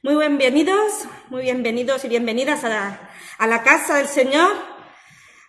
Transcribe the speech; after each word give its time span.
Muy 0.00 0.14
bienvenidos, 0.14 1.06
muy 1.28 1.42
bienvenidos 1.42 2.04
y 2.04 2.08
bienvenidas 2.08 2.62
a 2.62 3.00
la, 3.40 3.62
casa 3.64 3.96
del 3.96 4.06
Señor, 4.06 4.52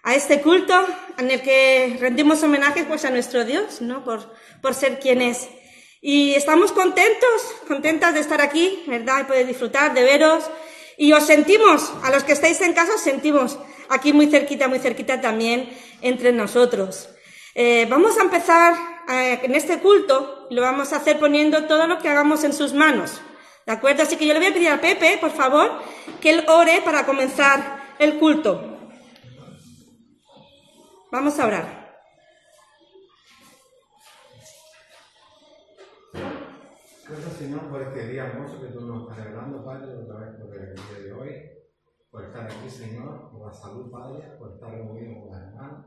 a 0.01 0.15
este 0.15 0.41
culto 0.41 0.73
en 1.19 1.29
el 1.29 1.43
que 1.43 1.97
rendimos 1.99 2.41
homenaje 2.41 2.83
pues 2.85 3.05
a 3.05 3.11
nuestro 3.11 3.45
Dios, 3.45 3.79
¿no? 3.79 4.03
Por, 4.03 4.33
por 4.59 4.73
ser 4.73 4.99
quien 4.99 5.21
es. 5.21 5.49
Y 6.01 6.33
estamos 6.33 6.71
contentos, 6.71 7.29
contentas 7.67 8.15
de 8.15 8.21
estar 8.21 8.41
aquí, 8.41 8.85
¿verdad? 8.87 9.21
Y 9.21 9.23
poder 9.25 9.45
disfrutar, 9.45 9.93
de 9.93 10.01
veros. 10.01 10.49
Y 10.97 11.13
os 11.13 11.27
sentimos, 11.27 11.93
a 12.01 12.09
los 12.09 12.23
que 12.23 12.31
estáis 12.33 12.59
en 12.61 12.73
casa, 12.73 12.95
os 12.95 13.01
sentimos 13.01 13.59
aquí 13.87 14.13
muy 14.13 14.31
cerquita, 14.31 14.67
muy 14.67 14.79
cerquita 14.79 15.21
también 15.21 15.69
entre 16.01 16.31
nosotros. 16.31 17.07
Eh, 17.53 17.85
vamos 17.87 18.17
a 18.17 18.23
empezar 18.23 18.73
eh, 19.09 19.41
en 19.43 19.53
este 19.53 19.77
culto, 19.77 20.47
lo 20.49 20.63
vamos 20.63 20.91
a 20.91 20.95
hacer 20.95 21.19
poniendo 21.19 21.65
todo 21.65 21.85
lo 21.85 21.99
que 21.99 22.09
hagamos 22.09 22.43
en 22.43 22.53
sus 22.53 22.73
manos. 22.73 23.21
¿De 23.69 23.75
acuerdo? 23.75 24.01
Así 24.01 24.17
que 24.17 24.25
yo 24.25 24.33
le 24.33 24.39
voy 24.39 24.49
a 24.49 24.53
pedir 24.53 24.69
a 24.69 24.81
Pepe, 24.81 25.19
por 25.21 25.29
favor, 25.29 25.69
que 26.19 26.31
él 26.31 26.43
ore 26.47 26.81
para 26.83 27.05
comenzar 27.05 27.77
el 27.99 28.17
culto. 28.17 28.79
Vamos 31.11 31.37
a 31.37 31.45
orar. 31.45 32.01
Gracias, 37.07 37.33
Señor, 37.37 37.69
por 37.69 37.83
este 37.83 38.07
día 38.07 38.25
hermoso 38.25 38.59
que 38.59 38.69
tú 38.69 38.81
nos 38.81 39.03
estás 39.03 39.23
regalando, 39.23 39.63
Padre, 39.63 39.97
otra 39.97 40.17
vez 40.17 40.41
por 40.41 40.55
el 40.55 40.73
día 40.73 40.99
de 41.03 41.13
hoy, 41.13 41.35
por 42.09 42.25
estar 42.25 42.45
aquí, 42.45 42.67
Señor, 42.67 43.29
por 43.29 43.45
la 43.45 43.53
salud, 43.53 43.91
Padre, 43.91 44.31
por 44.39 44.53
estar 44.53 44.71
reunidos 44.71 45.25
con 45.25 45.31
las 45.31 45.47
hermanas, 45.47 45.85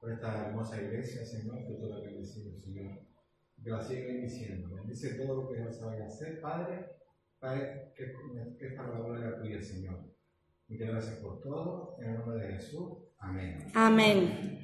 por 0.00 0.12
esta 0.12 0.46
hermosa 0.46 0.80
iglesia, 0.80 1.26
Señor, 1.26 1.56
que 1.66 1.74
tú 1.74 1.88
la 1.88 1.98
bendecimos, 2.02 2.62
Señor. 2.62 3.00
Que 3.64 3.70
la 3.70 3.82
siga 3.82 4.06
bendiciendo. 4.06 4.76
Bendice 4.76 5.14
todo 5.14 5.42
lo 5.42 5.48
que 5.48 5.58
vaya 5.58 6.04
a 6.04 6.06
hacer, 6.06 6.40
Padre, 6.40 6.99
Padre, 7.40 7.92
que, 7.96 8.66
esta 8.66 8.86
palabra 8.86 9.40
tuya, 9.40 9.60
Señor. 9.62 9.98
Y 10.68 10.76
gracias 10.76 11.16
por 11.16 11.40
todo, 11.40 11.96
en 12.00 12.10
el 12.10 12.18
nombre 12.18 12.46
de 12.46 12.52
Jesús. 12.54 12.98
Amén. 13.18 13.66
Amén. 13.74 14.60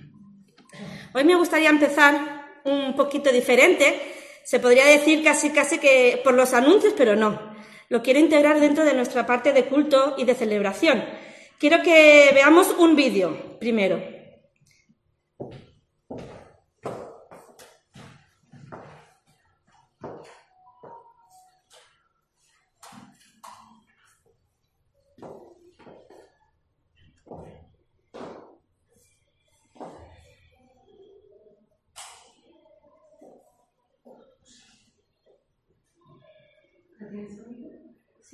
Hoy 1.14 1.24
me 1.24 1.34
gustaría 1.34 1.70
empezar 1.70 2.60
un 2.64 2.94
poquito 2.94 3.32
diferente 3.32 4.14
se 4.46 4.60
podría 4.60 4.86
decir 4.86 5.24
casi 5.24 5.50
casi 5.50 5.78
que 5.78 6.20
por 6.22 6.32
los 6.32 6.54
anuncios, 6.54 6.94
pero 6.96 7.16
no. 7.16 7.56
Lo 7.88 8.00
quiero 8.00 8.20
integrar 8.20 8.60
dentro 8.60 8.84
de 8.84 8.94
nuestra 8.94 9.26
parte 9.26 9.52
de 9.52 9.64
culto 9.64 10.14
y 10.18 10.24
de 10.24 10.36
celebración. 10.36 11.02
Quiero 11.58 11.82
que 11.82 12.30
veamos 12.32 12.72
un 12.78 12.94
vídeo 12.94 13.58
primero. 13.58 14.15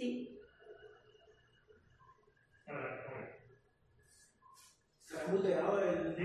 Sí. 0.02 0.36
¿Se 4.98 5.20
ha 5.20 5.28
muteado 5.28 5.80
el 5.80 6.16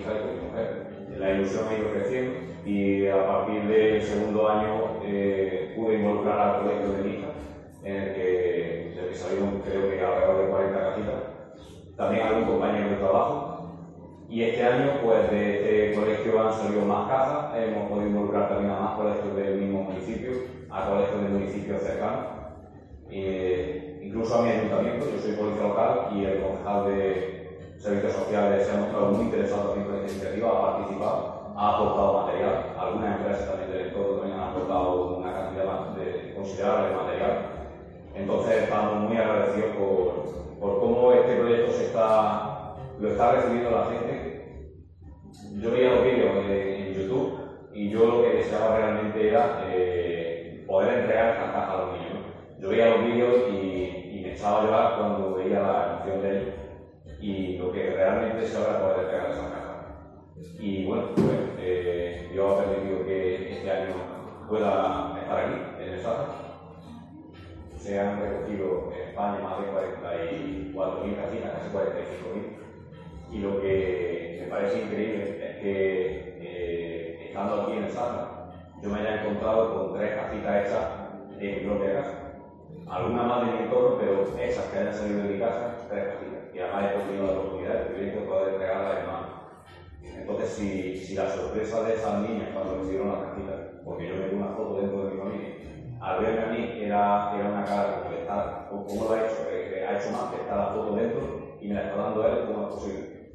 hija 0.00 0.12
y 0.14 0.20
con 0.20 0.34
mi 0.34 0.48
mujer. 0.48 0.86
La 1.18 1.30
ilusión 1.32 1.68
ha 1.68 1.78
ido 1.78 1.92
creciendo 1.92 2.32
y 2.64 3.06
a 3.08 3.26
partir 3.26 3.62
del 3.66 4.02
segundo 4.02 4.48
año 4.48 5.00
eh, 5.04 5.72
pude 5.76 5.94
involucrar 5.94 6.40
al 6.40 6.60
proyecto 6.60 6.92
de 6.92 7.02
mi 7.02 7.10
hija, 7.16 7.28
en 7.84 7.96
el 7.96 8.14
que, 8.14 8.94
que 9.08 9.14
salieron 9.14 9.60
creo 9.60 9.90
que 9.90 10.04
alrededor 10.04 10.44
de 10.44 10.50
40 10.50 10.80
casitas. 10.80 11.14
También 11.96 12.26
algún 12.26 12.44
compañero 12.44 12.90
de 12.90 12.96
trabajo. 12.96 13.46
Y 14.28 14.44
este 14.44 14.64
año, 14.64 15.00
pues 15.02 15.30
de 15.30 15.90
este 15.90 16.00
colegio 16.00 16.40
han 16.40 16.52
salido 16.52 16.84
más 16.84 17.08
casas, 17.08 17.56
hemos 17.56 17.90
podido 17.90 18.06
involucrar 18.06 18.48
también 18.48 18.70
a 18.70 18.80
más 18.80 18.94
colegios 18.96 19.34
del 19.34 19.58
mismo 19.58 19.82
municipio, 19.82 20.30
a 20.70 20.88
colegios 20.88 21.22
de 21.22 21.28
municipios 21.28 21.82
cercanos, 21.82 22.26
e 23.10 23.98
incluso 24.04 24.38
a 24.38 24.42
mi 24.42 24.50
ayuntamiento, 24.50 25.06
yo 25.10 25.20
soy 25.20 25.32
policía 25.32 25.62
local 25.64 26.10
y 26.14 26.24
el 26.24 26.42
concejal 26.42 26.86
de 26.86 27.39
servicios 27.80 28.12
sociales 28.12 28.66
se 28.66 28.72
ha 28.72 28.80
mostrado 28.80 29.06
muy 29.12 29.24
interesado 29.24 29.70
también 29.70 29.86
con 29.86 29.96
esta 29.96 30.12
iniciativa, 30.12 30.48
ha 30.50 30.76
participado, 30.76 31.52
ha 31.56 31.76
aportado 31.76 32.26
material, 32.26 32.74
algunas 32.78 33.16
empresas 33.16 33.48
también 33.48 33.72
del 33.72 33.86
entorno 33.86 34.16
también 34.18 34.38
han 34.38 34.48
aportado 34.50 35.16
una 35.16 35.32
cantidad 35.32 35.96
de 35.96 36.34
considerable 36.34 36.88
de 36.88 36.96
material. 36.96 37.38
Entonces 38.14 38.62
estamos 38.64 39.08
muy 39.08 39.16
agradecidos 39.16 39.76
por, 39.76 40.60
por 40.60 40.80
cómo 40.80 41.12
este 41.12 41.36
proyecto 41.36 41.72
se 41.72 41.84
está, 41.86 42.76
lo 42.98 43.08
está 43.08 43.32
recibiendo 43.32 43.70
la 43.70 43.86
gente. 43.86 44.84
Yo 45.58 45.70
veía 45.70 45.94
los 45.94 46.04
vídeos 46.04 46.36
en, 46.36 46.50
en 46.50 46.94
YouTube 46.94 47.38
y 47.72 47.88
yo 47.88 48.04
lo 48.04 48.22
que 48.22 48.36
deseaba 48.36 48.76
realmente 48.76 49.28
era 49.28 49.64
eh, 49.68 50.64
poder 50.68 50.98
entregar 50.98 51.30
estas 51.30 51.50
cajas 51.52 51.70
a 51.70 51.78
los 51.78 51.92
niños. 51.92 52.26
Yo 52.58 52.68
veía 52.68 52.90
los 52.90 53.04
vídeos 53.06 53.36
y, 53.52 54.18
y 54.18 54.22
me 54.22 54.32
echaba 54.34 54.60
a 54.60 54.64
llorar 54.64 54.98
cuando 54.98 55.34
veía 55.36 55.60
la 55.60 55.92
emoción 55.94 56.22
de 56.22 56.30
ellos 56.30 56.59
y 57.20 57.58
lo 57.58 57.70
que 57.72 57.90
realmente 57.90 58.46
se 58.46 58.56
ahora 58.56 58.80
poder 58.80 59.04
entregar 59.04 59.30
esas 59.30 59.50
cajas. 59.50 59.70
Y 60.58 60.86
bueno, 60.86 61.08
pues 61.14 61.38
eh, 61.58 62.30
yo 62.34 62.60
he 62.60 62.64
permitido 62.64 63.04
que 63.04 63.52
este 63.52 63.70
año 63.70 63.94
pueda 64.48 65.18
estar 65.20 65.44
aquí, 65.44 65.82
en 65.82 65.92
el 65.92 66.00
Sahara. 66.00 66.28
Se 67.76 67.98
han 67.98 68.20
recogido 68.20 68.92
en 68.94 69.08
España 69.08 69.38
más 69.38 69.60
de 69.60 69.72
44.000 70.74 71.16
casitas, 71.16 71.52
casi 71.52 71.76
45.000. 71.76 73.32
Y 73.32 73.38
lo 73.38 73.60
que 73.60 74.38
me 74.42 74.48
parece 74.48 74.82
increíble 74.82 75.24
es 75.24 75.56
que 75.62 76.38
eh, 76.40 77.26
estando 77.28 77.62
aquí 77.62 77.72
en 77.72 77.84
el 77.84 77.90
Sahara, 77.90 78.52
yo 78.82 78.88
me 78.88 79.00
haya 79.00 79.22
encontrado 79.22 79.74
con 79.74 79.98
tres 79.98 80.14
casitas 80.14 80.66
hechas 80.66 80.84
en 81.38 81.54
mi 81.54 81.70
propia 81.70 81.92
casa. 81.94 82.16
Algunas 82.88 83.26
más 83.26 83.46
de 83.46 83.52
mi 83.52 83.58
entorno, 83.64 83.98
pero 83.98 84.22
esas 84.42 84.64
que 84.66 84.78
hayan 84.78 84.94
salido 84.94 85.22
de 85.22 85.28
mi 85.34 85.38
casa, 85.38 85.86
tres 85.88 86.04
casitas. 86.08 86.39
Y 86.60 86.62
además 86.62 86.92
he 86.92 87.08
tenido 87.08 87.24
la 87.24 87.32
oportunidad 87.32 87.72
de 87.72 87.84
privilegio 87.86 88.20
de 88.20 88.26
poder 88.26 88.52
entregarlas 88.52 88.98
en 89.00 89.06
mano. 89.06 89.28
Entonces, 90.02 90.48
si, 90.50 90.96
si 90.98 91.14
la 91.14 91.30
sorpresa 91.30 91.82
de 91.84 91.94
esas 91.94 92.20
niñas 92.20 92.50
cuando 92.52 92.76
recibieron 92.76 93.08
las 93.08 93.30
cajitas, 93.30 93.60
porque 93.82 94.08
yo 94.08 94.16
me 94.16 94.28
di 94.28 94.36
una 94.36 94.52
foto 94.52 94.76
dentro 94.76 95.06
de 95.06 95.10
mi 95.10 95.18
familia, 95.18 95.48
al 96.02 96.20
verme 96.20 96.42
a 96.42 96.46
mí 96.48 96.82
era, 96.84 97.32
era 97.34 97.48
una 97.48 97.64
cara 97.64 98.02
como 98.68 98.84
que 98.84 98.88
¿cómo 98.88 99.04
lo 99.04 99.12
ha 99.14 99.24
hecho? 99.24 99.48
Eh, 99.50 99.72
eh, 99.72 99.86
ha 99.86 99.96
hecho 99.96 100.10
más, 100.10 100.34
que 100.34 100.42
está 100.42 100.54
la 100.54 100.66
foto 100.66 100.96
dentro 100.96 101.56
y 101.62 101.66
me 101.66 101.74
la 101.74 101.84
está 101.84 101.96
dando 101.96 102.26
él, 102.26 102.44
¿cómo 102.44 102.68
es 102.68 102.74
posible? 102.74 103.30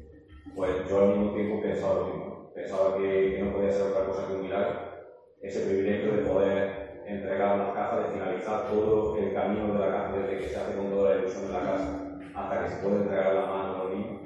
Pues 0.54 0.88
yo 0.88 1.00
al 1.00 1.08
mismo 1.08 1.34
tiempo 1.34 1.62
pensaba 1.62 1.94
lo 1.94 2.06
mismo, 2.06 2.52
pensaba 2.54 2.96
que, 2.96 3.34
que 3.34 3.42
no 3.42 3.52
podía 3.52 3.72
ser 3.72 3.82
otra 3.90 4.06
cosa 4.06 4.28
que 4.28 4.34
un 4.34 4.42
milagro, 4.42 4.78
ese 5.40 5.66
privilegio 5.66 6.12
de 6.12 6.22
poder 6.22 7.02
entregar 7.04 7.58
las 7.58 7.74
cajas, 7.74 8.06
de 8.06 8.12
finalizar 8.12 8.68
todo 8.70 9.16
el 9.16 9.34
camino 9.34 9.74
de 9.74 9.80
la 9.80 9.90
casa 9.90 10.16
desde 10.16 10.38
que 10.38 10.48
se 10.48 10.56
hace 10.60 10.76
con 10.76 10.90
toda 10.90 11.10
la 11.10 11.20
ilusión 11.22 11.48
de 11.48 11.52
la 11.52 11.60
casa 11.60 12.05
hasta 12.36 12.62
que 12.62 12.70
se 12.70 12.82
puede 12.82 12.96
entregar 13.02 13.34
la 13.34 13.46
mano 13.46 13.82
a 13.82 13.94
niños, 13.94 14.20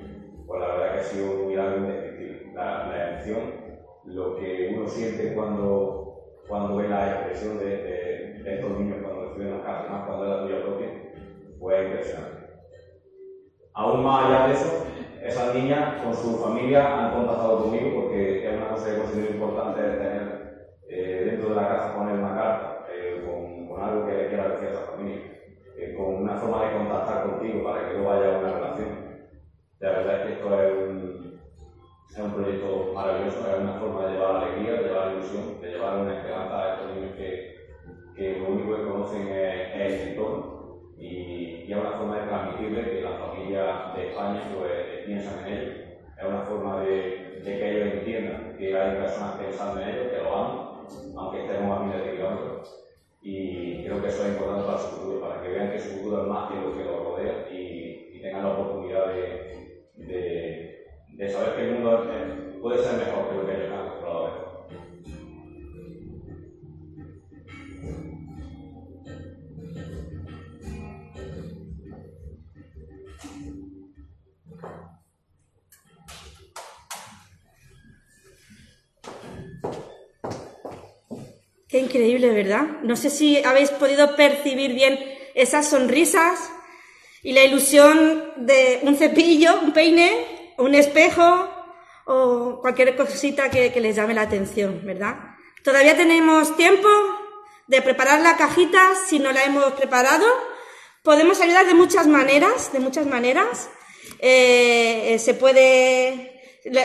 pues 0.47 0.61
la 0.61 0.67
verdad 0.69 0.93
que 0.95 1.01
ha 1.01 1.05
sido 1.05 1.43
un 1.43 1.49
milagro 1.49 1.79
indescriptible. 1.79 2.53
La, 2.55 2.89
la 2.89 3.11
emoción, 3.11 3.53
lo 4.05 4.37
que 4.37 4.75
uno 4.77 4.89
siente 4.89 5.35
cuando, 5.35 6.15
cuando 6.49 6.77
ve 6.77 6.89
la 6.89 7.11
expresión 7.11 7.59
de, 7.59 7.65
de, 7.65 8.43
de 8.43 8.55
estos 8.55 8.79
niños 8.79 8.99
cuando 9.03 9.29
reciben 9.29 9.53
las 9.53 9.65
cajas, 9.65 9.91
más 9.91 10.07
cuando 10.07 10.25
es 10.25 10.31
la 10.31 10.43
tuya 10.43 10.65
propia, 10.65 10.89
pues 11.61 11.87
impresionante. 11.87 12.41
Aún 13.75 14.03
más 14.03 14.27
allá 14.27 14.47
de 14.49 14.55
eso, 14.55 14.85
esas 15.23 15.55
niñas 15.55 16.03
con 16.03 16.15
su 16.15 16.39
familia 16.39 16.99
han 16.99 17.15
contactado 17.15 17.65
conmigo 17.65 18.03
porque 18.03 18.47
es 18.47 18.57
una 18.57 18.71
cosa 18.71 18.91
que 18.91 18.99
considero 18.99 19.33
importante 19.35 19.81
de 19.81 19.97
tener 19.97 20.41
eh, 20.89 21.23
dentro 21.27 21.51
de 21.51 21.55
la 21.55 21.69
casa 21.69 21.95
poner 21.95 22.19
una 22.19 22.35
carta 22.35 22.87
eh, 22.91 23.23
con, 23.25 23.69
con, 23.69 23.81
algo 23.81 24.07
que 24.07 24.13
le 24.13 24.29
quiera 24.29 24.49
decir 24.49 24.69
a 24.69 24.71
esa 24.73 24.91
familia, 24.91 25.21
eh, 25.77 25.95
con 25.97 26.17
una 26.17 26.37
forma 26.37 26.65
de 26.65 26.73
contactar 26.73 27.31
contigo 27.31 27.63
para 27.63 27.87
que 27.87 27.95
luego 27.95 28.11
haya 28.11 28.39
una 28.39 28.55
relación. 28.55 28.89
La 29.79 29.91
verdad 29.91 30.15
es 30.17 30.27
que 30.27 30.33
esto 30.33 30.61
es 30.61 30.73
un, 30.73 31.41
es 32.13 32.19
un 32.19 32.33
proyecto 32.33 32.93
maravilloso, 32.93 33.39
es 33.49 33.61
una 33.61 33.75
forma 33.75 34.07
de 34.07 34.13
llevar 34.15 34.37
alegría, 34.37 34.73
de 34.73 34.89
llevar 34.89 35.13
ilusión, 35.13 35.61
de 35.61 35.71
llevar 35.71 35.99
una 35.99 36.17
esperanza 36.17 36.59
a 36.59 36.75
estos 36.75 36.97
niños 36.97 37.17
que, 37.17 37.57
que 38.17 38.39
lo 38.41 38.49
único 38.49 38.77
que 38.77 38.83
conocen 38.83 39.29
es, 39.29 39.75
el 39.75 40.09
entorno 40.09 40.81
y, 40.99 41.65
y, 41.67 41.73
es 41.73 41.79
una 41.79 41.93
forma 41.93 42.19
de 42.19 42.27
transmitirle 42.27 42.91
que 42.91 43.01
la 43.03 43.13
familia 43.13 43.93
de 43.95 44.09
España 44.09 44.43
pues, 44.59 45.07
piensan 45.07 45.47
en 45.47 45.53
ellos. 45.53 45.75
Es 46.19 46.27
una 46.27 46.43
forma 46.43 46.81
de, 46.81 47.41
de, 47.45 47.59
que 47.59 47.71
ellos 47.71 47.95
entiendan 47.95 48.57
que 48.59 48.77
hay 48.77 48.97
personas 48.97 49.37
pensando 49.37 49.81
en 49.81 49.89
ellos, 49.89 50.13
que 50.13 50.23
lo 50.23 50.37
aman, 50.37 50.87
aunque 51.17 51.45
estemos 51.45 51.79
a 51.79 51.85
miles 51.85 52.05
de 52.05 52.13
kilómetros. 52.13 52.87
Y 53.23 53.85
creo 53.85 54.03
que 54.03 54.09
eso 54.09 54.25
es 54.25 54.33
importante 54.33 54.67
para 54.67 54.79
su 54.79 54.89
futuro, 54.97 55.21
para 55.21 55.43
que 55.43 55.49
vean 55.49 55.71
que 55.71 55.79
su 55.79 55.97
futuro 55.97 56.23
es 56.23 56.29
más 56.29 56.51
que 56.51 56.61
lo 56.61 56.75
que 56.75 56.85
los 56.85 57.05
rodea 57.05 57.49
y, 57.51 58.11
y 58.15 58.21
tengan 58.21 58.43
la 58.43 58.53
oportunidad 58.53 59.07
de, 59.07 59.85
de, 59.97 60.80
de, 61.21 61.31
saber 61.31 61.55
que 61.55 61.63
el 61.65 61.73
mundo 61.73 62.11
puede 62.63 62.83
ser 62.83 62.95
mejor 62.95 63.29
que 63.29 63.35
lo 63.37 63.47
que 63.47 63.53
ellos 63.55 63.71
han 63.71 63.79
acostumbrado. 63.79 64.51
Qué 81.69 81.79
increíble, 81.79 82.31
¿verdad? 82.31 82.63
No 82.83 82.97
sé 82.97 83.11
si 83.11 83.45
habéis 83.45 83.71
podido 83.71 84.17
percibir 84.17 84.75
bien 84.75 84.99
esas 85.35 85.69
sonrisas 85.69 86.51
y 87.23 87.33
la 87.33 87.45
ilusión 87.45 88.33
de 88.39 88.81
un 88.83 88.97
cepillo, 88.97 89.61
un 89.61 89.73
peine, 89.73 90.40
un 90.61 90.75
espejo 90.75 91.49
o 92.05 92.61
cualquier 92.61 92.97
cosita 92.97 93.51
que, 93.51 93.73
les 93.81 93.97
llame 93.97 94.15
la 94.15 94.23
atención, 94.23 94.81
¿verdad? 94.85 95.17
Todavía 95.65 95.97
tenemos 95.97 96.57
tiempo 96.57 96.89
de 97.67 97.83
preparar 97.83 98.21
la 98.21 98.37
cajita 98.37 98.81
si 99.09 99.19
no 99.19 99.33
la 99.33 99.45
hemos 99.45 99.73
preparado. 99.73 100.27
Podemos 101.03 101.41
ayudar 101.41 101.67
de 101.67 101.75
muchas 101.75 102.07
maneras, 102.07 102.73
de 102.73 102.81
muchas 102.81 103.07
maneras. 103.07 103.71
Eh, 104.19 105.17
se 105.19 105.35
puede, 105.35 106.43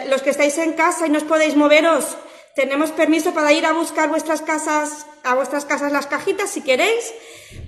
los 0.07 0.22
que 0.22 0.30
estáis 0.30 0.57
en 0.57 0.74
casa 0.74 1.07
y 1.07 1.10
no 1.10 1.18
os 1.18 1.24
podéis 1.24 1.56
moveros, 1.56 2.18
tenemos 2.56 2.92
permiso 2.92 3.33
para 3.33 3.51
ir 3.51 3.66
a 3.66 3.74
buscar 3.74 4.07
vuestras 4.07 4.42
casas, 4.42 5.06
a 5.25 5.36
vuestras 5.36 5.66
casas 5.66 5.92
las 5.92 6.07
cajitas 6.07 6.50
si 6.50 6.62
queréis. 6.62 7.13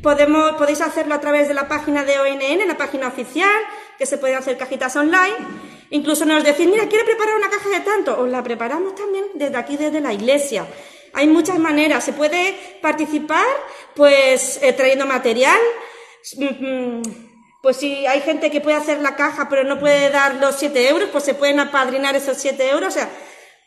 Podemos, 0.01 0.54
podéis 0.54 0.80
hacerlo 0.80 1.15
a 1.15 1.19
través 1.19 1.50
de 1.50 1.54
la 1.54 1.68
página 1.68 2.06
de 2.06 2.18
ONN, 2.19 2.65
la 2.65 2.77
página 2.77 3.09
oficial, 3.09 3.62
que 3.98 4.06
se 4.06 4.18
pueden 4.18 4.38
hacer 4.38 4.57
cajitas 4.57 4.95
online. 4.95 5.36
Incluso 5.89 6.25
nos 6.25 6.43
decís, 6.43 6.67
mira, 6.67 6.87
quiero 6.87 7.05
preparar 7.05 7.35
una 7.35 7.49
caja 7.49 7.69
de 7.69 7.79
tanto, 7.79 8.19
os 8.19 8.29
la 8.29 8.43
preparamos 8.43 8.95
también 8.95 9.25
desde 9.35 9.57
aquí, 9.57 9.77
desde 9.77 10.01
la 10.01 10.13
iglesia. 10.13 10.67
Hay 11.13 11.27
muchas 11.27 11.57
maneras. 11.57 12.03
Se 12.03 12.13
puede 12.13 12.79
participar, 12.81 13.45
pues, 13.95 14.59
eh, 14.61 14.73
trayendo 14.73 15.05
material. 15.05 15.59
Mm, 16.35 16.45
mm, 16.45 17.01
pues 17.61 17.77
si 17.77 18.05
hay 18.05 18.21
gente 18.21 18.51
que 18.51 18.61
puede 18.61 18.77
hacer 18.77 18.99
la 18.99 19.15
caja 19.15 19.49
pero 19.49 19.63
no 19.63 19.79
puede 19.79 20.09
dar 20.09 20.35
los 20.35 20.55
siete 20.55 20.87
euros, 20.89 21.09
pues 21.11 21.23
se 21.23 21.33
pueden 21.33 21.59
apadrinar 21.59 22.15
esos 22.15 22.37
siete 22.37 22.69
euros. 22.69 22.89
O 22.89 22.91
sea, 22.91 23.09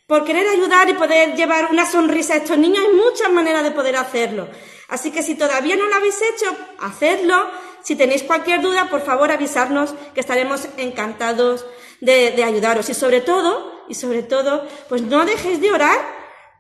por 0.06 0.25
querer 0.25 0.46
ayudar 0.49 0.88
y 0.88 0.94
poder 0.94 1.34
llevar 1.34 1.70
una 1.70 1.87
sonrisa 1.87 2.34
a 2.34 2.37
estos 2.38 2.58
niños, 2.58 2.84
hay 2.87 2.94
muchas 2.94 3.31
maneras 3.31 3.62
de 3.62 3.70
poder 3.70 3.96
hacerlo. 3.96 4.49
Así 4.88 5.11
que 5.11 5.22
si 5.22 5.34
todavía 5.34 5.76
no 5.76 5.87
lo 5.87 5.94
habéis 5.94 6.20
hecho, 6.20 6.56
hacedlo. 6.78 7.49
Si 7.82 7.96
tenéis 7.96 8.22
cualquier 8.22 8.61
duda, 8.61 8.88
por 8.90 9.02
favor 9.02 9.31
avisarnos 9.31 9.94
que 10.14 10.20
estaremos 10.20 10.69
encantados 10.76 11.64
de, 12.00 12.43
ayudaros. 12.43 12.88
Y 12.88 12.94
sobre 12.94 13.20
todo, 13.20 13.85
y 13.88 13.94
sobre 13.94 14.23
todo, 14.23 14.67
pues 14.88 15.02
no 15.02 15.25
dejéis 15.25 15.61
de 15.61 15.73
orar 15.73 15.99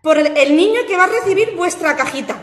por 0.02 0.18
el, 0.18 0.56
niño 0.56 0.80
que 0.86 0.96
va 0.96 1.04
a 1.04 1.08
recibir 1.08 1.54
vuestra 1.56 1.96
cajita, 1.96 2.36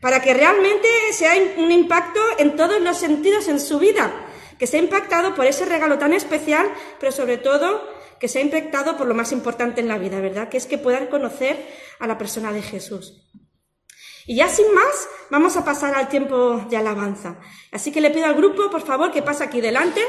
para 0.00 0.20
que 0.20 0.34
realmente 0.34 0.88
sea 1.12 1.32
un 1.56 1.70
impacto 1.70 2.20
en 2.38 2.56
todos 2.56 2.80
los 2.80 2.98
sentidos 2.98 3.48
en 3.48 3.60
su 3.60 3.78
vida, 3.78 4.12
que 4.58 4.66
sea 4.66 4.80
impactado 4.80 5.34
por 5.34 5.46
ese 5.46 5.64
regalo 5.64 5.98
tan 5.98 6.12
especial, 6.12 6.70
pero 7.00 7.12
sobre 7.12 7.38
todo 7.38 7.82
que 8.20 8.28
se 8.28 8.38
ha 8.38 8.42
impactado 8.42 8.96
por 8.96 9.06
lo 9.06 9.14
más 9.14 9.32
importante 9.32 9.80
en 9.80 9.88
la 9.88 9.98
vida, 9.98 10.20
¿verdad? 10.20 10.48
Que 10.48 10.56
es 10.56 10.66
que 10.66 10.78
puedan 10.78 11.06
conocer 11.08 11.66
a 11.98 12.06
la 12.06 12.18
persona 12.18 12.52
de 12.52 12.62
Jesús. 12.62 13.28
Y 14.26 14.36
ya 14.36 14.48
sin 14.48 14.72
más, 14.72 15.08
vamos 15.30 15.56
a 15.56 15.64
pasar 15.64 15.94
al 15.96 16.08
tiempo 16.08 16.64
de 16.70 16.76
alabanza. 16.76 17.40
Así 17.72 17.90
que 17.90 18.00
le 18.00 18.10
pido 18.10 18.26
al 18.26 18.34
grupo, 18.34 18.70
por 18.70 18.82
favor, 18.82 19.10
que 19.10 19.22
pase 19.22 19.42
aquí 19.42 19.60
delante 19.60 20.00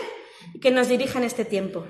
y 0.54 0.60
que 0.60 0.70
nos 0.70 0.88
dirijan 0.88 1.24
este 1.24 1.46
tiempo. 1.46 1.86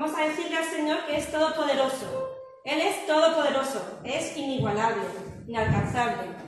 Vamos 0.00 0.18
a 0.18 0.28
decirle 0.28 0.56
al 0.56 0.64
Señor 0.64 1.04
que 1.06 1.18
es 1.18 1.30
todopoderoso. 1.30 2.30
Él 2.64 2.80
es 2.80 3.06
todopoderoso, 3.06 4.00
es 4.02 4.34
inigualable, 4.34 5.02
inalcanzable. 5.46 6.40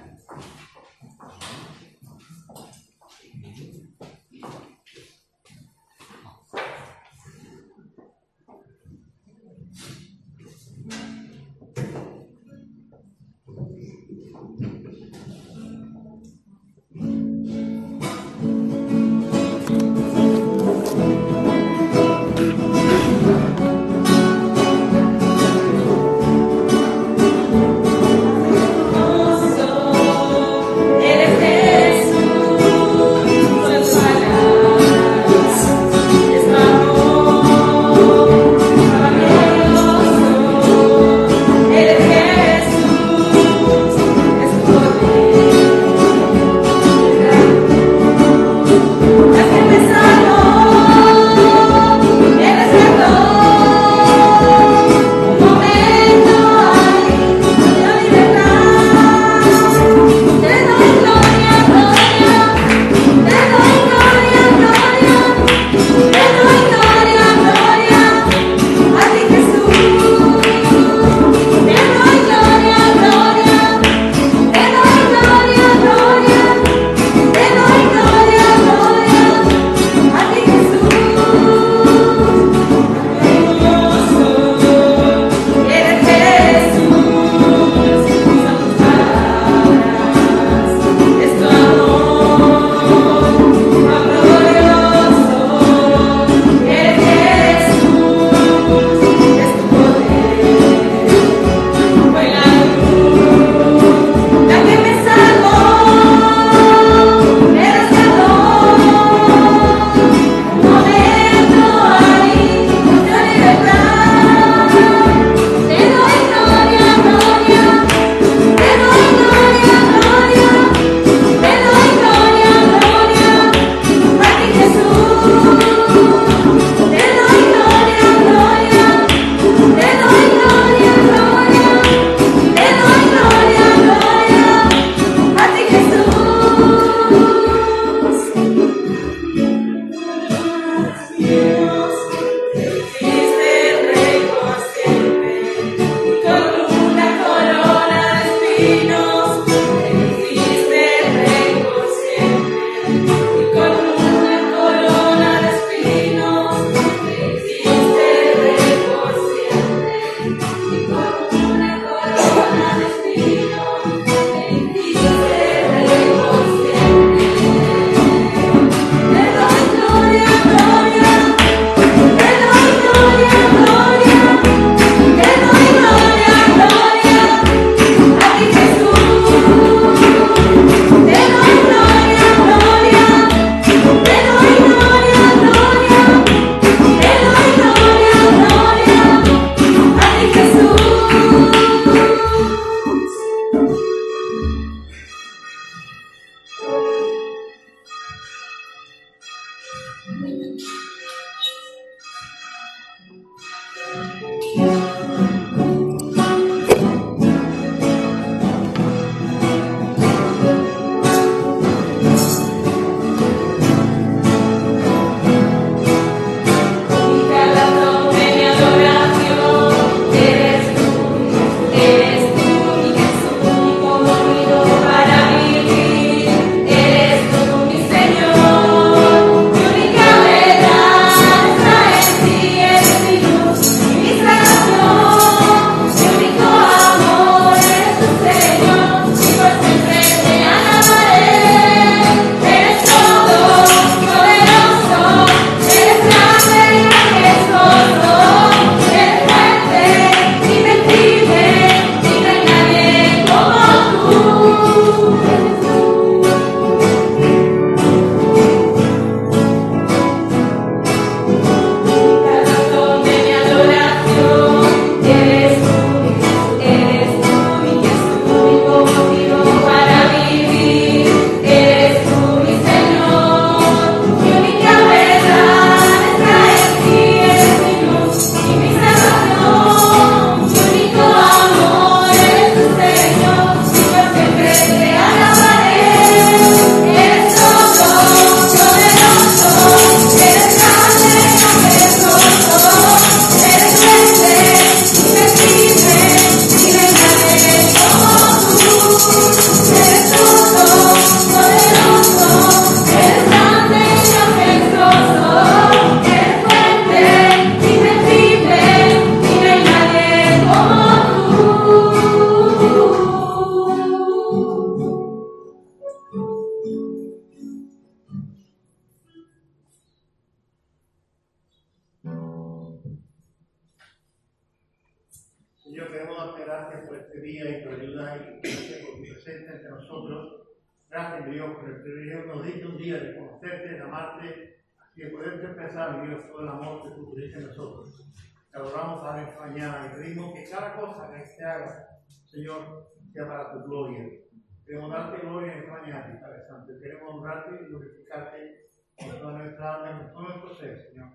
Mañana, 345.82 346.20
Padre 346.20 346.46
Santo. 346.46 346.72
Queremos 346.80 347.14
honrarte 347.14 347.62
y 347.62 347.66
glorificarte 347.66 348.70
con 348.96 349.18
toda 349.18 349.38
nuestra 349.38 349.74
alma, 349.74 349.98
con 349.98 350.12
todo 350.12 350.22
nuestro 350.28 350.54
ser, 350.54 350.80
Señor. 350.88 351.08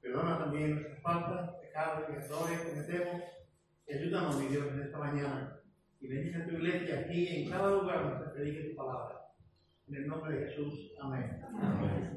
Perdona 0.00 0.38
también 0.38 0.74
nuestras 0.74 1.02
faltas, 1.02 1.50
pecados 1.56 2.08
y 2.08 2.12
errores 2.12 2.60
que 2.60 2.70
cometemos. 2.70 3.22
Ayúdanos, 3.88 4.40
mi 4.40 4.46
Dios, 4.48 4.66
en 4.68 4.80
esta 4.82 4.98
mañana. 4.98 5.60
Y 6.00 6.08
bendice 6.08 6.40
tu 6.40 6.54
iglesia 6.54 7.00
aquí 7.00 7.42
en 7.42 7.50
cada 7.50 7.70
lugar 7.70 8.04
donde 8.04 8.24
se 8.24 8.30
predique 8.32 8.70
tu 8.70 8.76
palabra. 8.76 9.20
En 9.88 9.94
el 9.96 10.06
nombre 10.06 10.36
de 10.36 10.46
Jesús. 10.46 10.92
Amén. 11.00 11.40
Amén. 11.52 12.14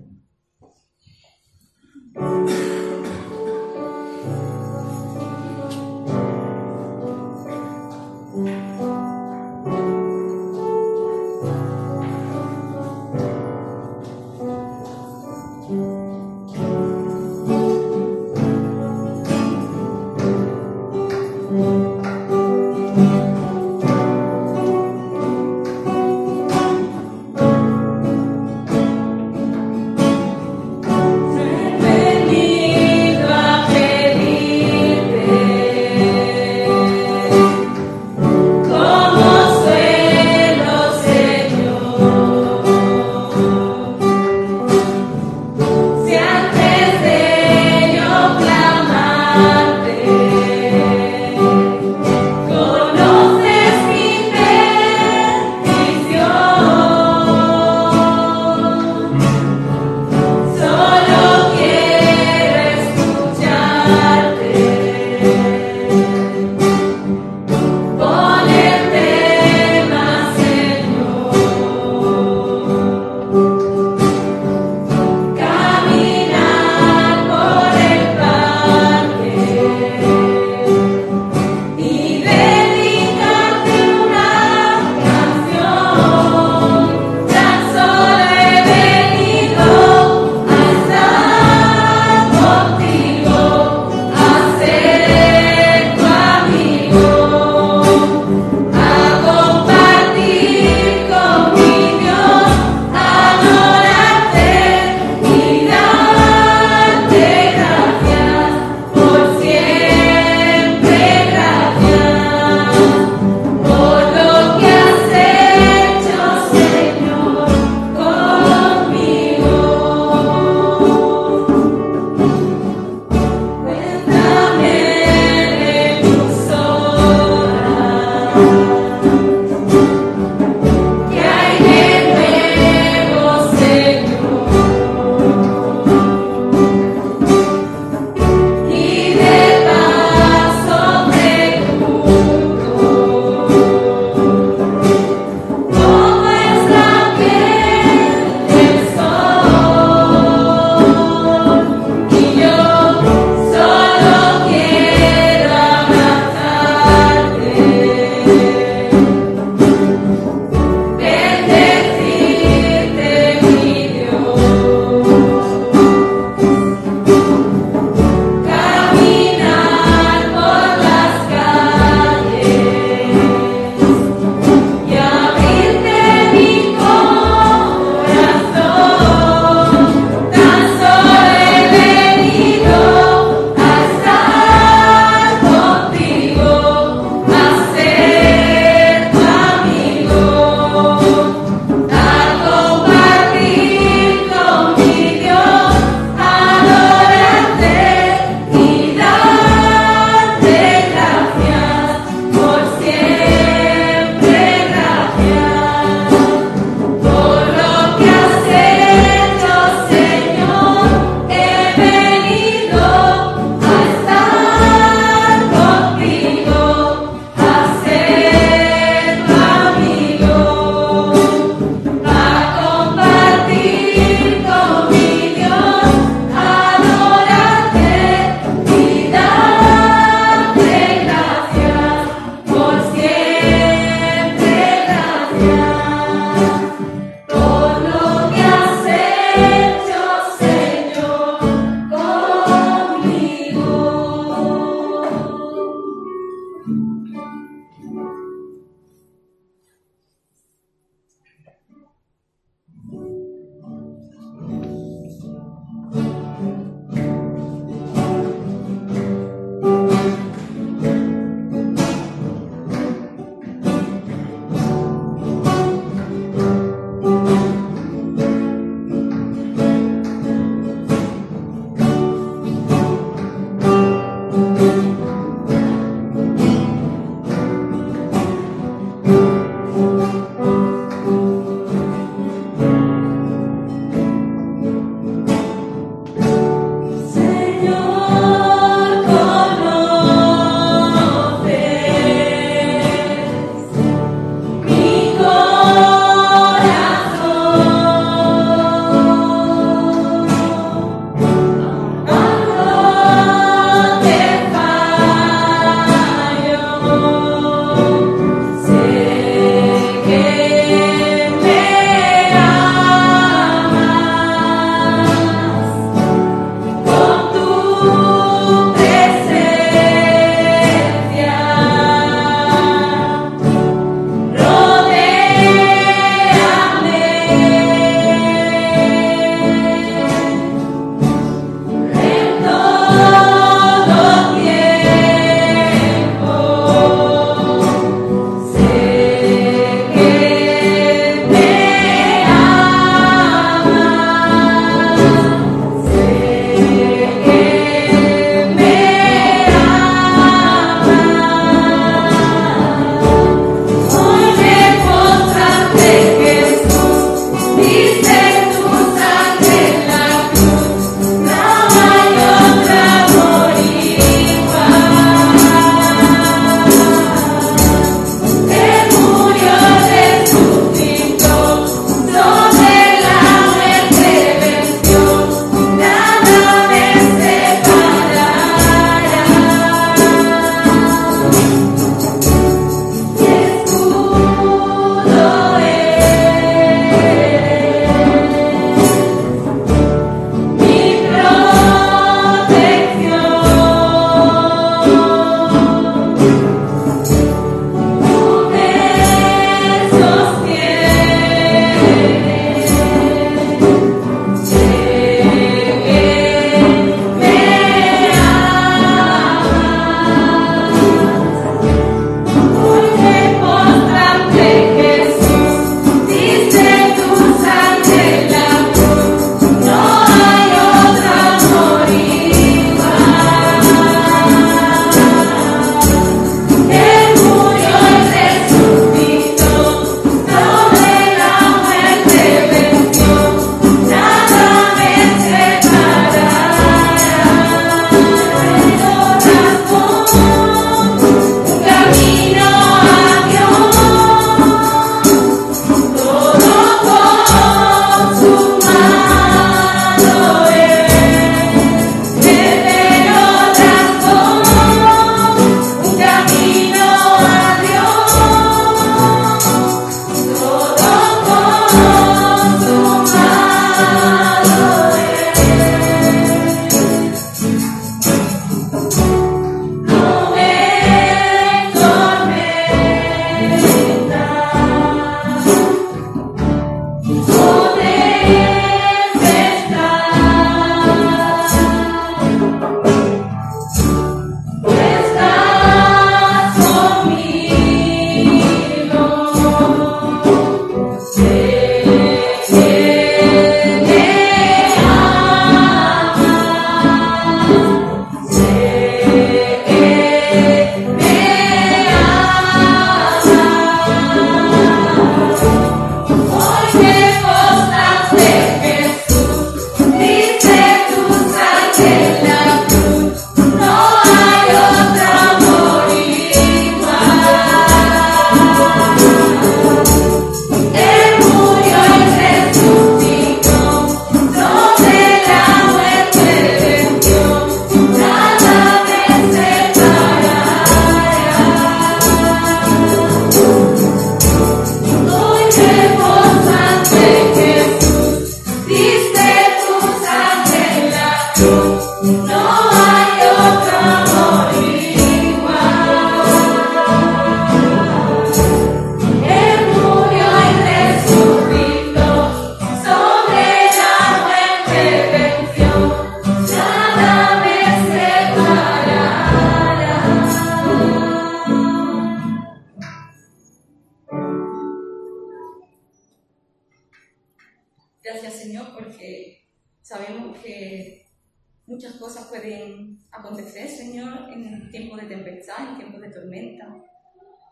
En 575.56 575.78
tiempos 575.78 576.02
de 576.02 576.10
tormenta. 576.10 576.84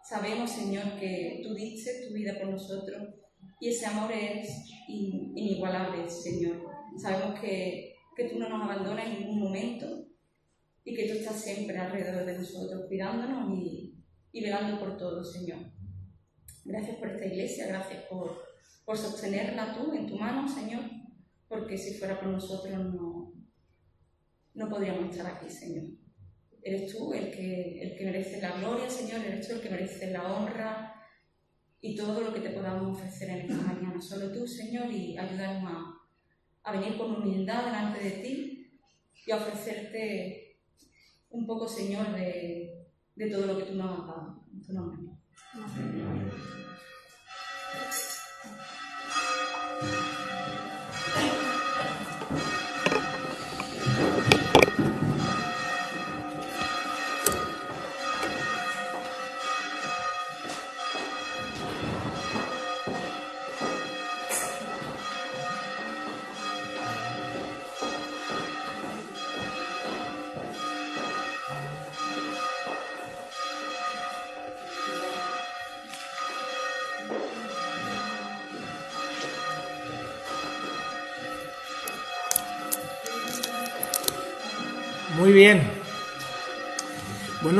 Sabemos, 0.03 0.51
Señor, 0.51 0.99
que 0.99 1.41
tú 1.43 1.53
diste 1.53 2.08
tu 2.08 2.13
vida 2.13 2.38
por 2.39 2.49
nosotros 2.49 3.15
y 3.60 3.69
ese 3.69 3.86
amor 3.86 4.12
es 4.12 4.47
inigualable, 4.88 6.10
Señor. 6.10 6.62
Sabemos 6.97 7.39
que, 7.39 7.95
que 8.15 8.25
tú 8.25 8.38
no 8.38 8.49
nos 8.49 8.63
abandonas 8.63 9.08
en 9.08 9.19
ningún 9.19 9.39
momento 9.39 10.08
y 10.84 10.93
que 10.93 11.08
tú 11.08 11.13
estás 11.13 11.41
siempre 11.41 11.77
alrededor 11.77 12.25
de 12.25 12.38
nosotros, 12.38 12.86
cuidándonos 12.88 13.58
y, 13.58 13.95
y 14.31 14.43
velando 14.43 14.79
por 14.79 14.97
todo, 14.97 15.23
Señor. 15.23 15.60
Gracias 16.65 16.97
por 16.97 17.10
esta 17.10 17.25
iglesia, 17.25 17.67
gracias 17.67 18.03
por, 18.03 18.43
por 18.86 18.97
sostenerla 18.97 19.73
tú 19.73 19.93
en 19.93 20.05
tu 20.05 20.17
mano, 20.17 20.47
Señor, 20.47 20.84
porque 21.47 21.77
si 21.77 21.97
fuera 21.97 22.19
por 22.19 22.29
nosotros 22.29 22.77
no, 22.93 23.34
no 24.53 24.69
podríamos 24.69 25.10
estar 25.10 25.25
aquí, 25.27 25.49
Señor. 25.49 26.04
Eres 26.67 26.91
tú 26.91 27.13
el 27.13 27.30
que, 27.30 27.80
el 27.80 27.95
que 27.95 28.06
merece 28.06 28.41
la 28.41 28.58
gloria, 28.58 28.89
Señor, 28.89 29.23
eres 29.23 29.47
tú 29.47 29.54
el 29.54 29.62
que 29.62 29.69
merece 29.69 30.10
la 30.10 30.23
honra 30.23 30.95
y 31.80 31.95
todo 31.95 32.21
lo 32.21 32.34
que 32.34 32.39
te 32.39 32.49
podamos 32.49 32.97
ofrecer 32.97 33.30
en 33.30 33.41
esta 33.41 33.54
mañana. 33.54 34.01
Solo 34.01 34.32
tú, 34.32 34.47
Señor, 34.47 34.91
y 34.91 35.15
ayudarnos 35.15 35.71
a, 35.71 36.69
a 36.69 36.71
venir 36.71 36.97
con 36.97 37.17
humildad 37.17 37.65
delante 37.65 38.04
de 38.04 38.12
ti 38.23 38.80
y 39.28 39.32
a 39.32 39.38
ofrecerte 39.38 40.58
un 41.30 41.45
poco, 41.45 41.67
Señor, 41.67 42.15
de, 42.15 42.88
de 43.15 43.30
todo 43.30 43.45
lo 43.45 43.58
que 43.60 43.65
tú 43.65 43.75
nos 43.75 43.99
has 43.99 44.08
dado. 44.08 44.43
Amén. 45.54 46.64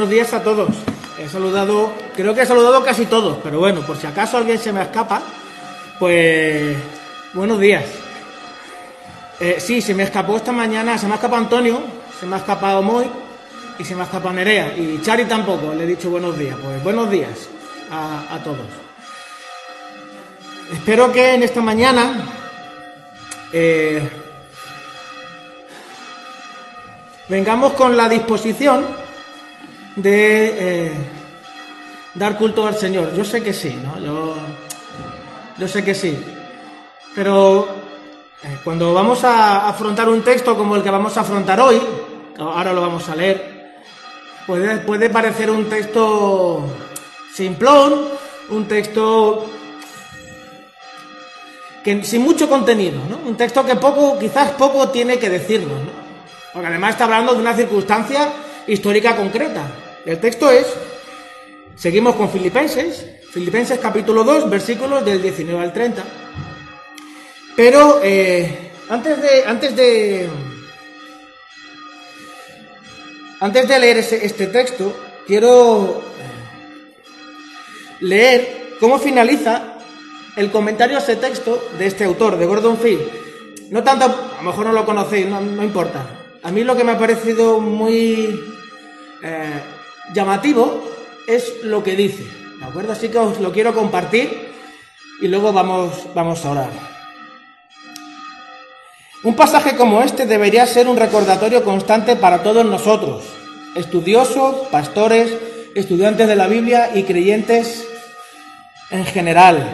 Buenos 0.06 0.24
días 0.24 0.34
a 0.34 0.44
todos. 0.44 0.70
He 1.18 1.28
saludado, 1.28 1.92
creo 2.16 2.36
que 2.36 2.42
he 2.44 2.46
saludado 2.46 2.84
casi 2.84 3.08
todos, 3.08 3.40
pero 3.42 3.58
bueno, 3.58 3.82
por 3.82 3.98
si 3.98 4.06
acaso 4.06 4.38
alguien 4.38 4.60
se 4.60 4.72
me 4.72 4.84
escapa, 4.84 5.20
pues 5.98 6.78
buenos 7.34 7.60
días. 7.60 7.86
Eh, 9.40 9.56
sí, 9.58 9.82
se 9.82 9.96
me 9.96 10.04
escapó 10.04 10.38
esta 10.38 10.52
mañana, 10.52 10.96
se 11.00 11.08
me 11.08 11.14
ha 11.14 11.16
escapado 11.16 11.42
Antonio, 11.42 11.82
se 12.20 12.28
me 12.28 12.36
ha 12.36 12.38
escapado 12.38 12.84
Moy 12.84 13.08
y 13.80 13.84
se 13.84 13.96
me 13.96 14.02
ha 14.02 14.04
escapado 14.04 14.36
Nerea. 14.36 14.78
Y 14.78 15.02
Chari 15.02 15.26
tampoco, 15.26 15.74
le 15.74 15.86
he 15.86 15.88
dicho 15.88 16.12
buenos 16.12 16.38
días. 16.38 16.56
Pues 16.64 16.84
buenos 16.84 17.10
días 17.10 17.50
a, 17.92 18.38
todos. 18.44 18.68
Espero 20.72 21.12
que 21.12 21.34
en 21.34 21.42
esta 21.42 21.62
mañana 21.62 22.28
eh, 23.52 24.08
vengamos 27.28 27.74
con 27.74 27.98
la 27.98 28.08
disposición 28.08 29.05
de 29.96 30.88
eh, 30.88 30.92
dar 32.14 32.38
culto 32.38 32.68
al 32.68 32.76
Señor. 32.76 33.14
Yo 33.16 33.24
sé 33.24 33.42
que 33.42 33.54
sí, 33.54 33.78
¿no? 33.82 34.00
Yo, 34.00 34.36
yo 35.58 35.68
sé 35.68 35.84
que 35.84 35.96
sí. 35.96 36.18
Pero 37.14 37.68
eh, 38.44 38.58
cuando 38.64 38.94
vamos 38.94 39.24
a 39.24 39.70
afrontar 39.70 40.10
un 40.10 40.22
texto 40.22 40.58
como 40.58 40.76
el 40.76 40.84
que 40.84 40.90
vamos 40.90 41.16
a 41.18 41.22
afrontar 41.22 41.60
hoy, 41.60 41.82
ahora 42.38 42.74
lo 42.74 42.82
vamos 42.82 43.08
a 43.10 43.16
leer, 43.16 43.80
puede, 44.46 44.78
puede 44.80 45.10
parecer 45.10 45.50
un 45.50 45.70
texto 45.70 46.68
simplón, 47.34 48.10
un 48.50 48.68
texto 48.68 49.50
que 51.84 52.04
sin 52.04 52.24
mucho 52.24 52.50
contenido, 52.50 53.00
¿no? 53.10 53.20
Un 53.30 53.38
texto 53.38 53.64
que 53.66 53.76
poco, 53.76 54.18
quizás 54.18 54.52
poco 54.52 54.90
tiene 54.90 55.20
que 55.20 55.30
decirnos, 55.30 55.80
¿no? 55.84 56.06
Porque 56.52 56.68
además 56.68 56.92
está 56.92 57.04
hablando 57.04 57.34
de 57.34 57.40
una 57.40 57.54
circunstancia 57.54 58.30
histórica 58.68 59.16
concreta. 59.16 59.68
El 60.06 60.20
texto 60.20 60.52
es, 60.52 60.68
seguimos 61.76 62.16
con 62.16 62.30
Filipenses, 62.30 63.08
Filipenses 63.32 63.80
capítulo 63.80 64.24
2, 64.24 64.52
versículos 64.52 65.04
del 65.04 65.20
19 65.20 65.64
al 65.64 65.74
30. 65.74 66.04
Pero 67.56 68.00
eh, 68.04 68.72
antes 68.88 69.20
de, 69.20 69.46
antes 69.46 69.76
de, 69.76 70.30
antes 73.40 73.68
de 73.68 73.80
leer 73.80 73.98
ese, 73.98 74.24
este 74.24 74.46
texto, 74.46 74.96
quiero 75.26 76.04
leer 78.02 78.76
cómo 78.80 79.00
finaliza 79.00 79.74
el 80.36 80.52
comentario 80.52 80.98
a 80.98 81.00
ese 81.00 81.16
texto 81.16 81.68
de 81.80 81.88
este 81.88 82.04
autor, 82.04 82.38
de 82.38 82.46
Gordon 82.46 82.78
Field. 82.78 83.10
No 83.72 83.84
tanto, 83.84 84.06
a 84.06 84.38
lo 84.38 84.44
mejor 84.44 84.68
no 84.68 84.72
lo 84.72 84.86
conocéis, 84.86 85.26
no, 85.26 85.42
no 85.42 85.64
importa. 85.64 86.06
A 86.44 86.52
mí 86.52 86.64
lo 86.64 86.76
que 86.76 86.84
me 86.84 86.92
ha 86.92 87.00
parecido 87.00 87.60
muy 87.60 88.40
eh, 89.24 89.62
llamativo 90.14 90.84
es 91.28 91.64
lo 91.64 91.84
que 91.84 91.96
dice, 91.96 92.24
¿de 92.60 92.66
acuerdo? 92.66 92.94
Así 92.94 93.10
que 93.10 93.18
os 93.18 93.40
lo 93.40 93.52
quiero 93.52 93.74
compartir 93.74 94.54
y 95.22 95.28
luego 95.28 95.52
vamos, 95.54 96.08
vamos 96.14 96.46
a 96.46 96.52
orar. 96.52 96.70
Un 99.24 99.36
pasaje 99.36 99.76
como 99.76 100.02
este 100.02 100.26
debería 100.26 100.68
ser 100.68 100.88
un 100.88 100.98
recordatorio 100.98 101.64
constante 101.64 102.16
para 102.16 102.44
todos 102.44 102.64
nosotros, 102.66 103.24
estudiosos, 103.76 104.68
pastores, 104.68 105.34
estudiantes 105.74 106.28
de 106.28 106.36
la 106.36 106.48
Biblia 106.48 106.92
y 106.94 107.04
creyentes 107.04 107.88
en 108.92 109.04
general, 109.04 109.68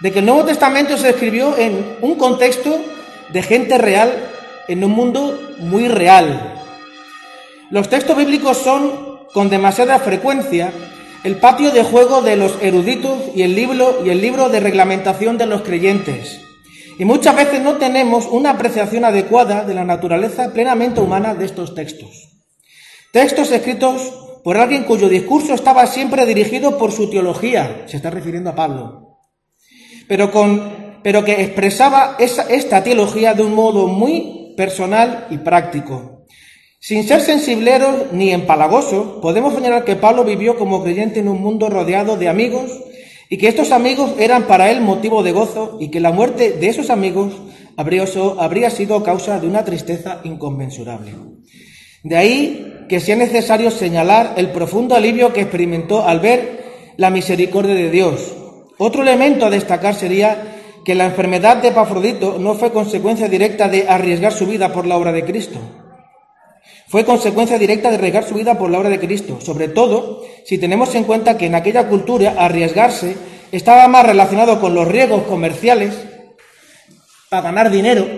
de 0.00 0.12
que 0.12 0.20
el 0.20 0.26
Nuevo 0.26 0.44
Testamento 0.44 0.96
se 0.96 1.10
escribió 1.10 1.58
en 1.58 1.98
un 2.00 2.14
contexto 2.14 2.80
de 3.28 3.42
gente 3.42 3.76
real 3.76 4.30
en 4.66 4.84
un 4.84 4.92
mundo 4.92 5.38
muy 5.58 5.88
real. 5.88 6.54
Los 7.70 7.88
textos 7.88 8.16
bíblicos 8.16 8.56
son, 8.56 9.09
con 9.32 9.48
demasiada 9.48 9.98
frecuencia, 9.98 10.72
el 11.22 11.36
patio 11.36 11.70
de 11.70 11.84
juego 11.84 12.22
de 12.22 12.36
los 12.36 12.56
eruditos 12.62 13.18
y 13.34 13.42
el 13.42 13.54
libro, 13.54 14.02
y 14.04 14.10
el 14.10 14.20
libro 14.20 14.48
de 14.48 14.60
reglamentación 14.60 15.38
de 15.38 15.46
los 15.46 15.62
creyentes. 15.62 16.40
Y 16.98 17.04
muchas 17.04 17.36
veces 17.36 17.62
no 17.62 17.76
tenemos 17.76 18.26
una 18.26 18.50
apreciación 18.50 19.04
adecuada 19.04 19.64
de 19.64 19.74
la 19.74 19.84
naturaleza 19.84 20.52
plenamente 20.52 21.00
humana 21.00 21.34
de 21.34 21.46
estos 21.46 21.74
textos. 21.74 22.28
Textos 23.12 23.50
escritos 23.52 24.12
por 24.44 24.56
alguien 24.56 24.84
cuyo 24.84 25.08
discurso 25.08 25.54
estaba 25.54 25.86
siempre 25.86 26.26
dirigido 26.26 26.78
por 26.78 26.92
su 26.92 27.10
teología, 27.10 27.84
se 27.86 27.96
está 27.96 28.10
refiriendo 28.10 28.50
a 28.50 28.54
Pablo, 28.54 29.18
pero, 30.08 31.24
que 31.24 31.40
expresaba 31.42 32.16
esa, 32.18 32.42
esta 32.50 32.82
teología 32.82 33.34
de 33.34 33.42
un 33.42 33.54
modo 33.54 33.86
muy 33.86 34.54
personal 34.56 35.26
y 35.30 35.38
práctico. 35.38 36.19
Sin 36.82 37.06
ser 37.06 37.20
sensibleros 37.20 38.10
ni 38.12 38.30
empalagosos, 38.30 39.20
podemos 39.20 39.52
señalar 39.52 39.84
que 39.84 39.96
Pablo 39.96 40.24
vivió 40.24 40.56
como 40.56 40.82
creyente 40.82 41.20
en 41.20 41.28
un 41.28 41.42
mundo 41.42 41.68
rodeado 41.68 42.16
de 42.16 42.26
amigos 42.26 42.70
y 43.28 43.36
que 43.36 43.48
estos 43.48 43.70
amigos 43.70 44.12
eran 44.18 44.44
para 44.44 44.70
él 44.70 44.80
motivo 44.80 45.22
de 45.22 45.32
gozo 45.32 45.76
y 45.78 45.88
que 45.90 46.00
la 46.00 46.10
muerte 46.10 46.52
de 46.52 46.68
esos 46.68 46.88
amigos 46.88 47.34
habría, 47.76 48.70
sido 48.70 49.02
causa 49.02 49.38
de 49.38 49.46
una 49.46 49.62
tristeza 49.62 50.22
inconmensurable. 50.24 51.12
De 52.02 52.16
ahí 52.16 52.86
que 52.88 52.98
sea 52.98 53.14
necesario 53.14 53.70
señalar 53.70 54.32
el 54.38 54.50
profundo 54.50 54.94
alivio 54.94 55.34
que 55.34 55.42
experimentó 55.42 56.08
al 56.08 56.20
ver 56.20 56.94
la 56.96 57.10
misericordia 57.10 57.74
de 57.74 57.90
Dios. 57.90 58.34
Otro 58.78 59.02
elemento 59.02 59.44
a 59.44 59.50
destacar 59.50 59.94
sería 59.94 60.56
que 60.82 60.94
la 60.94 61.04
enfermedad 61.04 61.58
de 61.58 61.68
Epafrodito 61.68 62.38
no 62.38 62.54
fue 62.54 62.72
consecuencia 62.72 63.28
directa 63.28 63.68
de 63.68 63.86
arriesgar 63.86 64.32
su 64.32 64.46
vida 64.46 64.72
por 64.72 64.86
la 64.86 64.96
obra 64.96 65.12
de 65.12 65.26
Cristo. 65.26 65.60
Fue 66.90 67.04
consecuencia 67.04 67.56
directa 67.56 67.88
de 67.88 67.94
arriesgar 67.94 68.24
su 68.24 68.34
vida 68.34 68.58
por 68.58 68.68
la 68.68 68.80
obra 68.80 68.90
de 68.90 68.98
Cristo, 68.98 69.38
sobre 69.40 69.68
todo 69.68 70.24
si 70.44 70.58
tenemos 70.58 70.92
en 70.96 71.04
cuenta 71.04 71.38
que 71.38 71.46
en 71.46 71.54
aquella 71.54 71.88
cultura 71.88 72.34
arriesgarse 72.36 73.16
estaba 73.52 73.86
más 73.86 74.04
relacionado 74.04 74.60
con 74.60 74.74
los 74.74 74.88
riesgos 74.88 75.22
comerciales 75.22 75.94
para 77.28 77.42
ganar 77.42 77.70
dinero, 77.70 78.08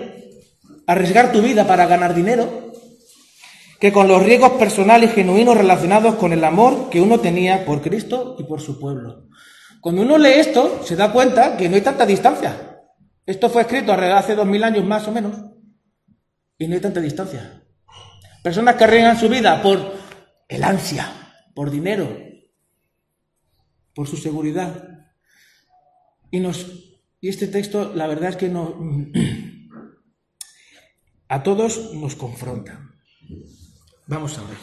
arriesgar 0.87 1.31
tu 1.31 1.43
vida 1.43 1.67
para 1.67 1.85
ganar 1.85 2.15
dinero, 2.15 2.71
que 3.79 3.93
con 3.93 4.07
los 4.07 4.23
riesgos 4.23 4.53
personales 4.53 5.13
genuinos 5.13 5.55
relacionados 5.55 6.15
con 6.15 6.33
el 6.33 6.43
amor 6.43 6.89
que 6.89 6.99
uno 6.99 7.19
tenía 7.19 7.65
por 7.65 7.83
Cristo 7.83 8.35
y 8.39 8.43
por 8.45 8.59
su 8.59 8.79
pueblo. 8.79 9.27
Cuando 9.81 10.01
uno 10.01 10.17
lee 10.17 10.39
esto, 10.39 10.81
se 10.83 10.95
da 10.95 11.13
cuenta 11.13 11.57
que 11.57 11.69
no 11.69 11.75
hay 11.75 11.81
tanta 11.81 12.07
distancia. 12.07 12.79
Esto 13.23 13.51
fue 13.51 13.61
escrito 13.61 13.93
hace 13.93 14.33
dos 14.33 14.47
mil 14.47 14.63
años 14.63 14.83
más 14.83 15.07
o 15.07 15.11
menos 15.11 15.37
y 16.57 16.67
no 16.67 16.73
hay 16.73 16.81
tanta 16.81 17.01
distancia. 17.01 17.62
Personas 18.43 18.75
que 18.75 18.83
arriesgan 18.83 19.17
su 19.17 19.29
vida 19.29 19.63
por 19.63 19.93
el 20.49 20.63
ansia, 20.65 21.09
por 21.55 21.71
dinero, 21.71 22.13
por 23.95 24.05
su 24.05 24.17
seguridad. 24.17 25.07
Y, 26.29 26.41
nos, 26.41 26.67
y 27.21 27.29
este 27.29 27.47
texto, 27.47 27.93
la 27.95 28.05
verdad 28.05 28.31
es 28.31 28.35
que 28.35 28.49
no, 28.49 28.75
a 31.29 31.41
todos 31.41 31.93
nos 31.93 32.15
confronta. 32.15 32.91
Vamos 34.07 34.37
a 34.37 34.43
ver. 34.43 34.57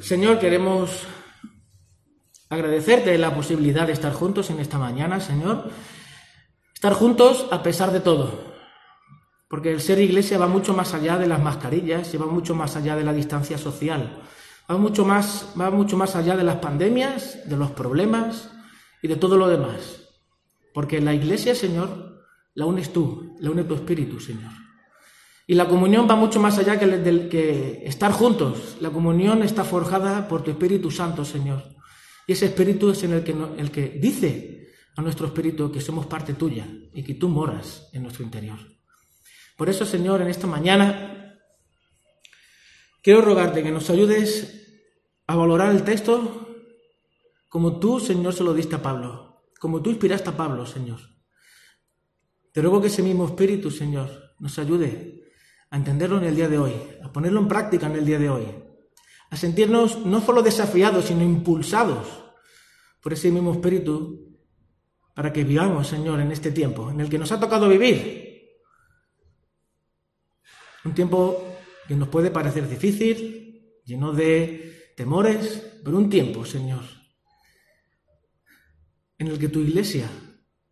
Señor, 0.00 0.38
queremos 0.38 1.08
agradecerte 2.48 3.18
la 3.18 3.34
posibilidad 3.34 3.88
de 3.88 3.94
estar 3.94 4.12
juntos 4.12 4.48
en 4.50 4.60
esta 4.60 4.78
mañana, 4.78 5.18
Señor. 5.18 5.72
Estar 6.72 6.92
juntos 6.92 7.48
a 7.50 7.64
pesar 7.64 7.90
de 7.90 8.00
todo. 8.00 8.51
Porque 9.52 9.70
el 9.70 9.82
ser 9.82 9.98
iglesia 9.98 10.38
va 10.38 10.48
mucho 10.48 10.72
más 10.72 10.94
allá 10.94 11.18
de 11.18 11.26
las 11.26 11.38
mascarillas, 11.38 12.14
y 12.14 12.16
va 12.16 12.24
mucho 12.24 12.54
más 12.54 12.74
allá 12.74 12.96
de 12.96 13.04
la 13.04 13.12
distancia 13.12 13.58
social, 13.58 14.22
va 14.70 14.78
mucho 14.78 15.04
más, 15.04 15.52
va 15.60 15.70
mucho 15.70 15.98
más 15.98 16.16
allá 16.16 16.38
de 16.38 16.42
las 16.42 16.56
pandemias, 16.56 17.38
de 17.46 17.58
los 17.58 17.70
problemas 17.72 18.50
y 19.02 19.08
de 19.08 19.16
todo 19.16 19.36
lo 19.36 19.48
demás. 19.48 20.08
Porque 20.72 21.02
la 21.02 21.12
iglesia, 21.12 21.54
Señor, 21.54 22.24
la 22.54 22.64
unes 22.64 22.94
tú, 22.94 23.36
la 23.40 23.50
une 23.50 23.64
tu 23.64 23.74
espíritu, 23.74 24.20
Señor. 24.20 24.52
Y 25.46 25.54
la 25.54 25.68
comunión 25.68 26.08
va 26.08 26.16
mucho 26.16 26.40
más 26.40 26.56
allá 26.56 26.78
que, 26.78 27.82
estar 27.84 28.12
juntos. 28.12 28.78
La 28.80 28.88
comunión 28.88 29.42
está 29.42 29.64
forjada 29.64 30.28
por 30.28 30.42
tu 30.42 30.50
Espíritu 30.50 30.90
Santo, 30.90 31.26
Señor. 31.26 31.62
Y 32.26 32.32
ese 32.32 32.46
espíritu 32.46 32.88
es 32.88 33.04
en 33.04 33.12
el 33.12 33.70
que 33.70 33.98
dice 34.00 34.72
a 34.96 35.02
nuestro 35.02 35.26
espíritu 35.26 35.70
que 35.70 35.82
somos 35.82 36.06
parte 36.06 36.32
tuya 36.32 36.66
y 36.94 37.02
que 37.02 37.16
tú 37.16 37.28
moras 37.28 37.90
en 37.92 38.04
nuestro 38.04 38.24
interior. 38.24 38.71
Por 39.56 39.68
eso, 39.68 39.84
Señor, 39.84 40.22
en 40.22 40.28
esta 40.28 40.46
mañana 40.46 41.38
quiero 43.02 43.20
rogarte 43.20 43.62
que 43.62 43.70
nos 43.70 43.90
ayudes 43.90 44.62
a 45.26 45.36
valorar 45.36 45.72
el 45.72 45.84
texto 45.84 46.48
como 47.48 47.78
tú, 47.78 48.00
Señor, 48.00 48.32
se 48.32 48.44
lo 48.44 48.54
diste 48.54 48.76
a 48.76 48.82
Pablo, 48.82 49.44
como 49.60 49.82
tú 49.82 49.90
inspiraste 49.90 50.30
a 50.30 50.36
Pablo, 50.36 50.64
Señor. 50.64 51.00
Te 52.50 52.62
ruego 52.62 52.80
que 52.80 52.86
ese 52.86 53.02
mismo 53.02 53.26
espíritu, 53.26 53.70
Señor, 53.70 54.34
nos 54.38 54.58
ayude 54.58 55.30
a 55.68 55.76
entenderlo 55.76 56.16
en 56.18 56.24
el 56.24 56.34
día 56.34 56.48
de 56.48 56.58
hoy, 56.58 56.72
a 57.02 57.12
ponerlo 57.12 57.40
en 57.40 57.48
práctica 57.48 57.88
en 57.88 57.96
el 57.96 58.06
día 58.06 58.18
de 58.18 58.30
hoy, 58.30 58.46
a 59.30 59.36
sentirnos 59.36 60.04
no 60.06 60.20
solo 60.20 60.42
desafiados, 60.42 61.06
sino 61.06 61.22
impulsados 61.22 62.06
por 63.02 63.12
ese 63.12 63.30
mismo 63.30 63.52
espíritu 63.52 64.38
para 65.14 65.32
que 65.32 65.44
vivamos, 65.44 65.88
Señor, 65.88 66.20
en 66.20 66.32
este 66.32 66.52
tiempo 66.52 66.90
en 66.90 67.00
el 67.00 67.10
que 67.10 67.18
nos 67.18 67.32
ha 67.32 67.40
tocado 67.40 67.68
vivir. 67.68 68.21
Un 70.84 70.94
tiempo 70.94 71.56
que 71.86 71.94
nos 71.94 72.08
puede 72.08 72.30
parecer 72.30 72.68
difícil, 72.68 73.80
lleno 73.84 74.12
de 74.12 74.92
temores, 74.96 75.80
pero 75.84 75.96
un 75.96 76.08
tiempo, 76.08 76.44
Señor, 76.44 76.82
en 79.18 79.28
el 79.28 79.38
que 79.38 79.48
tu 79.48 79.60
iglesia 79.60 80.10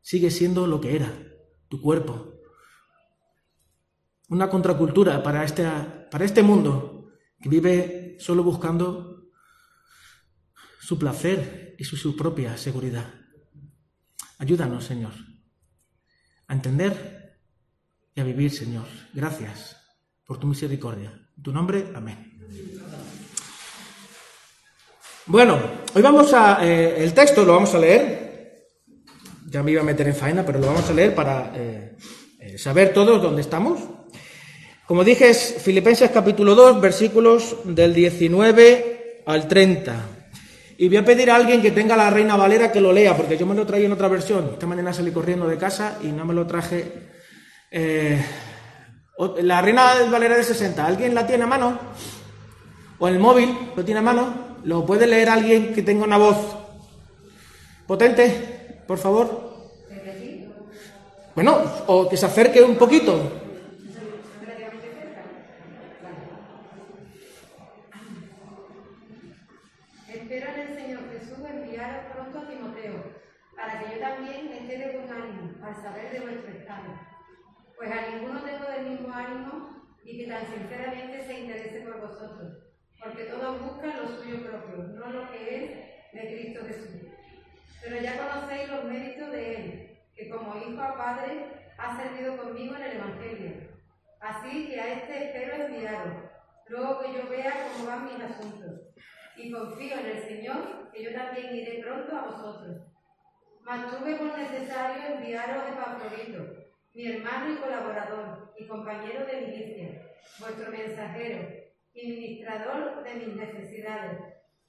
sigue 0.00 0.30
siendo 0.30 0.66
lo 0.66 0.80
que 0.80 0.96
era, 0.96 1.12
tu 1.68 1.80
cuerpo. 1.80 2.34
Una 4.28 4.48
contracultura 4.48 5.22
para 5.22 5.44
este, 5.44 5.64
para 6.10 6.24
este 6.24 6.42
mundo 6.42 7.12
que 7.40 7.48
vive 7.48 8.16
solo 8.18 8.42
buscando 8.42 9.30
su 10.80 10.98
placer 10.98 11.74
y 11.78 11.84
su, 11.84 12.16
propia 12.16 12.56
seguridad. 12.56 13.14
Ayúdanos, 14.38 14.84
Señor, 14.84 15.12
a 16.46 16.54
entender 16.54 17.40
y 18.14 18.20
a 18.20 18.24
vivir, 18.24 18.50
Señor. 18.50 18.86
Gracias 19.12 19.79
por 20.30 20.38
tu 20.38 20.46
misericordia. 20.46 21.10
En 21.36 21.42
tu 21.42 21.50
nombre, 21.50 21.86
amén. 21.92 22.38
Bueno, 25.26 25.58
hoy 25.92 26.02
vamos 26.02 26.32
a... 26.32 26.64
Eh, 26.64 27.02
el 27.02 27.12
texto 27.12 27.44
lo 27.44 27.54
vamos 27.54 27.74
a 27.74 27.80
leer. 27.80 28.68
Ya 29.48 29.64
me 29.64 29.72
iba 29.72 29.80
a 29.80 29.84
meter 29.84 30.06
en 30.06 30.14
faena, 30.14 30.46
pero 30.46 30.60
lo 30.60 30.68
vamos 30.68 30.88
a 30.88 30.92
leer 30.92 31.16
para 31.16 31.50
eh, 31.56 31.96
eh, 32.38 32.58
saber 32.58 32.92
todos 32.92 33.20
dónde 33.20 33.40
estamos. 33.40 33.80
Como 34.86 35.02
dije, 35.02 35.30
es 35.30 35.56
Filipenses 35.58 36.12
capítulo 36.12 36.54
2, 36.54 36.80
versículos 36.80 37.56
del 37.64 37.92
19 37.92 39.24
al 39.26 39.48
30. 39.48 40.06
Y 40.78 40.86
voy 40.86 40.98
a 40.98 41.04
pedir 41.04 41.32
a 41.32 41.34
alguien 41.34 41.60
que 41.60 41.72
tenga 41.72 41.96
la 41.96 42.08
Reina 42.08 42.36
Valera 42.36 42.70
que 42.70 42.80
lo 42.80 42.92
lea, 42.92 43.16
porque 43.16 43.36
yo 43.36 43.46
me 43.46 43.56
lo 43.56 43.66
traí 43.66 43.84
en 43.84 43.90
otra 43.90 44.06
versión. 44.06 44.50
Esta 44.52 44.68
mañana 44.68 44.92
salí 44.92 45.10
corriendo 45.10 45.48
de 45.48 45.58
casa 45.58 45.98
y 46.04 46.12
no 46.12 46.24
me 46.24 46.34
lo 46.34 46.46
traje. 46.46 46.84
La 49.42 49.60
Reina 49.60 49.94
Valera 50.10 50.36
de 50.36 50.44
60, 50.44 50.84
¿alguien 50.84 51.14
la 51.14 51.26
tiene 51.26 51.44
a 51.44 51.46
mano? 51.46 51.78
¿O 52.98 53.08
en 53.08 53.14
el 53.14 53.20
móvil 53.20 53.72
lo 53.76 53.84
tiene 53.84 54.00
a 54.00 54.02
mano? 54.02 54.56
¿Lo 54.64 54.84
puede 54.84 55.06
leer 55.06 55.28
alguien 55.28 55.74
que 55.74 55.82
tenga 55.82 56.04
una 56.04 56.18
voz 56.18 56.36
potente, 57.86 58.82
por 58.86 58.98
favor? 58.98 59.50
Bueno, 61.34 61.58
o 61.86 62.08
que 62.08 62.16
se 62.16 62.26
acerque 62.26 62.62
un 62.62 62.76
poquito. 62.76 63.40
saber 75.82 76.12
de 76.12 76.20
vuestro 76.20 76.52
estado, 76.52 77.09
pues 77.80 77.92
a 77.92 78.10
ninguno 78.10 78.42
tengo 78.42 78.66
del 78.70 78.90
mismo 78.90 79.10
ánimo 79.10 79.70
y 80.04 80.18
que 80.18 80.30
tan 80.30 80.46
sinceramente 80.46 81.24
se 81.24 81.40
interese 81.40 81.80
por 81.80 81.98
vosotros, 81.98 82.58
porque 83.02 83.24
todos 83.24 83.62
buscan 83.62 84.02
lo 84.02 84.06
suyo 84.06 84.44
propio, 84.44 84.84
no 84.84 85.06
lo 85.06 85.30
que 85.30 85.56
es 85.56 86.12
de 86.12 86.20
Cristo 86.20 86.60
Jesús. 86.66 87.08
Pero 87.82 88.02
ya 88.02 88.18
conocéis 88.18 88.68
los 88.68 88.84
méritos 88.84 89.30
de 89.30 89.56
Él, 89.56 89.98
que 90.14 90.28
como 90.28 90.58
hijo 90.58 90.82
a 90.82 90.94
padre 90.94 91.46
ha 91.78 91.96
servido 91.96 92.36
conmigo 92.36 92.76
en 92.76 92.82
el 92.82 92.96
Evangelio. 92.98 93.52
Así 94.20 94.68
que 94.68 94.78
a 94.78 94.92
este 94.92 95.24
espero 95.24 95.64
enviaros, 95.64 96.16
luego 96.68 97.00
que 97.00 97.14
yo 97.14 97.30
vea 97.30 97.72
cómo 97.72 97.86
van 97.86 98.04
mis 98.04 98.22
asuntos. 98.22 98.92
Y 99.38 99.50
confío 99.50 99.96
en 100.00 100.06
el 100.06 100.22
Señor, 100.24 100.90
que 100.92 101.02
yo 101.02 101.14
también 101.14 101.56
iré 101.56 101.82
pronto 101.82 102.14
a 102.14 102.26
vosotros 102.26 102.90
Mantuve 103.64 104.16
por 104.16 104.36
necesario 104.36 105.14
enviaros 105.14 105.62
a 105.62 105.68
Epafrodito, 105.68 106.59
mi 106.94 107.06
hermano 107.06 107.52
y 107.52 107.56
colaborador, 107.56 108.52
y 108.58 108.66
compañero 108.66 109.24
de 109.26 109.40
milicia, 109.40 110.02
vuestro 110.38 110.70
mensajero 110.70 111.48
y 111.94 112.06
ministrador 112.08 113.02
de 113.02 113.14
mis 113.14 113.36
necesidades, 113.36 114.18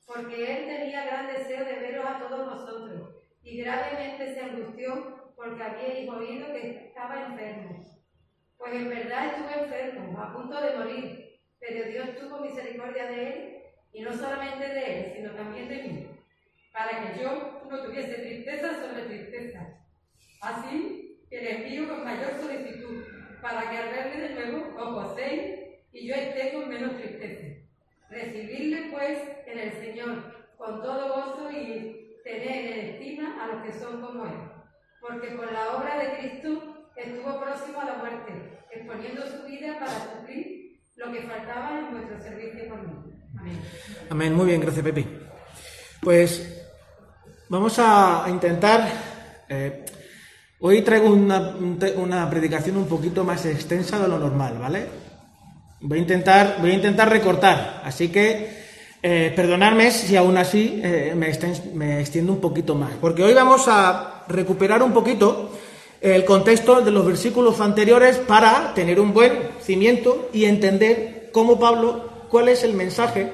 porque 0.05 0.35
él 0.35 0.65
tenía 0.67 1.05
gran 1.05 1.27
deseo 1.27 1.65
de 1.65 1.79
veros 1.79 2.05
a 2.05 2.19
todos 2.19 2.53
vosotros, 2.53 3.15
y 3.43 3.57
gravemente 3.61 4.33
se 4.33 4.41
angustió 4.41 5.33
porque 5.35 5.63
habíais 5.63 6.09
oído 6.09 6.53
que 6.53 6.87
estaba 6.87 7.25
enfermo. 7.25 7.83
Pues 8.57 8.73
en 8.73 8.89
verdad 8.89 9.27
estuve 9.27 9.63
enfermo, 9.63 10.21
a 10.21 10.33
punto 10.33 10.61
de 10.61 10.77
morir, 10.77 11.39
pero 11.59 11.89
Dios 11.89 12.15
tuvo 12.19 12.39
misericordia 12.39 13.07
de 13.07 13.27
él, 13.27 13.57
y 13.93 14.01
no 14.01 14.13
solamente 14.13 14.67
de 14.67 14.99
él, 14.99 15.13
sino 15.13 15.31
también 15.31 15.67
de 15.67 15.83
mí 15.83 16.11
para 16.71 17.13
que 17.13 17.21
yo 17.21 17.61
no 17.69 17.83
tuviese 17.83 18.15
tristeza 18.15 18.73
sobre 18.81 19.03
tristeza. 19.03 19.77
Así 20.41 21.00
que 21.31 21.41
le 21.41 21.63
envío 21.63 21.87
con 21.87 22.03
mayor 22.03 22.33
solicitud, 22.39 23.03
para 23.41 23.71
que 23.71 23.77
al 23.77 23.89
verle 23.89 24.27
de 24.27 24.35
nuevo 24.35 24.75
os 24.77 24.93
gocéis 24.93 25.59
y 25.93 26.07
yo 26.07 26.13
esté 26.13 26.53
con 26.53 26.69
menos 26.69 26.97
tristeza. 26.97 27.47
Recibirle 28.09 28.91
pues 28.91 29.17
en 29.47 29.59
el 29.59 29.71
Señor 29.71 30.35
con 30.57 30.81
todo 30.83 31.07
gozo 31.07 31.49
y 31.49 32.19
tener 32.23 32.71
en 32.73 32.89
estima 32.89 33.41
a 33.41 33.47
los 33.47 33.63
que 33.63 33.79
son 33.79 34.01
como 34.01 34.25
Él. 34.25 34.37
Porque 34.99 35.29
por 35.29 35.51
la 35.51 35.77
obra 35.77 35.97
de 35.97 36.17
Cristo 36.17 36.91
estuvo 36.95 37.41
próximo 37.41 37.79
a 37.81 37.85
la 37.85 37.95
muerte, 37.95 38.33
exponiendo 38.69 39.25
su 39.25 39.43
vida 39.47 39.79
para 39.79 39.91
suplir 39.91 40.81
lo 40.97 41.11
que 41.11 41.21
faltaba 41.21 41.79
en 41.79 41.93
nuestro 41.93 42.19
servicio 42.19 42.69
conmigo. 42.69 43.03
Amén. 43.39 43.59
Amén. 44.09 44.35
Muy 44.35 44.47
bien, 44.47 44.61
gracias, 44.61 44.83
Pepe. 44.83 45.07
Pues 46.03 46.61
Vamos 47.51 47.77
a, 47.79 48.27
intentar... 48.29 48.87
Eh, 49.49 49.83
hoy 50.61 50.81
traigo 50.81 51.09
una, 51.09 52.29
predicación 52.29 52.77
un 52.77 52.87
poquito 52.87 53.23
más 53.23 53.45
extensa 53.45 53.99
de 53.99 54.07
lo 54.07 54.17
normal, 54.17 54.57
¿vale? 54.59 54.85
Voy 55.81 55.97
a 55.97 56.01
intentar, 56.01 56.57
voy 56.61 56.71
a 56.71 56.75
intentar 56.75 57.09
recortar, 57.09 57.81
así 57.83 58.09
que 58.09 58.61
eh, 59.01 59.33
perdonadme 59.35 59.89
si 59.91 60.15
aún 60.15 60.37
así 60.37 60.79
eh, 60.83 61.13
me, 61.15 61.31
me 61.73 61.99
extiendo 61.99 62.33
un 62.33 62.39
poquito 62.39 62.75
más, 62.75 62.91
porque 63.01 63.23
hoy 63.23 63.33
vamos 63.33 63.67
a 63.67 64.23
recuperar 64.27 64.83
un 64.83 64.93
poquito 64.93 65.51
el 65.99 66.25
contexto 66.25 66.81
de 66.81 66.91
los 66.91 67.05
versículos 67.05 67.59
anteriores 67.59 68.17
para 68.17 68.73
tener 68.73 68.99
un 68.99 69.13
buen 69.13 69.49
cimiento 69.61 70.29
y 70.33 70.45
entender 70.45 71.29
cómo 71.31 71.59
Pablo, 71.59 72.27
cuál 72.29 72.49
es 72.49 72.63
el 72.63 72.73
mensaje 72.73 73.31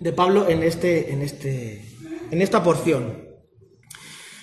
de 0.00 0.12
Pablo 0.12 0.48
en, 0.48 0.62
este, 0.62 1.12
en, 1.12 1.22
este, 1.22 1.84
en 2.30 2.42
esta 2.42 2.62
porción. 2.62 3.26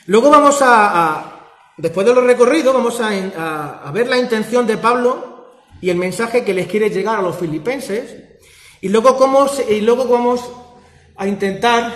Luego 0.06 0.30
vamos 0.30 0.60
a, 0.62 1.33
después 1.78 2.06
de 2.06 2.14
los 2.14 2.24
recorridos, 2.24 2.74
vamos 2.74 3.00
a, 3.02 3.92
ver 3.94 4.08
la 4.08 4.18
intención 4.18 4.66
de 4.68 4.78
Pablo 4.78 5.52
y 5.82 5.90
el 5.90 5.98
mensaje 5.98 6.44
que 6.44 6.54
les 6.54 6.68
quiere 6.68 6.90
llegar 6.90 7.20
a 7.20 7.22
los 7.22 7.38
filipenses. 7.38 8.16
Y 8.82 8.90
luego, 8.90 9.18
cómo 9.18 9.48
y 9.70 9.82
luego 9.82 10.08
vamos 10.08 10.50
a 11.16 11.28
intentar 11.28 11.94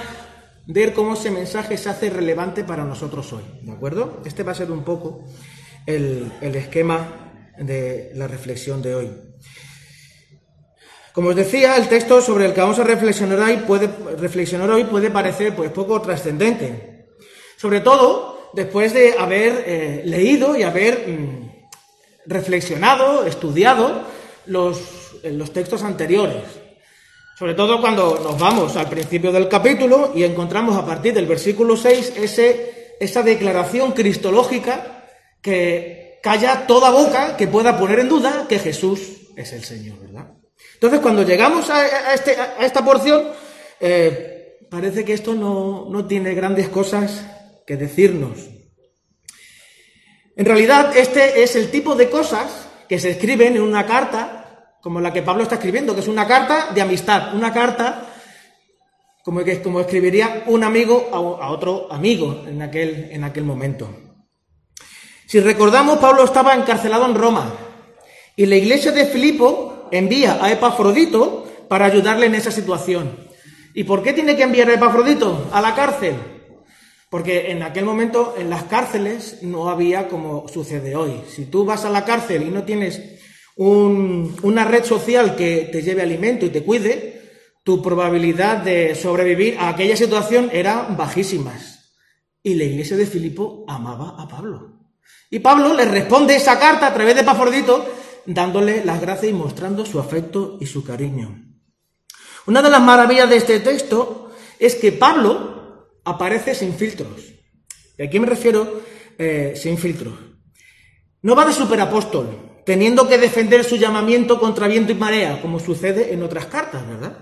ver 0.67 0.93
cómo 0.93 1.13
ese 1.13 1.31
mensaje 1.31 1.77
se 1.77 1.89
hace 1.89 2.09
relevante 2.09 2.63
para 2.63 2.83
nosotros 2.83 3.31
hoy. 3.33 3.43
¿De 3.61 3.71
acuerdo? 3.71 4.21
Este 4.25 4.43
va 4.43 4.51
a 4.51 4.55
ser 4.55 4.71
un 4.71 4.83
poco 4.83 5.25
el, 5.85 6.31
el 6.41 6.55
esquema 6.55 7.53
de 7.57 8.11
la 8.15 8.27
reflexión 8.27 8.81
de 8.81 8.95
hoy. 8.95 9.11
Como 11.17 11.29
os 11.29 11.35
decía, 11.35 11.77
el 11.77 11.87
texto 11.87 12.21
sobre 12.21 12.45
el 12.45 12.53
que 12.53 12.61
vamos 12.61 12.77
a 12.77 12.83
reflexionar 12.83 13.39
hoy 13.39 13.57
puede, 13.65 13.89
reflexionar 14.19 14.69
hoy 14.69 14.83
puede 14.83 15.09
parecer 15.09 15.55
pues, 15.55 15.71
poco 15.71 15.99
trascendente. 15.99 17.07
Sobre 17.55 17.79
todo 17.79 18.37
después 18.57 18.91
de 18.91 19.13
haber 19.19 19.63
eh, 19.67 20.01
leído 20.03 20.57
y 20.57 20.63
haber 20.63 21.07
mm, 21.07 21.67
reflexionado, 22.25 23.23
estudiado 23.27 24.01
los, 24.47 24.81
los 25.23 25.53
textos 25.53 25.83
anteriores. 25.83 26.41
Sobre 27.37 27.53
todo 27.53 27.79
cuando 27.79 28.19
nos 28.23 28.39
vamos 28.39 28.75
al 28.75 28.89
principio 28.89 29.31
del 29.31 29.47
capítulo 29.47 30.12
y 30.15 30.23
encontramos 30.23 30.75
a 30.75 30.83
partir 30.83 31.13
del 31.13 31.27
versículo 31.27 31.77
6 31.77 32.13
ese, 32.17 32.95
esa 32.99 33.21
declaración 33.21 33.91
cristológica 33.91 35.05
que 35.39 36.19
calla 36.23 36.65
toda 36.65 36.89
boca 36.89 37.37
que 37.37 37.47
pueda 37.47 37.77
poner 37.77 37.99
en 37.99 38.10
duda 38.10 38.47
que 38.49 38.58
Jesús 38.58 39.17
es 39.35 39.53
el 39.53 39.63
Señor, 39.63 39.99
¿verdad? 39.99 40.31
Entonces, 40.73 40.99
cuando 40.99 41.21
llegamos 41.21 41.69
a, 41.69 42.12
este, 42.15 42.35
esta 42.60 42.83
porción, 42.83 43.21
eh, 43.79 44.58
parece 44.67 45.05
que 45.05 45.13
esto 45.13 45.35
no, 45.35 45.85
no 45.91 46.08
tiene 46.08 46.33
grandes 46.33 46.69
cosas 46.69 47.37
que 47.67 47.75
decirnos. 47.75 48.49
En 50.37 50.45
realidad, 50.45 50.95
este 50.95 51.43
es 51.43 51.55
el 51.57 51.69
tipo 51.69 51.95
de 51.95 52.09
cosas 52.09 52.69
que 52.87 52.97
se 52.97 53.11
escriben 53.11 53.57
en 53.57 53.61
una 53.61 53.85
carta, 53.85 54.77
como 54.81 55.01
la 55.01 55.11
que 55.11 55.21
Pablo 55.21 55.43
está 55.43 55.55
escribiendo, 55.55 55.93
que 55.93 55.99
es 55.99 56.07
una 56.07 56.25
carta 56.25 56.69
de 56.73 56.81
amistad, 56.81 57.35
una 57.35 57.53
carta 57.53 58.07
como, 59.23 59.43
que, 59.43 59.61
como 59.61 59.81
escribiría 59.81 60.43
un 60.47 60.63
amigo 60.63 61.09
a, 61.11 61.49
otro 61.49 61.91
amigo 61.91 62.45
en 62.47 62.61
aquel, 62.61 63.09
en 63.11 63.25
aquel 63.25 63.43
momento. 63.43 63.89
Si 65.25 65.41
recordamos, 65.41 65.97
Pablo 65.97 66.23
estaba 66.23 66.55
encarcelado 66.55 67.05
en 67.05 67.15
Roma 67.15 67.53
y 68.37 68.45
la 68.45 68.55
iglesia 68.55 68.93
de 68.93 69.07
Filipo 69.07 69.89
envía 69.91 70.41
a 70.41 70.49
Epafrodito 70.51 71.45
para 71.67 71.85
ayudarle 71.85 72.27
en 72.27 72.35
esa 72.35 72.51
situación. 72.51 73.27
¿Y 73.73 73.83
por 73.83 74.01
qué 74.01 74.13
tiene 74.13 74.37
que 74.37 74.43
enviar 74.43 74.69
a 74.69 74.75
Epafrodito 74.75 75.49
a 75.51 75.59
la 75.59 75.75
cárcel? 75.75 76.37
Porque 77.10 77.51
en 77.51 77.63
aquel 77.63 77.85
momento 77.85 78.35
en 78.37 78.49
las 78.49 78.63
cárceles 78.63 79.39
no 79.41 79.69
había 79.69 80.08
como 80.08 80.47
sucede 80.49 80.95
hoy. 80.95 81.21
Si 81.29 81.45
tú 81.45 81.63
vas 81.63 81.85
a 81.85 81.89
la 81.89 82.03
cárcel 82.03 82.43
y 82.43 82.49
no 82.49 82.63
tienes 82.63 83.01
una 83.55 84.65
red 84.65 84.83
social 84.83 85.35
que 85.35 85.69
te 85.71 85.81
lleve 85.81 86.01
alimento 86.01 86.45
y 86.45 86.49
te 86.49 86.63
cuide, 86.63 87.17
tu 87.63 87.81
probabilidad 87.81 88.58
de 88.58 88.93
sobrevivir 88.95 89.58
a 89.58 89.69
aquella 89.69 89.95
situación 89.95 90.49
era 90.53 90.83
bajísimas. 90.83 91.93
Y 92.43 92.55
la 92.55 92.65
iglesia 92.65 92.97
de 92.97 93.05
Filipo 93.05 93.65
amaba 93.67 94.15
a 94.21 94.27
Pablo. 94.27 94.77
Y 95.29 95.39
Pablo 95.39 95.73
le 95.73 95.85
responde 95.85 96.35
esa 96.35 96.60
carta 96.60 96.87
a 96.87 96.93
través 96.93 97.15
de 97.15 97.21
Epafrodito 97.21 97.85
dándole 98.25 98.85
las 98.85 99.01
gracias 99.01 99.31
y 99.31 99.33
mostrando 99.33 99.85
su 99.85 99.99
afecto 99.99 100.58
y 100.60 100.65
su 100.65 100.83
cariño. 100.83 101.43
Una 102.45 102.62
de 102.62 102.69
las 102.69 102.81
maravillas 102.81 103.29
de 103.29 103.37
este 103.37 103.60
texto 103.60 104.31
es 104.60 104.75
que 104.75 104.91
Pablo 104.91 105.56
aparece 106.08 106.55
sin 106.55 106.73
filtros. 106.73 107.33
¿Y 107.97 108.03
a 108.03 108.10
qué 108.10 108.19
me 108.19 108.27
refiero 108.27 108.81
eh, 109.17 109.53
sin 109.55 109.77
filtros? 109.77 110.13
No 111.21 111.35
va 111.35 111.45
de 111.45 111.53
superapóstol, 111.53 112.62
teniendo 112.65 113.08
que 113.08 113.17
defender 113.17 113.63
su 113.63 113.75
llamamiento 113.75 114.39
contra 114.39 114.67
viento 114.67 114.91
y 114.91 114.95
marea, 114.95 115.41
como 115.41 115.60
sucede 115.60 116.13
en 116.13 116.23
otras 116.23 116.45
cartas, 116.45 116.87
¿verdad? 116.87 117.17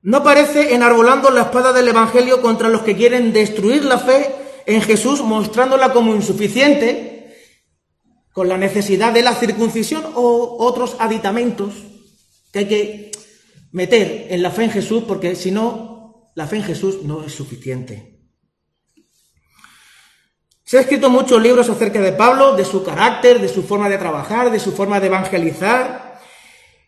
No 0.00 0.18
aparece 0.18 0.74
enarbolando 0.74 1.30
la 1.30 1.42
espada 1.42 1.72
del 1.72 1.88
Evangelio 1.88 2.40
contra 2.40 2.68
los 2.68 2.82
que 2.82 2.96
quieren 2.96 3.32
destruir 3.32 3.84
la 3.84 3.98
fe 3.98 4.34
en 4.66 4.80
Jesús, 4.80 5.22
mostrándola 5.22 5.92
como 5.92 6.14
insuficiente 6.14 7.36
con 8.32 8.48
la 8.48 8.56
necesidad 8.56 9.12
de 9.12 9.22
la 9.22 9.34
circuncisión 9.34 10.04
o 10.14 10.56
otros 10.58 10.96
aditamentos 10.98 11.74
que 12.52 12.58
hay 12.60 12.68
que 12.68 13.12
meter 13.70 14.28
en 14.30 14.42
la 14.42 14.50
fe 14.50 14.64
en 14.64 14.70
Jesús, 14.70 15.04
porque 15.06 15.36
si 15.36 15.50
no, 15.50 15.91
la 16.34 16.46
fe 16.46 16.56
en 16.56 16.64
Jesús 16.64 17.02
no 17.02 17.24
es 17.24 17.32
suficiente. 17.32 18.20
Se 20.64 20.78
han 20.78 20.84
escrito 20.84 21.10
muchos 21.10 21.42
libros 21.42 21.68
acerca 21.68 22.00
de 22.00 22.12
Pablo, 22.12 22.56
de 22.56 22.64
su 22.64 22.82
carácter, 22.82 23.40
de 23.40 23.48
su 23.48 23.62
forma 23.62 23.88
de 23.88 23.98
trabajar, 23.98 24.50
de 24.50 24.58
su 24.58 24.72
forma 24.72 25.00
de 25.00 25.08
evangelizar. 25.08 26.18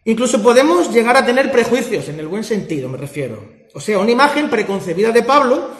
Incluso 0.05 0.43
podemos 0.43 0.91
llegar 0.91 1.17
a 1.17 1.27
tener 1.27 1.53
prejuicios, 1.53 2.09
en 2.09 2.19
el 2.19 2.29
buen 2.29 2.45
sentido 2.45 2.89
me 2.89 2.97
refiero. 2.97 3.47
O 3.75 3.81
sea, 3.81 3.99
una 3.99 4.11
imagen 4.11 4.49
preconcebida 4.49 5.13
de 5.13 5.23
Pablo 5.23 5.71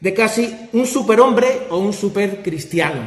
de 0.00 0.12
casi 0.12 0.68
un 0.72 0.86
superhombre 0.86 1.68
o 1.70 1.78
un 1.78 1.92
supercristiano. 1.92 3.02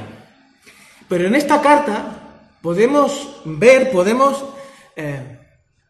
Pero 1.09 1.27
en 1.27 1.35
esta 1.35 1.61
carta 1.61 2.55
podemos 2.61 3.41
ver, 3.43 3.91
podemos, 3.91 4.45
eh, 4.95 5.39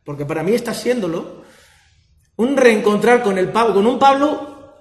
porque 0.03 0.25
para 0.25 0.41
mí 0.41 0.55
está 0.55 0.73
siéndolo, 0.73 1.44
un 2.37 2.57
reencontrar 2.57 3.23
con 3.23 3.37
el 3.37 3.51
Pablo, 3.51 3.73
con 3.75 3.87
un 3.87 3.99
Pablo, 3.99 4.73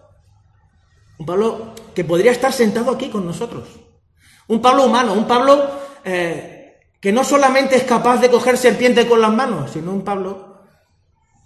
un 1.18 1.26
Pablo 1.26 1.74
que 1.94 2.04
podría 2.04 2.32
estar 2.32 2.52
sentado 2.52 2.90
aquí 2.90 3.10
con 3.10 3.24
nosotros. 3.24 3.68
Un 4.48 4.60
Pablo 4.60 4.86
humano, 4.86 5.14
un 5.14 5.26
Pablo 5.26 5.70
eh, 6.04 6.80
que 7.00 7.12
no 7.12 7.24
solamente 7.24 7.76
es 7.76 7.84
capaz 7.84 8.18
de 8.18 8.30
coger 8.30 8.58
serpiente 8.58 9.06
con 9.06 9.20
las 9.20 9.32
manos, 9.32 9.70
sino 9.70 9.92
un 9.92 10.02
Pablo 10.02 10.60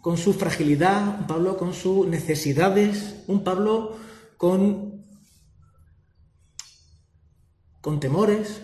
con 0.01 0.17
su 0.17 0.33
fragilidad, 0.33 1.21
un 1.21 1.27
Pablo 1.27 1.57
con 1.57 1.75
sus 1.75 2.07
necesidades, 2.07 3.25
un 3.27 3.45
Pablo 3.45 3.97
con, 4.37 5.05
con 7.81 8.01
temores, 8.01 8.63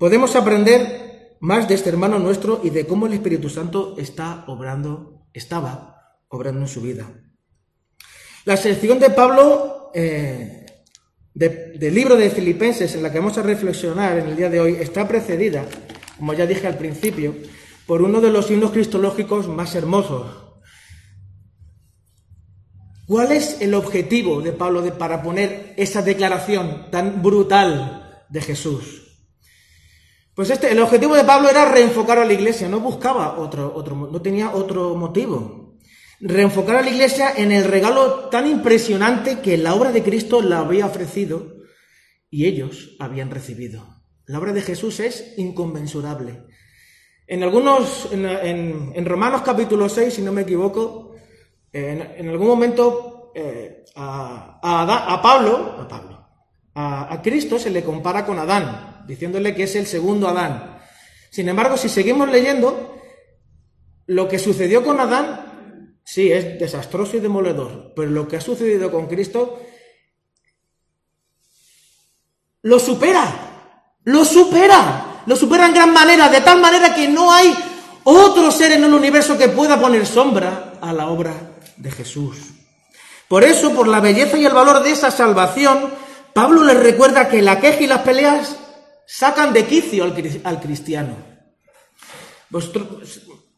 Podemos 0.00 0.34
aprender 0.34 1.09
más 1.40 1.68
de 1.68 1.74
este 1.74 1.88
hermano 1.88 2.18
nuestro 2.18 2.60
y 2.62 2.70
de 2.70 2.86
cómo 2.86 3.06
el 3.06 3.14
Espíritu 3.14 3.48
Santo 3.48 3.94
está 3.98 4.44
obrando, 4.46 5.26
estaba 5.32 6.18
obrando 6.28 6.60
en 6.60 6.68
su 6.68 6.82
vida. 6.82 7.10
La 8.44 8.56
sección 8.56 8.98
de 8.98 9.10
Pablo 9.10 9.90
eh, 9.94 10.66
del 11.34 11.94
libro 11.94 12.16
de 12.16 12.30
Filipenses 12.30 12.94
en 12.94 13.02
la 13.02 13.10
que 13.10 13.18
vamos 13.18 13.38
a 13.38 13.42
reflexionar 13.42 14.18
en 14.18 14.28
el 14.28 14.36
día 14.36 14.50
de 14.50 14.60
hoy 14.60 14.76
está 14.80 15.08
precedida, 15.08 15.66
como 16.18 16.34
ya 16.34 16.46
dije 16.46 16.66
al 16.66 16.76
principio, 16.76 17.34
por 17.86 18.02
uno 18.02 18.20
de 18.20 18.30
los 18.30 18.50
himnos 18.50 18.72
cristológicos 18.72 19.48
más 19.48 19.74
hermosos. 19.74 20.26
¿Cuál 23.06 23.32
es 23.32 23.60
el 23.60 23.74
objetivo 23.74 24.40
de 24.40 24.52
Pablo 24.52 24.82
de, 24.82 24.92
para 24.92 25.22
poner 25.22 25.74
esa 25.76 26.02
declaración 26.02 26.90
tan 26.90 27.22
brutal 27.22 28.24
de 28.28 28.40
Jesús? 28.40 29.09
Pues 30.40 30.48
este, 30.48 30.72
el 30.72 30.80
objetivo 30.80 31.14
de 31.14 31.24
Pablo 31.24 31.50
era 31.50 31.70
reenfocar 31.70 32.16
a 32.16 32.24
la 32.24 32.32
iglesia, 32.32 32.66
no 32.66 32.80
buscaba 32.80 33.38
otro, 33.38 33.74
otro, 33.74 33.94
no 34.10 34.22
tenía 34.22 34.52
otro 34.54 34.94
motivo. 34.94 35.76
Reenfocar 36.18 36.76
a 36.76 36.80
la 36.80 36.88
iglesia 36.88 37.34
en 37.36 37.52
el 37.52 37.64
regalo 37.64 38.30
tan 38.30 38.46
impresionante 38.46 39.40
que 39.40 39.58
la 39.58 39.74
obra 39.74 39.92
de 39.92 40.02
Cristo 40.02 40.40
la 40.40 40.60
había 40.60 40.86
ofrecido 40.86 41.56
y 42.30 42.46
ellos 42.46 42.96
habían 42.98 43.30
recibido. 43.30 44.02
La 44.24 44.38
obra 44.38 44.54
de 44.54 44.62
Jesús 44.62 45.00
es 45.00 45.34
inconmensurable. 45.36 46.44
En 47.26 47.42
algunos, 47.42 48.08
en, 48.10 49.04
Romanos 49.04 49.42
capítulo 49.44 49.90
6, 49.90 50.14
si 50.14 50.22
no 50.22 50.32
me 50.32 50.40
equivoco, 50.40 51.16
en, 51.70 52.30
algún 52.30 52.48
momento 52.48 53.30
eh, 53.34 53.84
a, 53.94 54.58
a, 54.62 55.20
Pablo, 55.20 55.76
a 55.80 55.86
Pablo, 55.86 56.26
a 56.76 57.20
Cristo 57.22 57.58
se 57.58 57.68
le 57.68 57.84
compara 57.84 58.24
con 58.24 58.38
Adán 58.38 58.89
diciéndole 59.06 59.54
que 59.54 59.64
es 59.64 59.76
el 59.76 59.86
segundo 59.86 60.28
Adán. 60.28 60.78
Sin 61.30 61.48
embargo, 61.48 61.76
si 61.76 61.88
seguimos 61.88 62.28
leyendo, 62.28 62.98
lo 64.06 64.28
que 64.28 64.38
sucedió 64.38 64.84
con 64.84 64.98
Adán, 64.98 65.98
sí, 66.04 66.32
es 66.32 66.58
desastroso 66.58 67.16
y 67.16 67.20
demoledor, 67.20 67.92
pero 67.94 68.10
lo 68.10 68.26
que 68.26 68.36
ha 68.36 68.40
sucedido 68.40 68.90
con 68.90 69.06
Cristo 69.06 69.60
lo 72.62 72.78
supera, 72.78 73.24
lo 74.04 74.24
supera, 74.24 75.22
lo 75.26 75.36
supera 75.36 75.66
en 75.66 75.74
gran 75.74 75.92
manera, 75.92 76.28
de 76.28 76.40
tal 76.40 76.60
manera 76.60 76.94
que 76.94 77.08
no 77.08 77.32
hay 77.32 77.54
otro 78.04 78.50
ser 78.50 78.72
en 78.72 78.84
el 78.84 78.92
universo 78.92 79.38
que 79.38 79.48
pueda 79.48 79.80
poner 79.80 80.06
sombra 80.06 80.74
a 80.80 80.92
la 80.92 81.08
obra 81.08 81.34
de 81.76 81.90
Jesús. 81.90 82.36
Por 83.28 83.44
eso, 83.44 83.72
por 83.72 83.86
la 83.86 84.00
belleza 84.00 84.36
y 84.36 84.44
el 84.44 84.52
valor 84.52 84.82
de 84.82 84.90
esa 84.90 85.10
salvación, 85.10 85.92
Pablo 86.34 86.64
les 86.64 86.76
recuerda 86.76 87.28
que 87.28 87.42
la 87.42 87.60
queja 87.60 87.82
y 87.82 87.86
las 87.86 88.00
peleas 88.00 88.56
sacan 89.12 89.52
de 89.52 89.66
quicio 89.66 90.04
al, 90.04 90.60
cristiano. 90.60 91.16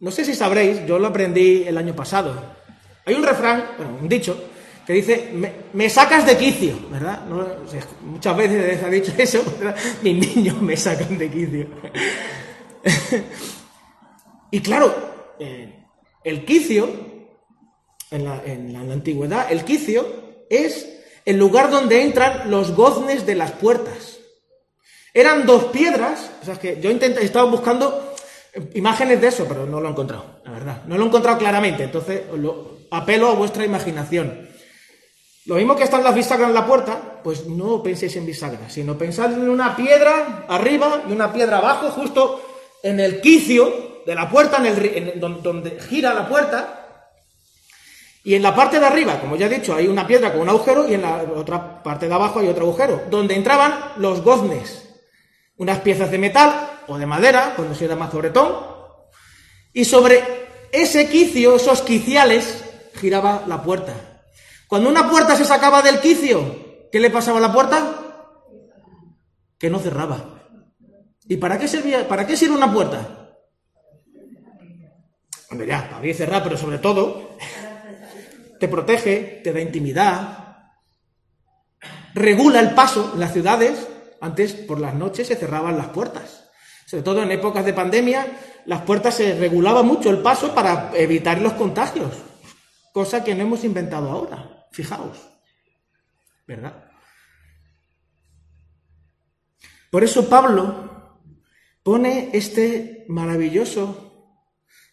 no 0.01 0.11
sé 0.11 0.25
si 0.25 0.35
sabréis, 0.35 0.87
yo 0.87 0.99
lo 0.99 1.09
aprendí 1.09 1.65
el 1.67 1.77
año 1.77 1.95
pasado. 1.95 2.35
Hay 3.05 3.15
un 3.15 3.23
refrán, 3.23 3.67
un 4.01 4.09
dicho, 4.09 4.49
que 4.87 4.95
dice, 4.95 5.31
me, 5.75 5.91
sacas 5.91 6.25
de 6.25 6.39
quicio, 6.39 6.79
¿verdad? 6.91 7.27
muchas 8.01 8.35
veces 8.35 8.81
se 8.81 8.87
ha 8.87 8.89
dicho 8.89 9.13
eso. 9.19 9.45
Mis 10.03 10.35
niños 10.35 10.63
me 10.63 10.75
sacan 10.75 11.19
de 11.19 11.31
quicio. 11.31 11.67
y 14.51 14.61
claro, 14.61 15.35
eh, 15.39 15.85
el 16.25 16.47
quicio, 16.47 16.89
en 18.11 18.25
la, 18.25 18.43
en 18.47 18.73
la 18.73 18.81
antigüedad, 18.81 19.53
el 19.53 19.65
quicio 19.65 20.07
es 20.49 20.89
el 21.27 21.37
lugar 21.37 21.71
donde 21.71 22.03
entran 22.03 22.51
los 22.51 22.75
goznes 22.75 23.27
de 23.27 23.35
las 23.35 23.53
puertas. 23.53 24.02
Eran 25.15 25.45
dos 25.47 25.65
piedras, 25.65 26.31
o 26.41 26.45
sea, 26.45 26.59
que 26.59 26.81
yo 26.81 26.91
he 26.91 27.25
estado 27.25 27.51
buscando 27.51 28.15
imágenes 28.75 29.21
de 29.21 29.29
eso, 29.29 29.47
pero 29.47 29.67
no 29.67 29.81
lo 29.81 29.89
he 29.89 29.91
encontrado, 29.91 30.41
la 30.45 30.53
verdad. 30.53 30.83
No 30.87 30.97
lo 30.97 31.05
he 31.05 31.07
encontrado 31.07 31.39
claramente, 31.39 31.85
entonces 31.85 32.23
lo, 32.35 32.73
apelo 32.91 33.29
a 33.29 33.35
vuestra 33.35 33.65
imaginación. 33.65 34.49
Lo 35.47 35.57
mismo 35.57 35.75
que 35.75 35.85
están 35.85 36.05
las 36.05 36.15
bisagras 36.15 36.49
en 36.49 36.55
la 36.55 36.67
puerta, 36.67 37.21
pues 37.25 37.47
no 37.47 37.83
penséis 37.83 38.15
en 38.17 38.27
bisagras, 38.27 38.73
sino 38.73 38.97
pensad 38.97 39.33
en 39.33 39.49
una 39.49 39.75
piedra 39.75 40.45
arriba 40.49 41.03
y 41.09 41.13
una 41.13 41.33
piedra 41.33 41.59
abajo, 41.59 41.91
justo 41.91 42.41
en 42.83 43.01
el 43.01 43.21
quicio 43.21 44.03
de 44.07 44.15
la 44.15 44.31
puerta, 44.31 44.59
en 44.59 44.67
el, 44.67 45.21
donde 45.21 45.81
gira 45.81 46.15
la 46.15 46.29
puerta, 46.29 46.79
y 48.25 48.35
en 48.35 48.43
la 48.43 48.55
parte 48.55 48.79
de 48.79 48.87
arriba, 48.87 49.19
como 49.21 49.35
ya 49.35 49.47
he 49.47 49.49
dicho, 49.49 49.75
hay 49.75 49.89
una 49.89 50.07
piedra 50.07 50.33
con 50.33 50.43
un 50.43 50.49
agujero 50.49 50.89
y 50.89 50.95
en 50.95 51.03
la 51.03 51.25
otra 51.35 51.83
parte 51.83 52.07
de 52.07 52.15
abajo 52.15 52.39
hay 52.39 52.47
otro 52.47 52.65
agujero, 52.65 53.03
donde 53.11 53.35
entraban 53.35 53.95
los 53.97 54.23
goznes, 54.23 54.82
unas 55.63 55.79
piezas 55.79 56.11
de 56.11 56.19
metal 56.19 56.81
o 56.89 56.99
de 56.99 57.07
madera, 57.07 57.53
cuando 57.55 57.75
se 57.75 57.87
llama 57.87 58.11
sobretón, 58.11 58.53
y 59.73 59.85
sobre 59.85 60.23
ese 60.73 61.09
quicio, 61.09 61.55
esos 61.55 61.83
quiciales, 61.83 62.65
giraba 62.97 63.45
la 63.47 63.63
puerta. 63.63 63.95
Cuando 64.67 64.91
una 64.91 65.09
puerta 65.09 65.37
se 65.37 65.45
sacaba 65.45 65.81
del 65.81 66.01
quicio, 66.01 66.89
¿qué 66.91 66.99
le 66.99 67.11
pasaba 67.11 67.39
a 67.39 67.43
la 67.43 67.53
puerta? 67.53 67.79
Que 69.57 69.71
no 69.71 69.79
cerraba. 69.79 70.43
¿Y 71.29 71.37
para 71.37 71.59
qué 71.61 71.69
servía, 71.69 72.09
para 72.09 72.27
qué 72.27 72.37
sirve 72.37 72.57
una 72.57 72.73
puerta? 72.73 73.37
Hombre, 75.49 75.69
ya, 75.69 75.89
para 75.89 76.01
bien 76.01 76.17
cerrar, 76.17 76.43
pero 76.43 76.57
sobre 76.57 76.79
todo 76.79 77.37
te 78.59 78.67
protege, 78.67 79.41
te 79.45 79.53
da 79.53 79.61
intimidad, 79.61 80.73
regula 82.15 82.59
el 82.59 82.75
paso 82.75 83.13
en 83.15 83.21
las 83.21 83.33
ciudades. 83.33 83.92
Antes, 84.23 84.53
por 84.53 84.79
las 84.79 84.95
noches, 84.95 85.27
se 85.27 85.35
cerraban 85.35 85.77
las 85.77 85.89
puertas. 85.89 86.49
Sobre 86.87 87.03
todo 87.03 87.25
en 87.25 87.33
épocas 87.33 87.65
de 87.65 87.73
pandemia, 87.73 88.25
las 88.67 88.83
puertas 88.83 89.17
se 89.17 89.35
regulaba 89.35 89.83
mucho 89.83 90.11
el 90.11 90.19
paso 90.19 90.55
para 90.55 90.93
evitar 90.95 91.41
los 91.41 91.55
contagios. 91.55 92.15
Cosa 92.93 93.25
que 93.25 93.35
no 93.35 93.43
hemos 93.43 93.65
inventado 93.65 94.09
ahora. 94.09 94.69
Fijaos. 94.71 95.19
¿Verdad? 96.47 96.85
Por 99.91 100.05
eso 100.05 100.29
Pablo 100.29 101.19
pone 101.83 102.31
este 102.33 103.05
maravilloso, 103.09 104.39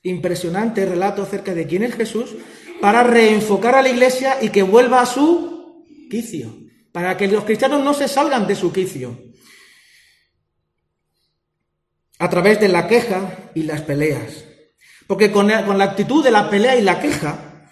impresionante 0.02 0.88
relato 0.88 1.22
acerca 1.22 1.54
de 1.54 1.68
quién 1.68 1.84
es 1.84 1.94
Jesús 1.94 2.36
para 2.82 3.04
reenfocar 3.04 3.76
a 3.76 3.84
la 3.84 3.90
iglesia 3.90 4.42
y 4.42 4.50
que 4.50 4.64
vuelva 4.64 5.02
a 5.02 5.06
su 5.06 5.86
quicio, 6.10 6.52
para 6.92 7.18
que 7.18 7.28
los 7.28 7.44
cristianos 7.44 7.84
no 7.84 7.94
se 7.94 8.08
salgan 8.08 8.48
de 8.48 8.56
su 8.56 8.72
quicio, 8.72 9.18
a 12.18 12.30
través 12.30 12.60
de 12.60 12.68
la 12.68 12.88
queja 12.88 13.52
y 13.56 13.64
las 13.64 13.82
peleas. 13.82 14.46
Porque 15.08 15.32
con 15.32 15.48
la, 15.48 15.84
actitud 15.84 16.24
de 16.24 16.32
la 16.32 16.50
pelea 16.50 16.76
y 16.76 16.82
la 16.82 17.00
queja, 17.00 17.70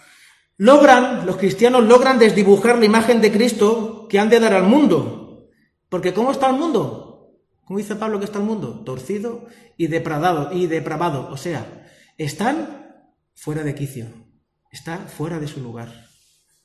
logran, 0.57 1.25
los 1.25 1.37
cristianos 1.37 1.83
logran 1.83 2.17
desdibujar 2.17 2.79
la 2.79 2.85
imagen 2.85 3.21
de 3.21 3.31
Cristo 3.31 4.07
que 4.09 4.19
han 4.19 4.29
de 4.29 4.39
dar 4.39 4.53
al 4.53 4.63
mundo. 4.63 5.49
Porque 5.89 6.13
¿cómo 6.13 6.31
está 6.31 6.49
el 6.49 6.55
mundo? 6.55 7.39
¿Cómo 7.65 7.77
dice 7.77 7.95
Pablo 7.95 8.19
que 8.19 8.25
está 8.25 8.39
el 8.39 8.45
mundo? 8.45 8.83
Torcido 8.85 9.47
y 9.75 9.87
depravado, 9.87 10.51
y 10.53 10.67
depravado. 10.67 11.29
O 11.29 11.37
sea, 11.37 11.87
están 12.17 13.05
fuera 13.35 13.63
de 13.63 13.75
quicio 13.75 14.27
está 14.71 14.97
fuera 14.99 15.39
de 15.39 15.47
su 15.47 15.61
lugar. 15.61 16.07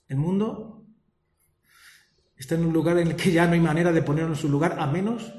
El 0.08 0.18
mundo 0.18 0.81
está 2.42 2.56
en 2.56 2.66
un 2.66 2.72
lugar 2.72 2.98
en 2.98 3.08
el 3.08 3.16
que 3.16 3.30
ya 3.30 3.46
no 3.46 3.52
hay 3.52 3.60
manera 3.60 3.92
de 3.92 4.02
ponerlo 4.02 4.32
en 4.32 4.38
su 4.38 4.48
lugar 4.48 4.76
a 4.78 4.86
menos 4.86 5.32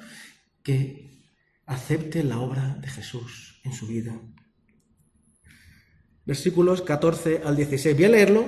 que 0.64 1.22
acepte 1.66 2.24
la 2.24 2.40
obra 2.40 2.78
de 2.80 2.88
Jesús 2.88 3.60
en 3.66 3.74
su 3.74 3.88
vida. 3.88 4.14
Versículos 6.26 6.82
14 6.82 7.42
al 7.46 7.58
16. 7.58 7.96
Voy 7.96 8.06
a 8.06 8.10
leerlo. 8.10 8.46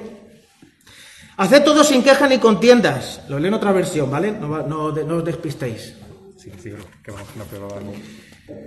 Haced 1.36 1.64
todo 1.64 1.84
sin 1.84 2.01
queja 2.01 2.28
ni 2.30 2.38
contiendas. 2.38 3.22
Lo 3.28 3.39
leo 3.39 3.49
en 3.49 3.56
otra 3.56 3.74
versión, 3.74 4.10
¿vale? 4.10 4.32
No, 4.32 4.86
os 4.86 5.26
despistéis. 5.26 5.95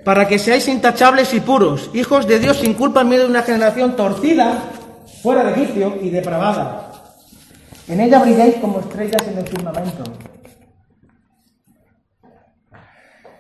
Para 0.05 0.29
que 0.29 0.39
seáis 0.39 0.69
intachables 0.69 1.33
y 1.33 1.41
puros, 1.41 1.91
hijos 1.95 2.29
de 2.29 2.39
Dios 2.39 2.59
sin 2.59 2.75
culpa 2.75 3.01
en 3.01 3.09
medio 3.09 3.25
de 3.25 3.31
una 3.31 3.43
generación 3.43 3.97
torcida 3.97 4.71
fuera 5.23 5.45
de 5.45 5.55
quicio 5.55 5.97
y 6.03 6.11
depravada. 6.11 6.88
En 7.89 8.01
ella 8.01 8.19
brilláis 8.19 8.57
como 8.57 8.81
estrellas 8.81 9.27
en 9.29 9.39
el 9.39 9.47
firmamento, 9.47 10.05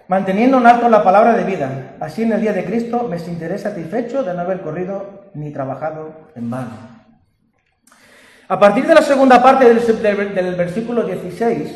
manteniendo 0.08 0.56
en 0.56 0.66
alto 0.66 0.88
la 0.88 1.04
palabra 1.04 1.34
de 1.34 1.44
vida. 1.44 1.96
Así 2.00 2.22
en 2.22 2.32
el 2.32 2.40
día 2.40 2.54
de 2.54 2.64
Cristo 2.64 3.06
me 3.10 3.18
sentiré 3.18 3.58
satisfecho 3.58 4.22
de 4.22 4.32
no 4.32 4.40
haber 4.40 4.62
corrido 4.62 5.30
ni 5.34 5.52
trabajado 5.52 6.30
en 6.34 6.48
vano. 6.48 6.70
A 8.48 8.58
partir 8.58 8.86
de 8.86 8.94
la 8.94 9.02
segunda 9.02 9.42
parte 9.42 9.66
del, 9.66 10.34
del 10.34 10.54
versículo 10.54 11.02
16 11.02 11.70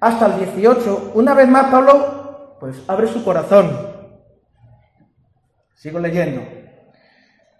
hasta 0.00 0.26
el 0.26 0.38
18, 0.38 1.12
una 1.14 1.34
vez 1.34 1.48
más 1.48 1.66
Pablo 1.66 2.56
pues 2.58 2.82
abre 2.88 3.06
su 3.06 3.22
corazón. 3.22 3.70
Sigo 5.74 5.98
leyendo 5.98 6.61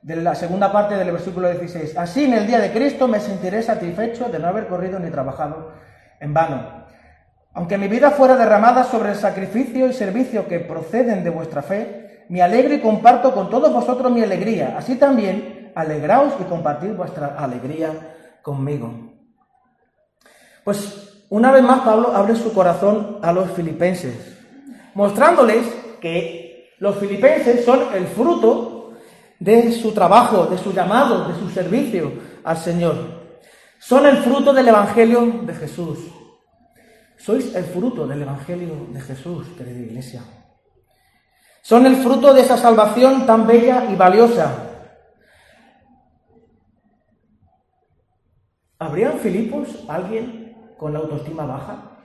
de 0.03 0.17
la 0.17 0.35
segunda 0.35 0.73
parte 0.73 0.97
del 0.97 1.13
versículo 1.13 1.49
16. 1.49 1.97
Así 1.97 2.25
en 2.25 2.35
el 2.35 2.47
día 2.47 2.59
de 2.59 2.73
Cristo 2.73 3.07
me 3.07 3.21
sentiré 3.21 3.63
satisfecho 3.63 4.29
de 4.29 4.39
no 4.39 4.49
haber 4.49 4.67
corrido 4.67 4.99
ni 4.99 5.11
trabajado 5.11 5.73
en 6.21 6.35
vano. 6.35 6.83
Aunque 7.55 7.79
mi 7.79 7.87
vida 7.87 8.11
fuera 8.11 8.37
derramada 8.37 8.85
sobre 8.85 9.11
el 9.11 9.17
sacrificio 9.17 9.87
y 9.87 9.93
servicio 9.93 10.49
que 10.49 10.59
proceden 10.59 11.23
de 11.23 11.31
vuestra 11.31 11.63
fe, 11.63 12.25
me 12.29 12.43
alegro 12.43 12.75
y 12.75 12.81
comparto 12.81 13.35
con 13.35 13.51
todos 13.51 13.73
vosotros 13.73 14.11
mi 14.11 14.23
alegría. 14.23 14.75
Así 14.77 14.97
también 14.97 15.71
alegraos 15.75 16.35
y 16.41 16.45
compartid 16.45 16.95
vuestra 16.95 17.37
alegría 17.39 17.91
conmigo. 18.43 19.13
Pues 20.65 21.25
una 21.29 21.53
vez 21.53 21.63
más 21.63 21.81
Pablo 21.81 22.13
abre 22.15 22.35
su 22.37 22.53
corazón 22.53 23.19
a 23.23 23.33
los 23.33 23.51
filipenses, 23.53 24.37
mostrándoles 24.95 25.63
que 26.01 26.75
los 26.79 26.97
filipenses 26.97 27.65
son 27.65 27.81
el 27.95 28.07
fruto 28.07 28.72
de 29.43 29.73
su 29.73 29.91
trabajo, 29.91 30.47
de 30.47 30.57
su 30.57 30.73
llamado, 30.73 31.27
de 31.27 31.35
su 31.35 31.51
servicio 31.51 32.13
al 32.45 32.57
Señor. 32.57 32.95
Son 33.81 34.07
el 34.07 34.19
fruto 34.19 34.53
del 34.53 34.69
Evangelio 34.69 35.41
de 35.43 35.53
Jesús. 35.55 35.99
Sois 37.19 37.53
el 37.55 37.65
fruto 37.65 38.07
del 38.07 38.23
Evangelio 38.23 38.87
de 38.91 39.01
Jesús, 39.01 39.49
querida 39.59 39.81
iglesia. 39.81 40.23
Son 41.61 41.85
el 41.87 41.97
fruto 41.97 42.33
de 42.33 42.43
esa 42.43 42.57
salvación 42.57 43.27
tan 43.27 43.45
bella 43.47 43.87
y 43.91 43.97
valiosa. 43.97 44.69
¿Habría 48.79 49.11
en 49.11 49.19
Filipos 49.19 49.69
alguien 49.89 50.75
con 50.79 50.93
la 50.93 51.01
autoestima 51.01 51.47
baja? 51.47 51.99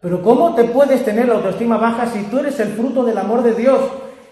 Pero 0.00 0.22
¿cómo 0.22 0.54
te 0.54 0.64
puedes 0.64 1.04
tener 1.04 1.28
la 1.28 1.34
autoestima 1.34 1.76
baja 1.76 2.06
si 2.06 2.24
tú 2.24 2.38
eres 2.38 2.58
el 2.60 2.68
fruto 2.68 3.04
del 3.04 3.18
amor 3.18 3.42
de 3.42 3.54
Dios? 3.54 3.80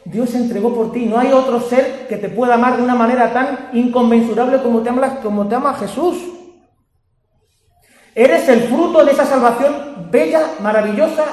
Dios 0.07 0.30
se 0.30 0.38
entregó 0.38 0.74
por 0.74 0.92
ti. 0.92 1.07
No 1.07 1.18
hay 1.18 1.32
otro 1.32 1.61
ser 1.61 2.07
que 2.09 2.16
te 2.16 2.28
pueda 2.28 2.54
amar 2.54 2.76
de 2.76 2.82
una 2.82 2.94
manera 2.94 3.32
tan 3.32 3.70
inconmensurable 3.72 4.62
como 4.62 4.82
te 4.82 4.88
ama, 4.88 5.20
como 5.20 5.46
te 5.46 5.54
ama 5.57 5.74
Jesús. 5.74 6.16
Eres 8.14 8.48
el 8.48 8.62
fruto 8.62 9.04
de 9.04 9.12
esa 9.12 9.26
salvación 9.26 10.09
bella, 10.11 10.42
maravillosa 10.61 11.24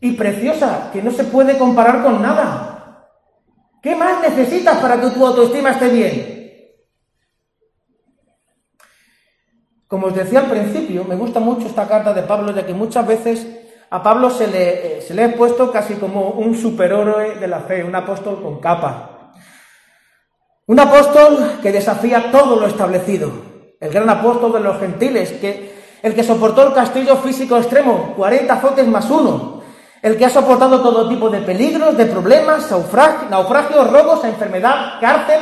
y 0.00 0.12
preciosa, 0.12 0.90
que 0.92 1.02
no 1.02 1.10
se 1.10 1.24
puede 1.24 1.58
comparar 1.58 2.02
con 2.02 2.22
nada. 2.22 3.08
¿Qué 3.82 3.94
más 3.94 4.20
necesitas 4.22 4.78
para 4.78 5.00
que 5.00 5.10
tu 5.10 5.24
autoestima 5.24 5.70
esté 5.70 5.88
bien? 5.90 6.38
Como 9.86 10.08
os 10.08 10.14
decía 10.14 10.40
al 10.40 10.50
principio, 10.50 11.04
me 11.04 11.14
gusta 11.14 11.40
mucho 11.40 11.66
esta 11.66 11.86
carta 11.86 12.12
de 12.12 12.22
Pablo, 12.22 12.54
ya 12.54 12.66
que 12.66 12.74
muchas 12.74 13.06
veces 13.06 13.46
a 13.90 14.02
Pablo 14.02 14.30
se 14.30 14.46
le, 14.46 15.00
se 15.00 15.14
le 15.14 15.24
ha 15.24 15.34
puesto 15.34 15.72
casi 15.72 15.94
como 15.94 16.30
un 16.30 16.54
superhéroe 16.54 17.36
de 17.36 17.48
la 17.48 17.60
fe, 17.60 17.82
un 17.82 17.94
apóstol 17.94 18.42
con 18.42 18.60
capa. 18.60 19.32
Un 20.66 20.78
apóstol 20.78 21.58
que 21.62 21.72
desafía 21.72 22.30
todo 22.30 22.56
lo 22.56 22.66
establecido. 22.66 23.30
El 23.80 23.90
gran 23.90 24.10
apóstol 24.10 24.52
de 24.52 24.60
los 24.60 24.78
gentiles, 24.78 25.34
el 26.02 26.14
que 26.14 26.22
soportó 26.22 26.66
el 26.66 26.74
castillo 26.74 27.16
físico 27.16 27.56
extremo, 27.56 28.12
40 28.16 28.52
azotes 28.52 28.86
más 28.86 29.08
uno. 29.08 29.62
El 30.02 30.16
que 30.16 30.26
ha 30.26 30.30
soportado 30.30 30.82
todo 30.82 31.08
tipo 31.08 31.30
de 31.30 31.40
peligros, 31.40 31.96
de 31.96 32.06
problemas, 32.06 32.70
naufragios, 33.30 33.90
robos, 33.90 34.24
enfermedad, 34.24 35.00
cárcel 35.00 35.40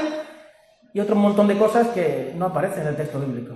y 0.94 1.00
otro 1.00 1.16
montón 1.16 1.48
de 1.48 1.58
cosas 1.58 1.88
que 1.88 2.32
no 2.36 2.46
aparecen 2.46 2.82
en 2.82 2.88
el 2.88 2.96
texto 2.96 3.18
bíblico. 3.18 3.54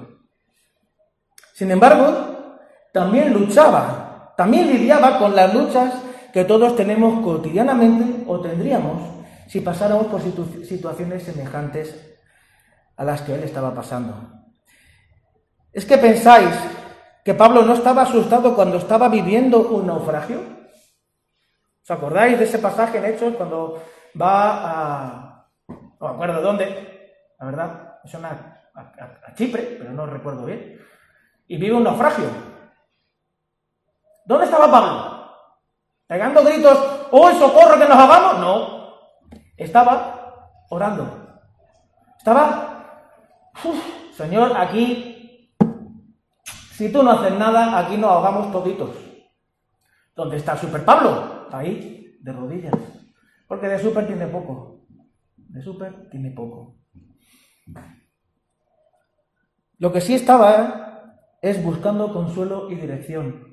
Sin 1.55 1.71
embargo, 1.71 2.59
también 2.93 3.33
luchaba, 3.33 4.10
también 4.41 4.69
lidiaba 4.69 5.19
con 5.19 5.37
las 5.37 5.53
luchas 5.53 5.93
que 6.33 6.47
todos 6.47 6.75
tenemos 6.75 7.23
cotidianamente 7.23 8.25
o 8.27 8.41
tendríamos 8.41 9.03
si 9.47 9.61
pasáramos 9.61 10.07
por 10.07 10.23
situaciones 10.65 11.25
semejantes 11.25 12.17
a 12.97 13.05
las 13.05 13.21
que 13.21 13.35
él 13.35 13.43
estaba 13.43 13.75
pasando. 13.75 14.15
¿Es 15.75 15.85
que 15.85 15.99
pensáis 15.99 16.49
que 17.23 17.35
Pablo 17.35 17.67
no 17.67 17.75
estaba 17.75 18.01
asustado 18.01 18.55
cuando 18.55 18.79
estaba 18.79 19.11
viviendo 19.11 19.59
un 19.69 19.87
naufragio? 19.87 20.41
¿Os 21.83 21.91
acordáis 21.91 22.39
de 22.39 22.47
ese 22.47 22.61
pasaje 22.61 22.97
en 22.97 23.05
Hechos 23.05 23.35
cuando 23.37 23.83
va 24.19 24.39
a... 24.65 25.49
no 25.69 26.09
me 26.09 26.15
acuerdo 26.15 26.41
dónde, 26.41 27.13
la 27.39 27.45
verdad, 27.45 27.99
es 28.03 28.15
una, 28.15 28.71
a, 28.75 29.35
Chipre, 29.35 29.77
pero 29.79 29.93
no 29.93 30.07
recuerdo 30.07 30.47
bien, 30.47 30.81
y 31.47 31.59
vive 31.59 31.77
un 31.77 31.85
naufragio. 31.85 32.60
¿Dónde 34.31 34.45
estaba 34.45 34.71
Pablo? 34.71 35.27
¿Pegando 36.07 36.45
gritos, 36.45 36.79
oh, 37.11 37.33
socorro 37.33 37.77
que 37.81 37.89
nos 37.89 37.99
hagamos? 37.99 38.39
No. 38.39 38.95
Estaba 39.57 40.55
orando. 40.69 41.41
Estaba, 42.17 43.11
Señor, 44.13 44.57
aquí, 44.57 45.53
si 46.71 46.93
tú 46.93 47.03
no 47.03 47.11
haces 47.11 47.37
nada, 47.37 47.77
aquí 47.77 47.97
nos 47.97 48.09
ahogamos 48.09 48.53
toditos. 48.53 48.91
¿Dónde 50.15 50.37
está 50.37 50.57
Super 50.57 50.85
Pablo? 50.85 51.49
Ahí, 51.51 52.17
de 52.21 52.33
rodillas. 52.33 52.75
Porque 53.49 53.67
de 53.67 53.81
super 53.81 54.07
tiene 54.07 54.29
poco. 54.29 54.87
De 55.37 55.61
super 55.61 56.09
tiene 56.09 56.31
poco. 56.31 56.77
Lo 59.79 59.91
que 59.91 60.01
sí 60.01 60.15
estaba 60.15 61.17
es 61.43 61.61
buscando 61.65 62.13
consuelo 62.13 62.71
y 62.71 62.77
dirección, 62.77 63.50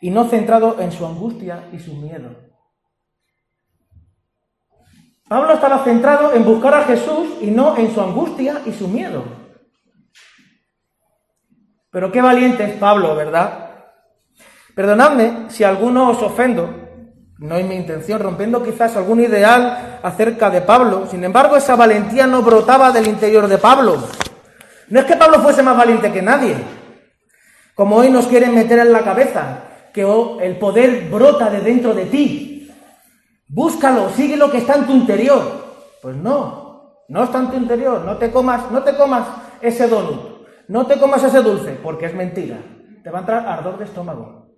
y 0.00 0.10
no 0.10 0.24
centrado 0.28 0.80
en 0.80 0.92
su 0.92 1.06
angustia 1.06 1.68
y 1.72 1.78
su 1.78 1.94
miedo. 1.94 2.30
Pablo 5.28 5.54
estaba 5.54 5.82
centrado 5.84 6.34
en 6.34 6.44
buscar 6.44 6.74
a 6.74 6.84
Jesús 6.84 7.28
y 7.40 7.50
no 7.50 7.76
en 7.76 7.92
su 7.94 8.00
angustia 8.00 8.60
y 8.66 8.72
su 8.72 8.88
miedo. 8.88 9.24
Pero 11.90 12.12
qué 12.12 12.20
valiente 12.20 12.64
es 12.64 12.72
Pablo, 12.74 13.14
¿verdad? 13.14 13.70
Perdonadme 14.74 15.46
si 15.48 15.64
alguno 15.64 16.10
os 16.10 16.22
ofendo, 16.22 16.68
no 17.38 17.56
es 17.56 17.66
mi 17.66 17.74
intención, 17.74 18.20
rompiendo 18.20 18.62
quizás 18.62 18.96
algún 18.96 19.20
ideal 19.20 20.00
acerca 20.02 20.50
de 20.50 20.60
Pablo. 20.60 21.06
Sin 21.10 21.24
embargo, 21.24 21.56
esa 21.56 21.76
valentía 21.76 22.26
no 22.26 22.42
brotaba 22.42 22.92
del 22.92 23.06
interior 23.06 23.48
de 23.48 23.58
Pablo. 23.58 24.02
No 24.88 25.00
es 25.00 25.06
que 25.06 25.16
Pablo 25.16 25.40
fuese 25.40 25.62
más 25.62 25.76
valiente 25.76 26.12
que 26.12 26.22
nadie, 26.22 26.56
como 27.74 27.96
hoy 27.96 28.10
nos 28.10 28.26
quieren 28.26 28.54
meter 28.54 28.78
en 28.78 28.92
la 28.92 29.02
cabeza, 29.02 29.64
que 29.94 30.02
el 30.40 30.58
poder 30.58 31.08
brota 31.08 31.48
de 31.48 31.60
dentro 31.60 31.94
de 31.94 32.06
ti. 32.06 32.68
Búscalo, 33.46 34.10
sigue 34.10 34.36
lo 34.36 34.50
que 34.50 34.58
está 34.58 34.74
en 34.74 34.86
tu 34.86 34.92
interior. 34.92 35.40
Pues 36.02 36.16
no, 36.16 37.04
no 37.08 37.22
está 37.22 37.38
en 37.38 37.50
tu 37.50 37.56
interior. 37.56 38.00
No 38.00 38.16
te 38.16 38.32
comas, 38.32 38.72
no 38.72 38.82
te 38.82 38.96
comas 38.96 39.24
ese 39.60 39.86
donut, 39.86 40.48
no 40.66 40.84
te 40.84 40.98
comas 40.98 41.22
ese 41.22 41.40
dulce, 41.40 41.78
porque 41.80 42.06
es 42.06 42.14
mentira. 42.14 42.58
Te 43.04 43.10
va 43.10 43.18
a 43.18 43.20
entrar 43.20 43.46
ardor 43.46 43.78
de 43.78 43.84
estómago. 43.84 44.48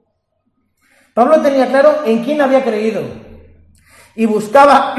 Pablo 1.12 1.42
tenía 1.42 1.68
claro 1.68 1.98
en 2.06 2.24
quién 2.24 2.40
había 2.40 2.64
creído 2.64 3.02
y 4.14 4.24
buscaba 4.24 4.94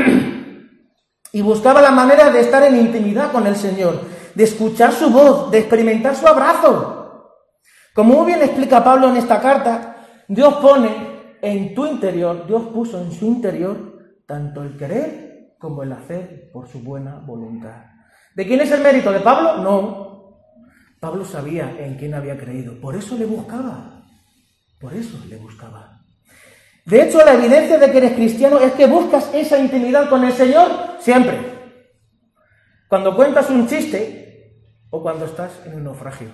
y 1.32 1.42
buscaba 1.42 1.82
la 1.82 1.92
manera 1.92 2.30
de 2.30 2.42
estar 2.42 2.62
en 2.64 2.78
intimidad 2.78 3.32
con 3.32 3.48
el 3.48 3.56
Señor, 3.56 4.02
de 4.36 4.44
escuchar 4.44 4.94
su 4.94 5.10
voz, 5.10 5.50
de 5.50 5.60
experimentar 5.60 6.16
su 6.16 6.28
abrazo. 6.28 7.34
Como 7.96 8.14
muy 8.14 8.28
bien 8.28 8.44
explica 8.44 8.84
Pablo 8.84 9.10
en 9.10 9.18
esta 9.18 9.42
carta, 9.42 9.97
Dios 10.28 10.56
pone 10.56 11.38
en 11.42 11.74
tu 11.74 11.86
interior, 11.86 12.46
Dios 12.48 12.64
puso 12.74 13.02
en 13.02 13.12
su 13.12 13.26
interior 13.26 14.22
tanto 14.26 14.64
el 14.64 14.78
querer 14.78 15.56
como 15.58 15.84
el 15.84 15.92
hacer 15.92 16.52
por 16.52 16.68
su 16.68 16.80
buena 16.82 17.20
voluntad. 17.20 17.86
¿De 18.36 18.46
quién 18.46 18.60
es 18.62 18.72
el 18.72 18.82
mérito? 18.82 19.12
¿De 19.12 19.22
Pablo? 19.22 19.64
No. 19.64 20.40
Pablo 21.00 21.24
sabía 21.26 21.76
en 21.80 21.96
quién 21.96 22.14
había 22.14 22.38
creído, 22.38 22.80
por 22.80 22.96
eso 22.96 23.18
le 23.18 23.26
buscaba. 23.26 24.04
Por 24.80 24.94
eso 24.94 25.18
le 25.28 25.38
buscaba. 25.38 26.02
De 26.86 27.04
hecho, 27.04 27.18
la 27.18 27.34
evidencia 27.34 27.78
de 27.78 27.92
que 27.92 27.98
eres 27.98 28.14
cristiano 28.14 28.60
es 28.60 28.74
que 28.74 28.86
buscas 28.86 29.34
esa 29.34 29.58
intimidad 29.60 30.10
con 30.10 30.24
el 30.24 30.32
Señor 30.34 30.70
siempre. 31.00 31.38
Cuando 32.88 33.16
cuentas 33.16 33.50
un 33.50 33.68
chiste 33.68 34.54
o 34.90 35.02
cuando 35.02 35.26
estás 35.26 35.52
en 35.66 35.76
un 35.76 35.84
naufragio. 35.84 36.30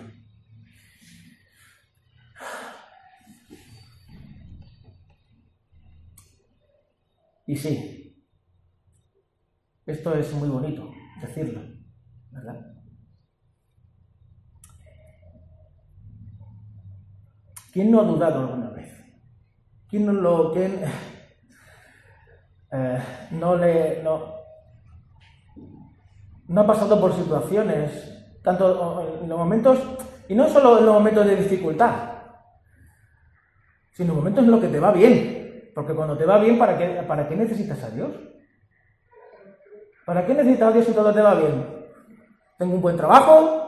Y 7.45 7.55
sí, 7.57 8.25
esto 9.85 10.13
es 10.15 10.31
muy 10.33 10.47
bonito 10.47 10.91
decirlo, 11.21 11.61
¿verdad? 12.31 12.73
¿Quién 17.71 17.91
no 17.91 17.99
ha 17.99 18.03
dudado 18.03 18.39
alguna 18.39 18.69
vez? 18.69 18.93
¿Quién 19.89 20.05
no 20.05 20.13
lo, 20.13 20.53
quién, 20.53 20.79
eh, 22.71 23.03
no 23.31 23.55
le, 23.57 24.01
no, 24.03 24.33
no 26.47 26.61
ha 26.61 26.67
pasado 26.67 27.01
por 27.01 27.13
situaciones, 27.13 28.39
tanto 28.41 29.19
en 29.21 29.27
los 29.27 29.37
momentos, 29.37 29.79
y 30.29 30.35
no 30.35 30.47
solo 30.47 30.79
en 30.79 30.85
los 30.85 30.93
momentos 30.93 31.25
de 31.25 31.35
dificultad, 31.35 32.13
sino 33.91 34.05
en 34.05 34.07
los 34.07 34.17
momentos 34.17 34.45
en 34.45 34.51
los 34.51 34.61
que 34.61 34.67
te 34.69 34.79
va 34.79 34.91
bien. 34.91 35.42
Porque 35.73 35.93
cuando 35.93 36.17
te 36.17 36.25
va 36.25 36.37
bien, 36.37 36.57
¿para 36.57 36.77
qué, 36.77 37.03
¿para 37.07 37.27
qué 37.27 37.35
necesitas 37.35 37.83
a 37.83 37.89
Dios? 37.89 38.11
¿Para 40.05 40.25
qué 40.25 40.33
necesitas 40.33 40.69
a 40.69 40.71
Dios 40.71 40.85
si 40.85 40.93
todo 40.93 41.13
te 41.13 41.21
va 41.21 41.35
bien? 41.35 41.65
Tengo 42.57 42.75
un 42.75 42.81
buen 42.81 42.97
trabajo, 42.97 43.63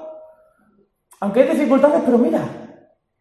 aunque 1.20 1.42
hay 1.42 1.50
dificultades, 1.50 2.04
pero 2.06 2.18
mira, 2.18 2.48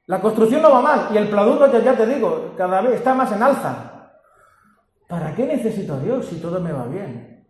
la 0.06 0.20
construcción 0.20 0.60
no 0.60 0.70
va 0.70 0.82
mal 0.82 1.08
y 1.12 1.16
el 1.16 1.28
producto, 1.28 1.66
ya 1.80 1.96
te 1.96 2.06
digo, 2.06 2.52
cada 2.56 2.82
vez 2.82 2.96
está 2.96 3.14
más 3.14 3.32
en 3.32 3.42
alza. 3.42 4.10
¿Para 5.08 5.34
qué 5.34 5.46
necesito 5.46 5.94
a 5.94 6.00
Dios 6.00 6.26
si 6.26 6.40
todo 6.40 6.60
me 6.60 6.72
va 6.72 6.86
bien? 6.86 7.46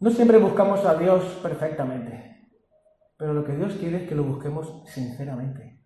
No 0.00 0.10
siempre 0.10 0.38
buscamos 0.38 0.84
a 0.84 0.94
Dios 0.94 1.24
perfectamente, 1.42 2.37
pero 3.18 3.34
lo 3.34 3.44
que 3.44 3.56
Dios 3.56 3.74
quiere 3.74 4.04
es 4.04 4.08
que 4.08 4.14
lo 4.14 4.22
busquemos 4.22 4.84
sinceramente. 4.86 5.84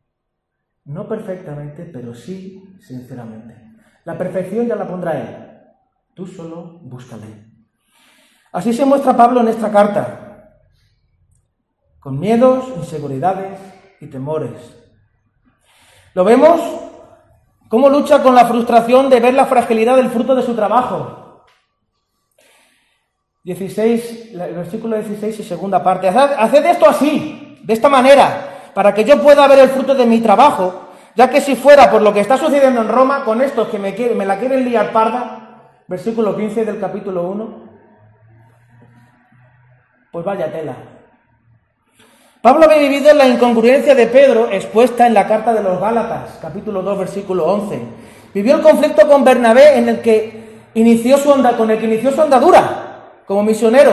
No 0.84 1.08
perfectamente, 1.08 1.84
pero 1.84 2.14
sí 2.14 2.76
sinceramente. 2.78 3.56
La 4.04 4.18
perfección 4.18 4.66
ya 4.66 4.76
la 4.76 4.86
pondrá 4.86 5.18
Él. 5.18 5.48
Tú 6.14 6.26
solo 6.26 6.78
búscale. 6.82 7.52
Así 8.52 8.74
se 8.74 8.84
muestra 8.84 9.16
Pablo 9.16 9.40
en 9.40 9.48
esta 9.48 9.72
carta, 9.72 10.58
con 11.98 12.20
miedos, 12.20 12.68
inseguridades 12.76 13.58
y 13.98 14.08
temores. 14.08 14.78
Lo 16.12 16.24
vemos 16.24 16.60
cómo 17.68 17.88
lucha 17.88 18.22
con 18.22 18.34
la 18.34 18.44
frustración 18.44 19.08
de 19.08 19.20
ver 19.20 19.32
la 19.32 19.46
fragilidad 19.46 19.96
del 19.96 20.10
fruto 20.10 20.34
de 20.34 20.42
su 20.42 20.54
trabajo. 20.54 21.31
16, 23.45 24.34
el 24.34 24.55
versículo 24.55 24.97
16 24.97 25.40
y 25.40 25.43
segunda 25.43 25.82
parte. 25.82 26.09
Haced, 26.09 26.64
esto 26.64 26.88
así, 26.88 27.59
de 27.62 27.72
esta 27.72 27.88
manera, 27.88 28.70
para 28.72 28.95
que 28.95 29.05
yo 29.05 29.20
pueda 29.20 29.49
ver 29.49 29.59
el 29.59 29.70
fruto 29.70 29.97
de 29.97 30.07
mi 30.07 30.20
trabajo, 30.20 30.90
ya 31.16 31.28
que 31.28 31.40
si 31.40 31.57
fuera 31.57 31.90
por 31.90 32.03
lo 32.03 32.12
que 32.12 32.20
está 32.20 32.38
sucediendo 32.38 32.80
en 32.80 32.88
Roma, 32.88 33.24
con 33.24 33.43
estos 33.43 33.68
que 33.68 33.80
me, 33.80 33.93
me 34.14 34.26
la 34.26 34.38
quieren 34.38 34.64
liar 34.64 34.93
parda, 34.93 35.72
versículo 35.88 36.36
15 36.36 36.64
del 36.64 36.78
capítulo 36.78 37.28
1, 37.30 37.72
pues 40.12 40.24
vaya 40.24 40.53
tela. 40.53 40.76
Pablo 42.40 42.64
había 42.66 42.78
vivido 42.78 43.12
la 43.12 43.26
incongruencia 43.26 43.97
de 43.97 44.07
Pedro 44.07 44.51
expuesta 44.51 45.07
en 45.07 45.14
la 45.14 45.26
carta 45.26 45.53
de 45.53 45.64
los 45.64 45.80
Gálatas, 45.80 46.38
capítulo 46.40 46.82
2, 46.82 46.99
versículo 46.99 47.47
11. 47.47 47.80
Vivió 48.34 48.55
el 48.55 48.62
conflicto 48.62 49.09
con 49.09 49.24
Bernabé 49.24 49.78
en 49.78 49.88
el 49.88 50.01
que 50.01 50.61
inició 50.74 51.18
su 51.18 51.30
onda, 51.30 51.57
con 51.57 51.70
el 51.72 51.78
que 51.78 51.86
inició 51.86 52.12
su 52.12 52.22
andadura 52.22 52.81
como 53.26 53.42
misionero, 53.42 53.92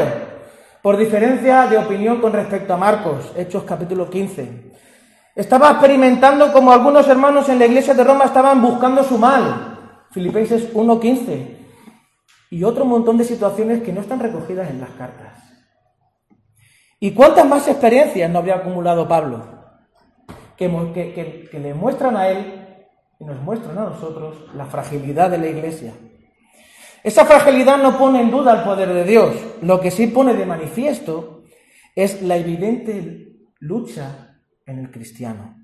por 0.82 0.98
diferencia 0.98 1.68
de 1.68 1.78
opinión 1.78 2.22
con 2.22 2.34
respecto 2.34 2.74
a 2.74 2.78
Marcos, 2.78 3.32
Hechos 3.36 3.64
capítulo 3.64 4.10
15. 4.10 4.72
Estaba 5.36 5.72
experimentando 5.72 6.52
como 6.52 6.72
algunos 6.72 7.08
hermanos 7.08 7.48
en 7.50 7.60
la 7.60 7.66
iglesia 7.66 7.94
de 7.94 8.04
Roma 8.04 8.26
estaban 8.26 8.62
buscando 8.62 9.04
su 9.04 9.18
mal, 9.18 9.78
Filipenses 10.12 10.74
1.15, 10.74 11.58
y 12.52 12.64
otro 12.64 12.86
montón 12.86 13.18
de 13.18 13.24
situaciones 13.24 13.84
que 13.84 13.94
no 13.94 14.02
están 14.02 14.20
recogidas 14.20 14.70
en 14.70 14.82
las 14.82 14.90
cartas. 14.92 15.40
¿Y 17.00 17.12
cuántas 17.12 17.46
más 17.48 17.68
experiencias 17.68 18.30
no 18.30 18.40
había 18.40 18.56
acumulado 18.56 19.08
Pablo? 19.08 19.46
Que, 20.58 21.48
le 21.54 21.74
muestran 21.74 22.18
a 22.18 22.28
él 22.28 22.88
y 23.20 23.24
nos 23.24 23.40
muestran 23.42 23.78
a 23.78 23.84
nosotros 23.84 24.36
la 24.54 24.66
fragilidad 24.66 25.30
de 25.30 25.38
la 25.38 25.48
iglesia. 25.48 25.94
Esa 27.04 27.26
fragilidad 27.26 27.78
no 27.78 27.98
pone 27.98 28.22
en 28.22 28.32
duda 28.32 28.58
el 28.58 28.64
poder 28.64 28.94
de 28.94 29.04
Dios. 29.06 29.36
Lo 29.62 29.80
que 29.80 29.92
sí 29.92 30.08
pone 30.08 30.34
de 30.34 30.46
manifiesto 30.46 31.44
es 31.96 32.22
la 32.22 32.38
evidente 32.38 33.50
lucha 33.60 34.42
en 34.66 34.80
el 34.80 34.92
cristiano. 34.92 35.56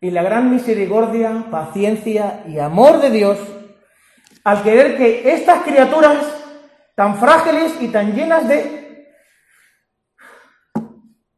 Y 0.00 0.10
la 0.10 0.22
gran 0.22 0.50
misericordia, 0.50 1.46
paciencia 1.50 2.44
y 2.46 2.58
amor 2.58 3.00
de 3.00 3.10
Dios 3.10 3.38
al 4.44 4.62
querer 4.62 4.96
que 4.96 5.32
estas 5.32 5.64
criaturas 5.64 6.24
tan 6.94 7.16
frágiles 7.18 7.72
y 7.80 7.88
tan 7.88 8.14
llenas 8.14 8.46
de 8.46 9.10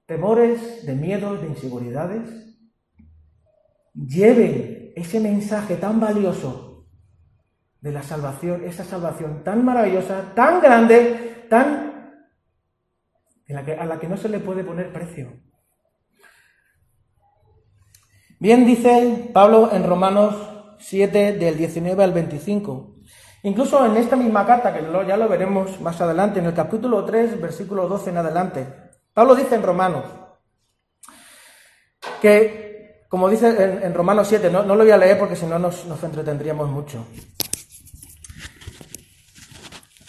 temores, 0.05 0.85
de 0.85 0.95
miedos, 0.95 1.41
de 1.41 1.49
inseguridades, 1.49 2.31
lleven 3.95 4.93
ese 4.95 5.21
mensaje 5.21 5.77
tan 5.77 6.01
valioso 6.01 6.68
de 7.81 7.93
la 7.93 8.03
salvación, 8.03 8.65
esa 8.65 8.85
salvación 8.85 9.45
tan 9.45 9.65
maravillosa, 9.65 10.33
tan 10.35 10.61
grande, 10.61 11.47
tan 11.49 11.89
a 13.57 13.87
la 13.87 13.99
que 13.99 14.09
no 14.09 14.17
se 14.17 14.29
le 14.29 14.41
puede 14.41 14.63
poner 14.63 14.93
precio. 14.93 15.33
Bien 18.41 18.67
dice 18.67 19.31
Pablo 19.33 19.71
en 19.73 19.85
Romanos 19.85 20.37
7 20.79 21.33
del 21.33 21.57
19 21.57 22.05
al 22.05 22.13
25. 22.13 22.95
Incluso 23.45 23.85
en 23.85 23.97
esta 23.97 24.17
misma 24.17 24.47
carta, 24.47 24.75
que 24.75 24.83
ya 25.07 25.17
lo 25.17 25.29
veremos 25.29 25.81
más 25.81 26.01
adelante, 26.01 26.41
en 26.41 26.47
el 26.47 26.55
capítulo 26.55 27.05
3, 27.05 27.41
versículo 27.41 27.89
12 27.89 28.11
en 28.11 28.17
adelante, 28.17 28.67
Pablo 29.15 29.35
dice 29.35 29.55
en 29.55 29.63
Romanos 29.63 30.05
que, 32.21 33.07
como 33.09 33.29
dice 33.29 33.49
en, 33.85 33.95
Romanos 33.95 34.29
7, 34.29 34.51
no, 34.51 34.63
lo 34.63 34.77
voy 34.77 34.91
a 34.91 34.99
leer 34.99 35.19
porque 35.19 35.37
si 35.37 35.47
no 35.47 35.59
nos, 35.59 35.87
nos 35.87 36.03
entretendríamos 36.03 36.69
mucho. 36.69 37.07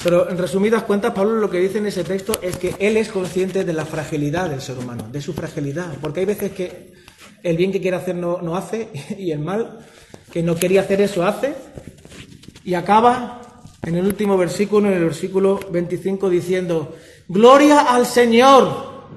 Pero 0.03 0.29
en 0.29 0.37
resumidas 0.37 0.83
cuentas, 0.83 1.13
Pablo 1.13 1.35
lo 1.35 1.49
que 1.49 1.59
dice 1.59 1.79
en 1.79 1.87
ese 1.87 2.03
texto 2.03 2.39
es 2.41 2.55
que 2.55 2.75
él 2.79 2.95
es 2.95 3.09
consciente 3.09 3.65
de 3.65 3.73
la 3.73 3.85
fragilidad 3.85 4.49
del 4.49 4.61
ser 4.61 4.77
humano, 4.77 5.09
de 5.11 5.21
su 5.21 5.33
fragilidad, 5.33 5.93
porque 6.01 6.21
hay 6.21 6.25
veces 6.25 6.51
que 6.51 6.93
el 7.43 7.57
bien 7.57 7.71
que 7.71 7.81
quiere 7.81 7.97
hacer 7.97 8.15
no, 8.15 8.41
no 8.41 8.55
hace 8.55 8.89
y 9.17 9.31
el 9.31 9.39
mal 9.39 9.79
que 10.31 10.43
no 10.43 10.55
quería 10.55 10.81
hacer 10.81 11.01
eso 11.01 11.25
hace, 11.25 11.53
y 12.63 12.75
acaba 12.75 13.41
en 13.81 13.95
el 13.95 14.05
último 14.05 14.37
versículo, 14.37 14.87
en 14.87 14.93
el 14.93 15.03
versículo 15.03 15.59
25, 15.71 16.29
diciendo, 16.29 16.95
Gloria 17.27 17.81
al 17.81 18.05
Señor, 18.05 19.07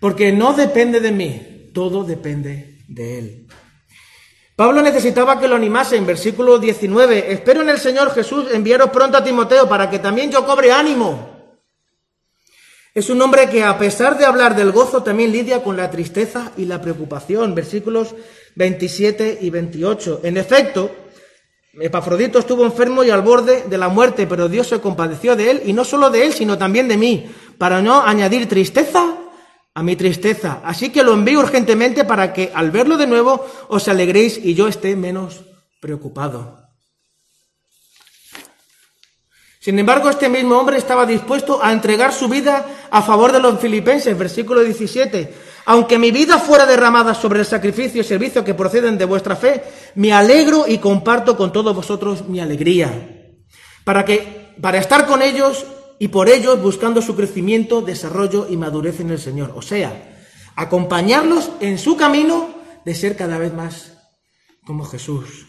porque 0.00 0.32
no 0.32 0.52
depende 0.54 1.00
de 1.00 1.12
mí, 1.12 1.70
todo 1.74 2.04
depende 2.04 2.78
de 2.88 3.18
Él. 3.18 3.47
Pablo 4.58 4.82
necesitaba 4.82 5.38
que 5.38 5.46
lo 5.46 5.54
animase 5.54 5.94
en 5.94 6.04
versículo 6.04 6.58
19, 6.58 7.32
espero 7.32 7.62
en 7.62 7.68
el 7.68 7.78
Señor 7.78 8.12
Jesús 8.12 8.46
enviaros 8.52 8.90
pronto 8.90 9.16
a 9.16 9.22
Timoteo 9.22 9.68
para 9.68 9.88
que 9.88 10.00
también 10.00 10.32
yo 10.32 10.44
cobre 10.44 10.72
ánimo. 10.72 11.30
Es 12.92 13.08
un 13.08 13.22
hombre 13.22 13.48
que 13.48 13.62
a 13.62 13.78
pesar 13.78 14.18
de 14.18 14.24
hablar 14.24 14.56
del 14.56 14.72
gozo 14.72 15.04
también 15.04 15.30
lidia 15.30 15.62
con 15.62 15.76
la 15.76 15.88
tristeza 15.92 16.50
y 16.56 16.64
la 16.64 16.82
preocupación. 16.82 17.54
Versículos 17.54 18.16
27 18.56 19.38
y 19.42 19.48
28. 19.48 20.22
En 20.24 20.36
efecto, 20.36 20.90
Epafrodito 21.74 22.40
estuvo 22.40 22.64
enfermo 22.64 23.04
y 23.04 23.10
al 23.10 23.22
borde 23.22 23.62
de 23.62 23.78
la 23.78 23.88
muerte, 23.88 24.26
pero 24.26 24.48
Dios 24.48 24.66
se 24.66 24.80
compadeció 24.80 25.36
de 25.36 25.52
él, 25.52 25.62
y 25.66 25.72
no 25.72 25.84
solo 25.84 26.10
de 26.10 26.26
él, 26.26 26.32
sino 26.32 26.58
también 26.58 26.88
de 26.88 26.96
mí, 26.96 27.30
para 27.58 27.80
no 27.80 28.02
añadir 28.02 28.48
tristeza 28.48 29.17
a 29.78 29.82
mi 29.84 29.94
tristeza. 29.94 30.60
Así 30.64 30.90
que 30.90 31.04
lo 31.04 31.14
envío 31.14 31.38
urgentemente 31.38 32.04
para 32.04 32.32
que 32.32 32.50
al 32.52 32.72
verlo 32.72 32.96
de 32.96 33.06
nuevo 33.06 33.46
os 33.68 33.86
alegréis 33.86 34.36
y 34.36 34.54
yo 34.54 34.66
esté 34.66 34.96
menos 34.96 35.44
preocupado. 35.80 36.58
Sin 39.60 39.78
embargo, 39.78 40.10
este 40.10 40.28
mismo 40.28 40.58
hombre 40.58 40.78
estaba 40.78 41.06
dispuesto 41.06 41.62
a 41.62 41.72
entregar 41.72 42.12
su 42.12 42.28
vida 42.28 42.66
a 42.90 43.02
favor 43.02 43.30
de 43.30 43.38
los 43.38 43.60
filipenses, 43.60 44.18
versículo 44.18 44.62
17. 44.62 45.32
Aunque 45.66 45.96
mi 45.96 46.10
vida 46.10 46.38
fuera 46.38 46.66
derramada 46.66 47.14
sobre 47.14 47.38
el 47.38 47.46
sacrificio 47.46 48.00
y 48.00 48.04
servicio 48.04 48.44
que 48.44 48.54
proceden 48.54 48.98
de 48.98 49.04
vuestra 49.04 49.36
fe, 49.36 49.62
me 49.94 50.12
alegro 50.12 50.64
y 50.66 50.78
comparto 50.78 51.36
con 51.36 51.52
todos 51.52 51.76
vosotros 51.76 52.26
mi 52.26 52.40
alegría. 52.40 53.36
Para 53.84 54.04
que, 54.04 54.54
para 54.60 54.78
estar 54.78 55.06
con 55.06 55.22
ellos 55.22 55.64
y 55.98 56.08
por 56.08 56.28
ellos 56.28 56.62
buscando 56.62 57.02
su 57.02 57.16
crecimiento, 57.16 57.82
desarrollo 57.82 58.46
y 58.48 58.56
madurez 58.56 59.00
en 59.00 59.10
el 59.10 59.18
Señor. 59.18 59.52
O 59.54 59.62
sea, 59.62 60.18
acompañarlos 60.56 61.50
en 61.60 61.78
su 61.78 61.96
camino 61.96 62.54
de 62.84 62.94
ser 62.94 63.16
cada 63.16 63.38
vez 63.38 63.52
más 63.52 63.98
como 64.64 64.84
Jesús. 64.84 65.46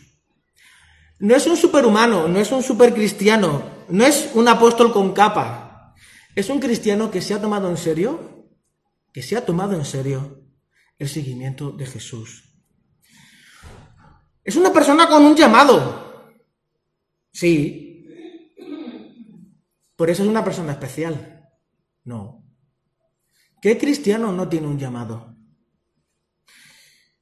No 1.20 1.36
es 1.36 1.46
un 1.48 1.58
superhumano, 1.58 2.28
no 2.28 2.40
es 2.40 2.52
un 2.52 2.64
supercristiano, 2.64 3.64
no 3.90 4.06
es 4.06 4.30
un 4.34 4.48
apóstol 4.48 4.94
con 4.94 5.14
capa. 5.14 5.96
Es 6.36 6.50
un 6.50 6.60
cristiano 6.60 7.12
que 7.12 7.22
se 7.22 7.34
ha 7.34 7.42
tomado 7.42 7.70
en 7.70 7.78
serio 7.78 8.40
que 9.14 9.22
se 9.22 9.36
ha 9.36 9.46
tomado 9.46 9.76
en 9.76 9.86
serio 9.86 10.44
el 10.98 11.10
seguimiento 11.10 11.72
de 11.72 11.86
Jesús. 11.86 12.44
Es 14.44 14.56
una 14.56 14.72
persona 14.72 15.08
con 15.08 15.26
un 15.26 15.36
llamado. 15.36 16.34
Sí. 17.32 17.89
Por 20.00 20.10
eso 20.10 20.24
es 20.24 20.30
una 20.30 20.46
persona 20.46 20.72
especial. 20.72 21.46
No. 22.06 22.46
¿Qué 23.62 23.78
cristiano 23.78 24.32
no 24.32 24.48
tiene 24.48 24.68
un 24.68 24.80
llamado? 24.80 25.36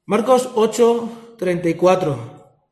Marcos 0.06 0.48
8, 0.54 1.34
34. 1.36 2.62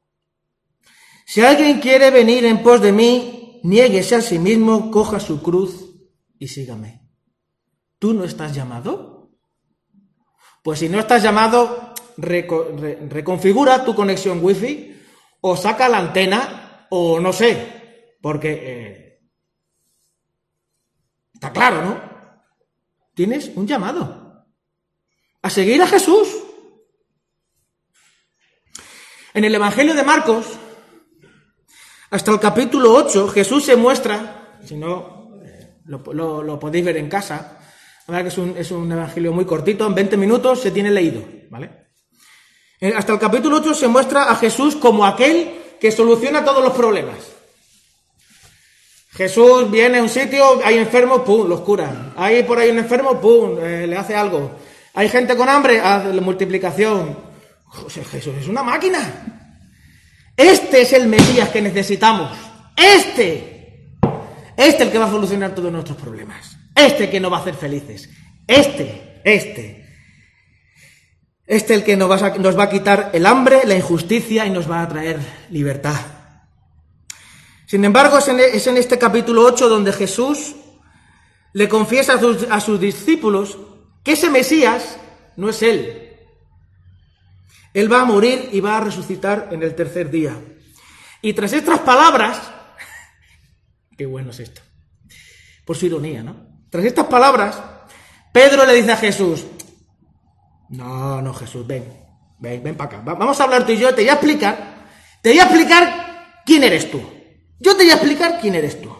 Si 1.26 1.40
alguien 1.40 1.80
quiere 1.80 2.12
venir 2.12 2.44
en 2.44 2.62
pos 2.62 2.80
de 2.80 2.92
mí, 2.92 3.60
niéguese 3.64 4.14
a 4.14 4.20
sí 4.20 4.38
mismo, 4.38 4.92
coja 4.92 5.18
su 5.18 5.42
cruz 5.42 5.98
y 6.38 6.46
sígame. 6.46 7.02
¿Tú 7.98 8.14
no 8.14 8.22
estás 8.22 8.54
llamado? 8.54 9.32
Pues 10.62 10.78
si 10.78 10.88
no 10.88 11.00
estás 11.00 11.20
llamado, 11.24 11.94
reconfigura 12.16 13.84
tu 13.84 13.96
conexión 13.96 14.38
wifi 14.40 15.02
o 15.40 15.56
saca 15.56 15.88
la 15.88 15.98
antena 15.98 16.86
o 16.90 17.18
no 17.18 17.32
sé, 17.32 18.14
porque 18.22 18.52
eh, 18.62 19.05
está 21.36 21.52
claro, 21.52 21.82
¿no? 21.82 22.00
Tienes 23.14 23.52
un 23.54 23.66
llamado 23.66 24.46
a 25.42 25.50
seguir 25.50 25.82
a 25.82 25.86
Jesús. 25.86 26.28
En 29.34 29.44
el 29.44 29.54
Evangelio 29.54 29.94
de 29.94 30.02
Marcos, 30.02 30.46
hasta 32.10 32.32
el 32.32 32.40
capítulo 32.40 32.94
8, 32.94 33.28
Jesús 33.28 33.64
se 33.64 33.76
muestra, 33.76 34.58
si 34.64 34.76
no 34.76 35.38
eh, 35.44 35.82
lo 35.84 36.58
podéis 36.58 36.86
ver 36.86 36.96
en 36.96 37.10
casa, 37.10 37.58
la 38.08 38.14
verdad 38.14 38.54
que 38.54 38.60
es 38.60 38.70
un, 38.70 38.90
evangelio 38.90 39.32
muy 39.32 39.44
cortito, 39.44 39.86
en 39.86 39.94
20 39.94 40.16
minutos 40.16 40.60
se 40.60 40.70
tiene 40.70 40.90
leído, 40.90 41.22
¿vale? 41.50 41.88
Eh, 42.80 42.94
hasta 42.96 43.12
el 43.12 43.18
capítulo 43.18 43.56
8 43.58 43.74
se 43.74 43.88
muestra 43.88 44.30
a 44.30 44.36
Jesús 44.36 44.76
como 44.76 45.04
aquel 45.04 45.76
que 45.78 45.90
soluciona 45.90 46.44
todos 46.44 46.64
los 46.64 46.72
problemas. 46.72 47.35
Jesús 49.16 49.70
viene 49.70 49.98
a 49.98 50.02
un 50.02 50.10
sitio, 50.10 50.60
hay 50.62 50.76
enfermos, 50.76 51.22
pum, 51.22 51.48
los 51.48 51.60
cura. 51.62 52.12
Hay 52.16 52.42
por 52.42 52.58
ahí 52.58 52.70
un 52.70 52.78
enfermo, 52.78 53.18
pum, 53.18 53.56
eh, 53.58 53.86
le 53.86 53.96
hace 53.96 54.14
algo. 54.14 54.52
Hay 54.92 55.08
gente 55.08 55.34
con 55.34 55.48
hambre, 55.48 55.80
hace 55.80 56.12
la 56.12 56.20
multiplicación. 56.20 57.16
José 57.64 58.04
Jesús 58.04 58.34
es 58.38 58.48
una 58.48 58.62
máquina. 58.62 58.98
Este 60.36 60.82
es 60.82 60.92
el 60.92 61.06
Mesías 61.06 61.48
que 61.48 61.62
necesitamos. 61.62 62.30
Este. 62.76 63.94
Este 64.54 64.76
es 64.76 64.80
el 64.80 64.90
que 64.90 64.98
va 64.98 65.06
a 65.06 65.10
solucionar 65.10 65.54
todos 65.54 65.72
nuestros 65.72 65.96
problemas. 65.96 66.56
Este 66.74 67.08
que 67.08 67.18
nos 67.18 67.32
va 67.32 67.38
a 67.38 67.40
hacer 67.40 67.54
felices. 67.54 68.10
Este, 68.46 69.20
este. 69.24 69.86
Este 71.46 71.74
el 71.74 71.84
que 71.84 71.96
nos 71.96 72.10
va, 72.10 72.26
a, 72.26 72.38
nos 72.38 72.58
va 72.58 72.64
a 72.64 72.70
quitar 72.70 73.10
el 73.14 73.24
hambre, 73.24 73.60
la 73.64 73.76
injusticia 73.76 74.44
y 74.44 74.50
nos 74.50 74.70
va 74.70 74.82
a 74.82 74.88
traer 74.88 75.18
libertad. 75.50 76.15
Sin 77.66 77.84
embargo, 77.84 78.18
es 78.18 78.28
en, 78.66 78.76
este 78.76 78.96
capítulo 78.96 79.42
8 79.42 79.68
donde 79.68 79.92
Jesús 79.92 80.54
le 81.52 81.68
confiesa 81.68 82.14
a 82.14 82.20
sus, 82.20 82.44
a 82.44 82.60
sus 82.60 82.78
discípulos 82.78 83.58
que 84.04 84.12
ese 84.12 84.30
Mesías 84.30 84.98
no 85.36 85.48
es 85.48 85.62
Él. 85.62 86.16
Él 87.74 87.92
va 87.92 88.02
a 88.02 88.04
morir 88.04 88.50
y 88.52 88.60
va 88.60 88.76
a 88.76 88.80
resucitar 88.80 89.48
en 89.50 89.64
el 89.64 89.74
tercer 89.74 90.10
día. 90.10 90.34
Y 91.20 91.32
tras 91.32 91.52
estas 91.52 91.80
palabras, 91.80 92.40
qué 93.98 94.06
bueno 94.06 94.30
es 94.30 94.38
esto, 94.38 94.62
por 95.64 95.76
su 95.76 95.86
ironía, 95.86 96.22
¿no? 96.22 96.36
Tras 96.70 96.84
estas 96.84 97.06
palabras, 97.06 97.60
Pedro 98.32 98.64
le 98.64 98.74
dice 98.74 98.92
a 98.92 98.96
Jesús, 98.96 99.44
no, 100.68 101.20
no, 101.20 101.34
Jesús, 101.34 101.66
ven, 101.66 101.84
ven, 102.38 102.62
ven 102.62 102.76
para 102.76 102.98
acá. 102.98 103.14
Vamos 103.14 103.40
a 103.40 103.44
hablar 103.44 103.66
tú 103.66 103.72
y 103.72 103.78
yo, 103.78 103.92
te 103.92 104.02
voy 104.02 104.08
a 104.08 104.14
explicar, 104.14 104.86
te 105.20 105.30
voy 105.30 105.38
a 105.40 105.44
explicar 105.44 106.42
quién 106.44 106.62
eres 106.62 106.90
tú. 106.90 107.15
Yo 107.58 107.76
te 107.76 107.84
voy 107.84 107.90
a 107.90 107.94
explicar 107.94 108.38
quién 108.40 108.54
eres 108.54 108.80
tú. 108.80 108.94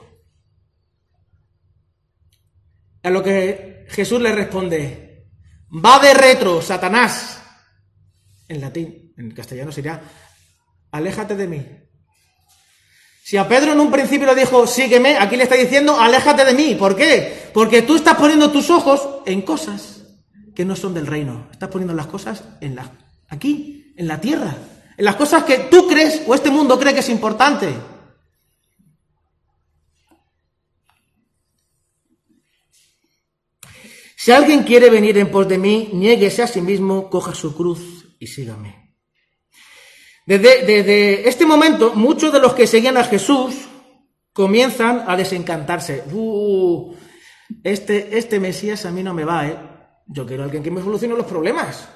A 3.03 3.11
lo 3.11 3.23
que 3.23 3.87
Jesús 3.89 4.21
le 4.21 4.33
responde, 4.33 5.29
va 5.73 5.99
de 5.99 6.15
retro, 6.15 6.61
Satanás. 6.61 7.41
En 8.49 8.61
latín, 8.61 9.13
en 9.17 9.31
castellano 9.33 9.73
sería, 9.73 10.01
aléjate 10.91 11.37
de 11.37 11.47
mí. 11.47 11.67
Si 13.23 13.37
a 13.37 13.49
Pedro 13.49 13.73
en 13.73 13.81
un 13.81 13.91
principio 13.91 14.27
le 14.27 14.37
dijo, 14.37 14.67
sígueme, 14.67 15.19
aquí 15.19 15.37
le 15.37 15.43
está 15.43 15.57
diciendo, 15.57 15.99
aléjate 15.99 16.45
de 16.45 16.55
mí. 16.55 16.77
¿Por 16.77 16.95
qué? 16.95 17.51
Porque 17.53 17.83
tú 17.83 17.97
estás 17.97 18.17
poniendo 18.17 18.53
tus 18.53 18.71
ojos 18.71 19.23
en 19.27 19.43
cosas 19.43 20.03
que 20.55 20.65
no 20.65 20.77
son 20.77 20.95
del 20.95 21.07
reino. 21.07 21.49
Estás 21.51 21.69
poniendo 21.69 21.93
las 21.93 22.07
cosas 22.07 22.45
en 22.61 22.77
la, 22.77 22.91
aquí, 23.29 23.93
en 23.97 24.07
la 24.07 24.21
tierra. 24.21 24.57
En 24.97 25.05
las 25.05 25.17
cosas 25.17 25.45
que 25.45 25.59
tú 25.59 25.89
crees 25.89 26.23
o 26.27 26.35
este 26.35 26.51
mundo 26.51 26.79
cree 26.79 26.95
que 26.95 27.01
es 27.01 27.09
importante. 27.09 27.75
Si 34.27 34.33
alguien 34.33 34.65
quiere 34.65 34.91
venir 34.91 35.17
en 35.19 35.31
pos 35.31 35.47
de 35.47 35.57
mí, 35.57 35.91
niéguese 35.93 36.43
a 36.43 36.49
sí 36.49 36.61
mismo, 36.61 37.09
coja 37.09 37.33
su 37.33 37.55
cruz 37.55 38.09
y 38.19 38.27
sígame. 38.27 38.97
Desde, 40.27 41.29
este 41.29 41.47
momento, 41.47 41.95
muchos 41.95 42.33
de 42.33 42.41
los 42.41 42.53
que 42.53 42.67
seguían 42.67 42.97
a 42.97 43.05
Jesús 43.05 43.55
comienzan 44.33 45.05
a 45.07 45.17
desencantarse. 45.17 46.03
Este, 47.63 48.19
este 48.19 48.41
Mesías 48.41 48.85
a 48.85 48.91
mí 48.91 49.05
no 49.05 49.15
me 49.15 49.25
va, 49.25 49.47
¿eh? 49.47 49.57
Yo 50.09 50.27
quiero 50.27 50.43
a 50.43 50.47
alguien 50.47 50.65
que 50.65 50.73
me 50.73 50.83
solucione 50.83 51.15
los 51.15 51.27
problemas. 51.27 51.89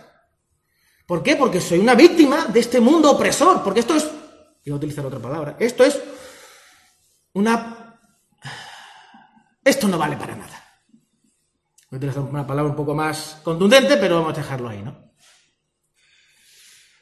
¿Por 1.09 1.25
qué? 1.25 1.35
Porque 1.35 1.61
soy 1.61 1.81
una 1.81 1.97
víctima 1.97 2.45
de 2.45 2.61
este 2.61 2.79
mundo 2.79 3.11
opresor. 3.11 3.61
Porque 3.65 3.81
esto 3.81 3.97
es, 3.97 4.05
voy 4.05 4.73
a 4.73 4.77
utilizar 4.77 5.05
otra 5.05 5.19
palabra, 5.19 5.57
esto 5.59 5.83
es 5.83 6.01
una... 7.33 7.99
Esto 9.65 9.89
no 9.89 9.99
vale 9.99 10.17
para 10.17 10.37
nada. 10.37 10.60
Voy 11.91 11.97
a 11.97 11.99
utilizar 11.99 12.23
una 12.23 12.47
palabra 12.47 12.71
un 12.71 12.77
poco 12.77 12.95
más 12.95 13.41
contundente, 13.43 13.97
pero 13.97 14.21
vamos 14.21 14.35
a 14.35 14.43
dejarlo 14.43 14.69
ahí, 14.69 14.81
¿no? 14.81 15.11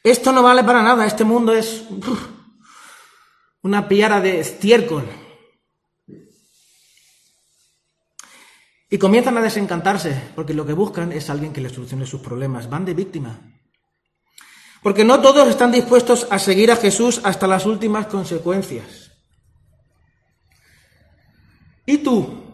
Esto 0.03 0.33
no 0.33 0.43
vale 0.43 0.65
para 0.65 0.83
nada, 0.83 1.05
este 1.05 1.25
mundo 1.25 1.53
es 1.53 1.85
una 3.63 3.87
piara 3.87 4.21
de 4.21 4.41
estiércol. 4.41 5.07
Y 8.89 8.97
comienzan 8.97 9.37
a 9.37 9.43
desencantarse, 9.43 10.31
porque 10.35 10.55
lo 10.55 10.65
que 10.65 10.73
buscan 10.73 11.13
es 11.13 11.29
alguien 11.29 11.53
que 11.53 11.61
les 11.61 11.73
solucione 11.73 12.07
sus 12.07 12.23
problemas. 12.23 12.71
Van 12.71 12.87
de 12.87 12.95
víctima. 12.95 13.39
Porque 14.83 15.05
no 15.05 15.21
todos 15.21 15.49
están 15.49 15.71
dispuestos 15.71 16.27
a 16.31 16.39
seguir 16.39 16.73
a 16.73 16.77
Jesús 16.77 17.21
hasta 17.25 17.47
las 17.47 17.67
últimas 17.67 18.07
consecuencias. 18.07 19.13
¿Y 21.85 21.99
tú? 21.99 22.49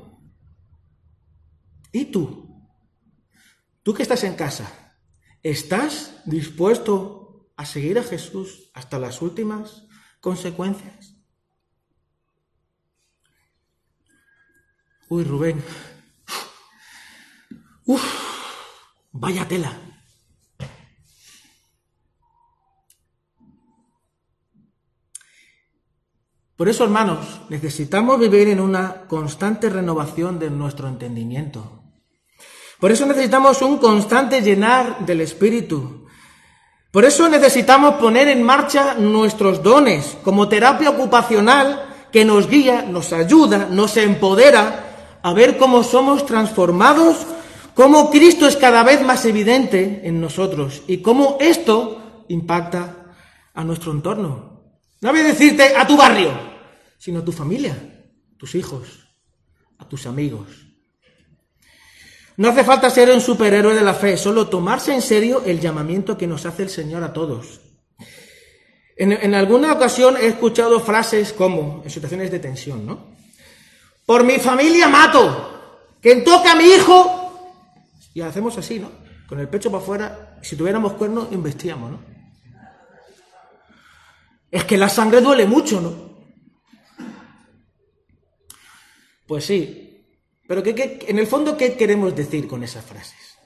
¿Y 1.92 2.06
tú? 2.06 2.44
Tú 3.84 3.94
que 3.94 4.02
estás 4.02 4.24
en 4.24 4.34
casa, 4.34 4.96
¿estás 5.44 6.20
dispuesto 6.24 7.14
a 7.56 7.64
seguir 7.64 7.98
a 7.98 8.02
Jesús 8.02 8.70
hasta 8.74 8.98
las 8.98 9.22
últimas 9.22 9.84
consecuencias. 10.24 11.14
Uy, 15.10 15.22
Rubén. 15.22 15.62
Uf, 17.84 18.02
vaya 19.12 19.46
tela. 19.46 19.78
Por 26.56 26.70
eso, 26.70 26.84
hermanos, 26.84 27.42
necesitamos 27.50 28.18
vivir 28.18 28.48
en 28.48 28.60
una 28.60 29.06
constante 29.06 29.68
renovación 29.68 30.38
de 30.38 30.48
nuestro 30.48 30.88
entendimiento. 30.88 31.83
Por 32.80 32.92
eso 32.92 33.06
necesitamos 33.06 33.62
un 33.62 33.78
constante 33.78 34.42
llenar 34.42 35.06
del 35.06 35.20
Espíritu, 35.20 36.04
por 36.94 37.04
eso 37.04 37.28
necesitamos 37.28 37.96
poner 37.96 38.28
en 38.28 38.44
marcha 38.44 38.94
nuestros 38.94 39.64
dones 39.64 40.16
como 40.22 40.46
terapia 40.46 40.90
ocupacional 40.90 41.88
que 42.12 42.24
nos 42.24 42.48
guía, 42.48 42.82
nos 42.82 43.12
ayuda, 43.12 43.66
nos 43.68 43.96
empodera 43.96 45.18
a 45.20 45.32
ver 45.32 45.56
cómo 45.56 45.82
somos 45.82 46.24
transformados, 46.24 47.16
cómo 47.74 48.12
Cristo 48.12 48.46
es 48.46 48.54
cada 48.54 48.84
vez 48.84 49.02
más 49.02 49.24
evidente 49.24 50.02
en 50.04 50.20
nosotros 50.20 50.82
y 50.86 50.98
cómo 50.98 51.36
esto 51.40 52.24
impacta 52.28 53.16
a 53.52 53.64
nuestro 53.64 53.90
entorno. 53.90 54.62
No 55.00 55.10
voy 55.10 55.18
a 55.18 55.24
decirte 55.24 55.76
a 55.76 55.84
tu 55.88 55.96
barrio, 55.96 56.30
sino 56.96 57.18
a 57.18 57.24
tu 57.24 57.32
familia, 57.32 57.76
tus 58.38 58.54
hijos, 58.54 59.08
a 59.78 59.88
tus 59.88 60.06
amigos. 60.06 60.63
No 62.36 62.48
hace 62.48 62.64
falta 62.64 62.90
ser 62.90 63.10
un 63.10 63.20
superhéroe 63.20 63.74
de 63.74 63.82
la 63.82 63.94
fe, 63.94 64.16
solo 64.16 64.48
tomarse 64.48 64.92
en 64.92 65.02
serio 65.02 65.42
el 65.46 65.60
llamamiento 65.60 66.18
que 66.18 66.26
nos 66.26 66.46
hace 66.46 66.64
el 66.64 66.70
Señor 66.70 67.04
a 67.04 67.12
todos. 67.12 67.60
En, 68.96 69.34
alguna 69.34 69.72
ocasión 69.72 70.16
he 70.16 70.26
escuchado 70.26 70.80
frases 70.80 71.32
como, 71.32 71.82
en 71.84 71.90
situaciones 71.90 72.30
de 72.30 72.38
tensión, 72.38 72.86
¿no? 72.86 73.14
Por 74.06 74.22
mi 74.24 74.38
familia 74.38 74.88
mato, 74.88 75.96
quien 76.00 76.22
toca 76.22 76.52
a 76.52 76.56
mi 76.56 76.64
hijo, 76.64 77.24
y 78.14 78.20
hacemos 78.20 78.56
así, 78.56 78.78
¿no? 78.78 78.90
Con 79.28 79.40
el 79.40 79.48
pecho 79.48 79.70
para 79.70 79.82
afuera, 79.82 80.38
si 80.42 80.54
tuviéramos 80.56 80.92
cuernos, 80.92 81.28
investíamos, 81.32 81.92
¿no? 81.92 82.00
Es 84.50 84.64
que 84.64 84.76
la 84.76 84.88
sangre 84.88 85.20
duele 85.20 85.46
mucho, 85.46 85.80
¿no? 85.80 86.14
Pues 89.26 89.44
sí, 89.44 89.83
pero 90.46 90.62
en 90.64 91.18
el 91.18 91.26
fondo, 91.26 91.56
¿qué 91.56 91.74
queremos 91.74 92.14
decir 92.14 92.46
con 92.46 92.62
esas 92.62 92.84
frases? 92.84 93.38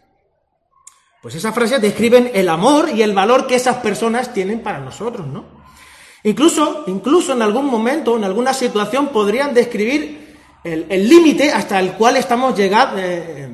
Pues 1.22 1.34
esas 1.34 1.55
frases 1.55 1.80
describen 1.80 2.30
el 2.34 2.49
amor 2.49 2.90
y 2.94 3.03
el 3.03 3.12
valor 3.12 3.46
que 3.46 3.57
esas 3.57 3.76
personas 3.76 4.32
tienen 4.32 4.62
para 4.62 4.78
nosotros, 4.78 5.26
¿no? 5.26 5.59
Incluso, 6.24 6.84
incluso 6.88 7.32
en 7.32 7.42
algún 7.42 7.66
momento, 7.66 8.16
en 8.16 8.24
alguna 8.24 8.53
situación, 8.53 9.09
podrían 9.09 9.55
describir 9.55 10.36
el 10.64 11.09
límite 11.09 11.53
hasta 11.53 11.78
el 11.78 11.92
cual 11.92 12.16
estamos 12.16 12.57
llegando, 12.57 12.99
eh, 12.99 13.44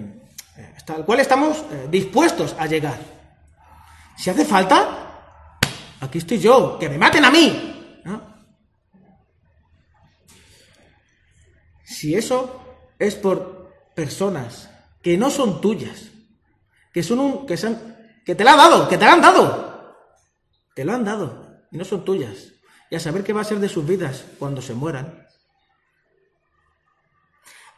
eh, 0.56 0.72
hasta 0.76 0.96
el 0.96 1.04
cual 1.04 1.20
estamos 1.20 1.58
eh, 1.70 1.86
dispuestos 1.90 2.56
a 2.58 2.66
llegar. 2.66 2.98
Si 4.16 4.30
hace 4.30 4.44
falta, 4.44 5.58
aquí 6.00 6.18
estoy 6.18 6.38
yo, 6.38 6.78
que 6.78 6.88
me 6.88 6.98
maten 6.98 7.24
a 7.24 7.30
mí. 7.30 7.70
Si 11.84 12.14
eso 12.14 12.63
es 12.98 13.14
por 13.14 13.72
personas 13.94 14.70
que 15.02 15.16
no 15.16 15.30
son 15.30 15.60
tuyas, 15.60 16.10
que 16.92 17.02
son 17.02 17.20
un, 17.20 17.46
que 17.46 17.56
son, 17.56 17.78
que 18.24 18.34
te 18.34 18.44
la 18.44 18.52
han 18.52 18.58
dado, 18.58 18.88
que 18.88 18.98
te 18.98 19.04
la 19.04 19.12
han 19.12 19.20
dado, 19.20 19.96
te 20.74 20.84
la 20.84 20.94
han 20.94 21.04
dado 21.04 21.66
y 21.70 21.76
no 21.76 21.84
son 21.84 22.04
tuyas. 22.04 22.52
Y 22.90 22.96
a 22.96 23.00
saber 23.00 23.24
qué 23.24 23.32
va 23.32 23.40
a 23.40 23.44
ser 23.44 23.58
de 23.58 23.68
sus 23.68 23.86
vidas 23.86 24.24
cuando 24.38 24.62
se 24.62 24.74
mueran. 24.74 25.26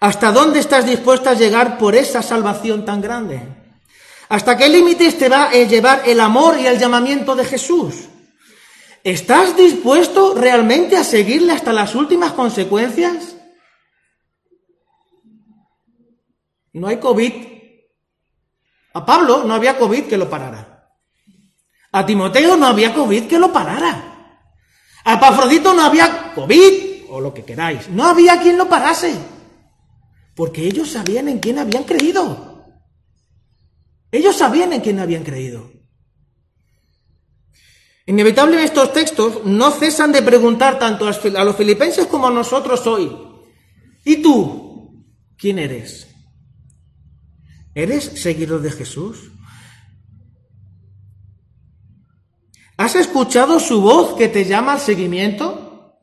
¿Hasta 0.00 0.30
dónde 0.30 0.60
estás 0.60 0.84
dispuesta 0.84 1.30
a 1.30 1.34
llegar 1.34 1.78
por 1.78 1.94
esa 1.94 2.22
salvación 2.22 2.84
tan 2.84 3.00
grande? 3.00 3.42
¿Hasta 4.28 4.56
qué 4.56 4.68
límites 4.68 5.16
te 5.16 5.28
va 5.28 5.44
a 5.44 5.52
llevar 5.52 6.02
el 6.04 6.20
amor 6.20 6.58
y 6.58 6.66
el 6.66 6.78
llamamiento 6.78 7.34
de 7.34 7.44
Jesús? 7.44 8.08
¿Estás 9.04 9.56
dispuesto 9.56 10.34
realmente 10.34 10.96
a 10.96 11.04
seguirle 11.04 11.52
hasta 11.52 11.72
las 11.72 11.94
últimas 11.94 12.32
consecuencias? 12.32 13.35
No 16.76 16.88
hay 16.88 16.98
COVID. 16.98 17.32
A 18.92 19.06
Pablo 19.06 19.44
no 19.44 19.54
había 19.54 19.78
COVID 19.78 20.04
que 20.04 20.18
lo 20.18 20.28
parara. 20.28 20.92
A 21.92 22.04
Timoteo 22.04 22.54
no 22.58 22.66
había 22.66 22.92
COVID 22.92 23.26
que 23.26 23.38
lo 23.38 23.50
parara. 23.50 24.42
A 25.04 25.18
Pafrodito 25.18 25.72
no 25.72 25.82
había 25.82 26.34
COVID, 26.34 27.04
o 27.08 27.20
lo 27.20 27.32
que 27.32 27.44
queráis. 27.44 27.88
No 27.88 28.04
había 28.04 28.42
quien 28.42 28.58
lo 28.58 28.68
parase. 28.68 29.14
Porque 30.34 30.66
ellos 30.66 30.90
sabían 30.90 31.28
en 31.28 31.38
quién 31.38 31.58
habían 31.58 31.84
creído. 31.84 32.66
Ellos 34.12 34.36
sabían 34.36 34.74
en 34.74 34.82
quién 34.82 34.98
habían 34.98 35.24
creído. 35.24 35.70
Inevitablemente 38.04 38.66
estos 38.66 38.92
textos 38.92 39.46
no 39.46 39.70
cesan 39.70 40.12
de 40.12 40.20
preguntar 40.20 40.78
tanto 40.78 41.06
a 41.08 41.44
los 41.44 41.56
filipenses 41.56 42.06
como 42.06 42.26
a 42.26 42.30
nosotros 42.30 42.86
hoy. 42.86 43.16
¿Y 44.04 44.16
tú? 44.20 45.06
¿Quién 45.38 45.58
eres? 45.58 46.15
¿Eres 47.76 48.04
seguidor 48.04 48.62
de 48.62 48.70
Jesús? 48.70 49.30
¿Has 52.78 52.94
escuchado 52.94 53.60
su 53.60 53.82
voz 53.82 54.16
que 54.16 54.28
te 54.28 54.46
llama 54.46 54.72
al 54.72 54.80
seguimiento? 54.80 55.94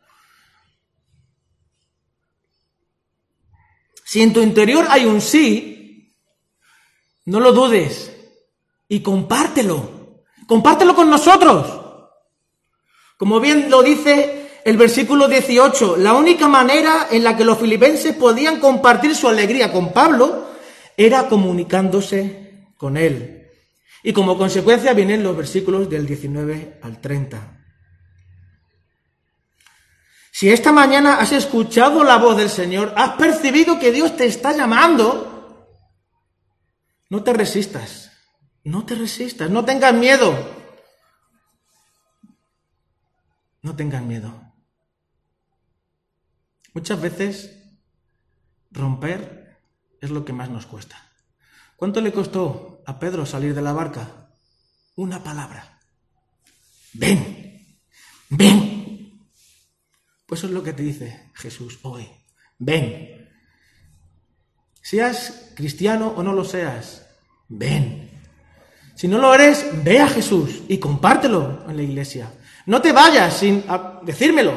Si 4.06 4.22
en 4.22 4.34
tu 4.34 4.42
interior 4.42 4.86
hay 4.88 5.06
un 5.06 5.20
sí, 5.20 6.16
no 7.26 7.40
lo 7.40 7.52
dudes 7.52 8.14
y 8.88 9.02
compártelo. 9.02 10.22
Compártelo 10.46 10.94
con 10.94 11.10
nosotros. 11.10 12.06
Como 13.18 13.40
bien 13.40 13.72
lo 13.72 13.82
dice 13.82 14.62
el 14.64 14.78
versículo 14.78 15.28
18, 15.28 15.98
la 15.98 16.14
única 16.14 16.48
manera 16.48 17.08
en 17.10 17.24
la 17.24 17.36
que 17.36 17.46
los 17.46 17.58
filipenses 17.58 18.16
podían 18.16 18.60
compartir 18.60 19.16
su 19.16 19.28
alegría 19.28 19.74
con 19.74 19.92
Pablo 19.92 20.53
era 20.98 21.28
comunicándose 21.28 22.68
con 22.78 22.98
Él. 22.98 23.50
Y 24.04 24.14
como 24.14 24.38
consecuencia 24.38 24.94
vienen 24.94 25.24
los 25.24 25.36
versículos 25.36 25.90
del 25.90 26.06
19 26.06 26.80
al 26.82 27.00
30. 27.00 27.60
Si 30.32 30.50
esta 30.50 30.72
mañana 30.72 31.20
has 31.20 31.32
escuchado 31.32 32.04
la 32.04 32.18
voz 32.18 32.38
del 32.38 32.50
Señor, 32.50 32.94
has 32.98 33.12
percibido 33.12 33.80
que 33.80 33.92
Dios 33.92 34.18
te 34.18 34.26
está 34.26 34.52
llamando, 34.52 35.70
no 37.10 37.24
te 37.24 37.34
resistas, 37.34 38.12
no 38.64 38.86
te 38.86 38.96
resistas, 38.96 39.50
no 39.50 39.64
tengas 39.64 39.94
miedo. 39.94 40.34
No 43.62 43.76
tengas 43.76 44.02
miedo. 44.02 44.54
Muchas 46.74 47.00
veces 47.00 47.60
romper 48.72 49.43
es 50.04 50.12
lo 50.12 50.26
que 50.26 50.34
más 50.34 50.50
nos 50.50 50.66
cuesta. 50.66 50.98
¿Cuánto 51.78 52.02
le 52.02 52.12
costó 52.12 52.84
a 52.86 53.00
Pedro 53.00 53.26
salir 53.26 53.56
de 53.56 53.62
la 53.62 53.72
barca? 53.72 54.30
Una 54.96 55.24
palabra. 55.24 55.80
Ven, 56.94 57.80
ven. 58.30 59.28
Pues 60.26 60.42
eso 60.42 60.48
es 60.48 60.54
lo 60.54 60.62
que 60.62 60.74
te 60.74 60.84
dice 60.84 61.32
Jesús 61.36 61.80
hoy. 61.84 62.08
Ven. 62.60 63.30
Seas 64.82 65.52
cristiano 65.56 66.14
o 66.16 66.22
no 66.22 66.34
lo 66.34 66.44
seas, 66.44 67.08
ven. 67.48 68.12
Si 68.96 69.08
no 69.08 69.18
lo 69.18 69.34
eres, 69.34 69.66
ve 69.84 70.00
a 70.00 70.10
Jesús 70.10 70.64
y 70.68 70.78
compártelo 70.80 71.64
en 71.70 71.78
la 71.78 71.84
iglesia. 71.84 72.32
No 72.66 72.82
te 72.82 72.92
vayas 72.92 73.38
sin 73.38 73.64
decírmelo. 74.04 74.54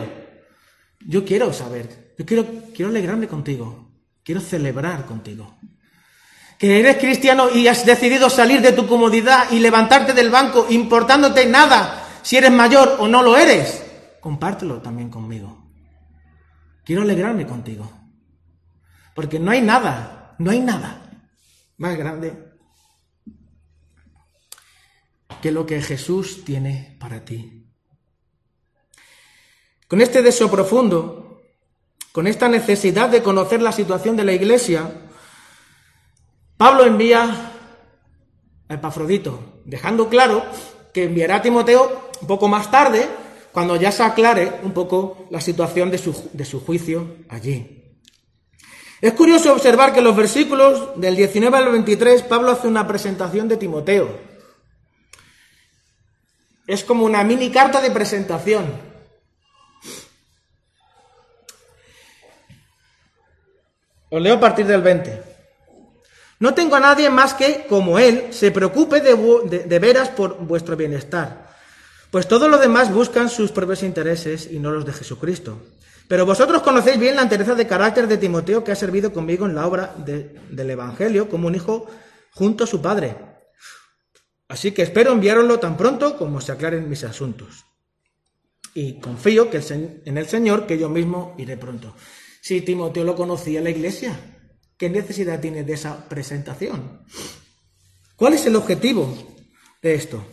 Yo 1.06 1.24
quiero 1.24 1.52
saber, 1.52 2.14
yo 2.18 2.26
quiero, 2.26 2.44
quiero 2.74 2.90
alegrarme 2.90 3.28
contigo, 3.28 3.85
quiero 4.26 4.40
celebrar 4.40 5.06
contigo. 5.06 5.56
Que 6.58 6.80
eres 6.80 6.96
cristiano 6.96 7.48
y 7.48 7.68
has 7.68 7.86
decidido 7.86 8.28
salir 8.28 8.60
de 8.60 8.72
tu 8.72 8.88
comodidad 8.88 9.52
y 9.52 9.60
levantarte 9.60 10.12
del 10.14 10.30
banco 10.30 10.66
importándote 10.68 11.46
nada 11.46 12.02
si 12.22 12.36
eres 12.36 12.50
mayor 12.50 12.96
o 12.98 13.06
no 13.06 13.22
lo 13.22 13.36
eres, 13.36 13.84
compártelo 14.20 14.82
también 14.82 15.10
conmigo. 15.10 15.70
Quiero 16.84 17.02
alegrarme 17.02 17.46
contigo. 17.46 17.88
Porque 19.14 19.38
no 19.38 19.52
hay 19.52 19.62
nada, 19.62 20.34
no 20.40 20.50
hay 20.50 20.58
nada 20.58 21.08
más 21.78 21.96
grande 21.96 22.52
que 25.40 25.52
lo 25.52 25.66
que 25.66 25.80
Jesús 25.80 26.44
tiene 26.44 26.96
para 26.98 27.24
ti. 27.24 27.64
Con 29.86 30.00
este 30.00 30.20
deseo 30.20 30.50
profundo, 30.50 31.15
con 32.16 32.26
esta 32.26 32.48
necesidad 32.48 33.10
de 33.10 33.22
conocer 33.22 33.60
la 33.60 33.72
situación 33.72 34.16
de 34.16 34.24
la 34.24 34.32
iglesia, 34.32 34.88
Pablo 36.56 36.86
envía 36.86 37.52
a 38.66 38.72
Epafrodito, 38.72 39.60
dejando 39.66 40.08
claro 40.08 40.42
que 40.94 41.04
enviará 41.04 41.36
a 41.36 41.42
Timoteo 41.42 42.08
un 42.22 42.26
poco 42.26 42.48
más 42.48 42.70
tarde, 42.70 43.06
cuando 43.52 43.76
ya 43.76 43.92
se 43.92 44.02
aclare 44.02 44.60
un 44.62 44.72
poco 44.72 45.26
la 45.28 45.42
situación 45.42 45.90
de 45.90 45.98
su, 45.98 46.30
de 46.32 46.46
su 46.46 46.64
juicio 46.64 47.16
allí. 47.28 47.98
Es 49.02 49.12
curioso 49.12 49.52
observar 49.52 49.92
que 49.92 49.98
en 49.98 50.06
los 50.06 50.16
versículos 50.16 50.98
del 50.98 51.16
19 51.16 51.54
al 51.54 51.70
23 51.70 52.22
Pablo 52.22 52.50
hace 52.50 52.66
una 52.66 52.88
presentación 52.88 53.46
de 53.46 53.58
Timoteo. 53.58 54.08
Es 56.66 56.82
como 56.82 57.04
una 57.04 57.22
mini 57.24 57.50
carta 57.50 57.82
de 57.82 57.90
presentación. 57.90 58.85
Os 64.08 64.22
leo 64.22 64.34
a 64.34 64.40
partir 64.40 64.66
del 64.66 64.82
20. 64.82 65.22
No 66.38 66.54
tengo 66.54 66.76
a 66.76 66.80
nadie 66.80 67.10
más 67.10 67.34
que, 67.34 67.66
como 67.68 67.98
él, 67.98 68.28
se 68.30 68.50
preocupe 68.50 69.00
de, 69.00 69.64
de, 69.66 69.78
veras 69.78 70.10
por 70.10 70.36
vuestro 70.44 70.76
bienestar, 70.76 71.48
pues 72.10 72.28
todos 72.28 72.50
los 72.50 72.60
demás 72.60 72.92
buscan 72.92 73.30
sus 73.30 73.52
propios 73.52 73.82
intereses 73.82 74.48
y 74.50 74.58
no 74.58 74.70
los 74.70 74.84
de 74.84 74.92
Jesucristo. 74.92 75.58
Pero 76.08 76.26
vosotros 76.26 76.62
conocéis 76.62 77.00
bien 77.00 77.16
la 77.16 77.22
entereza 77.22 77.54
de 77.54 77.66
carácter 77.66 78.06
de 78.06 78.18
Timoteo, 78.18 78.62
que 78.62 78.70
ha 78.70 78.76
servido 78.76 79.12
conmigo 79.12 79.46
en 79.46 79.54
la 79.54 79.66
obra 79.66 79.94
de, 79.96 80.38
del 80.50 80.70
Evangelio 80.70 81.28
como 81.28 81.48
un 81.48 81.54
hijo 81.54 81.86
junto 82.32 82.64
a 82.64 82.66
su 82.66 82.80
padre. 82.80 83.16
Así 84.46 84.70
que 84.70 84.82
espero 84.82 85.12
enviároslo 85.12 85.58
tan 85.58 85.76
pronto 85.76 86.16
como 86.16 86.40
se 86.40 86.52
aclaren 86.52 86.88
mis 86.88 87.02
asuntos. 87.02 87.64
Y 88.74 89.00
confío 89.00 89.50
que 89.50 89.62
en 90.04 90.18
el 90.18 90.26
Señor 90.28 90.66
que 90.66 90.78
yo 90.78 90.88
mismo 90.90 91.34
iré 91.38 91.56
pronto. 91.56 91.96
Si 92.46 92.60
Timoteo 92.60 93.02
lo 93.02 93.16
conocía 93.16 93.58
en 93.58 93.64
la 93.64 93.70
iglesia, 93.70 94.16
¿qué 94.78 94.88
necesidad 94.88 95.40
tiene 95.40 95.64
de 95.64 95.72
esa 95.72 96.08
presentación? 96.08 97.02
¿Cuál 98.14 98.34
es 98.34 98.46
el 98.46 98.54
objetivo 98.54 99.12
de 99.82 99.96
esto? 99.96 100.24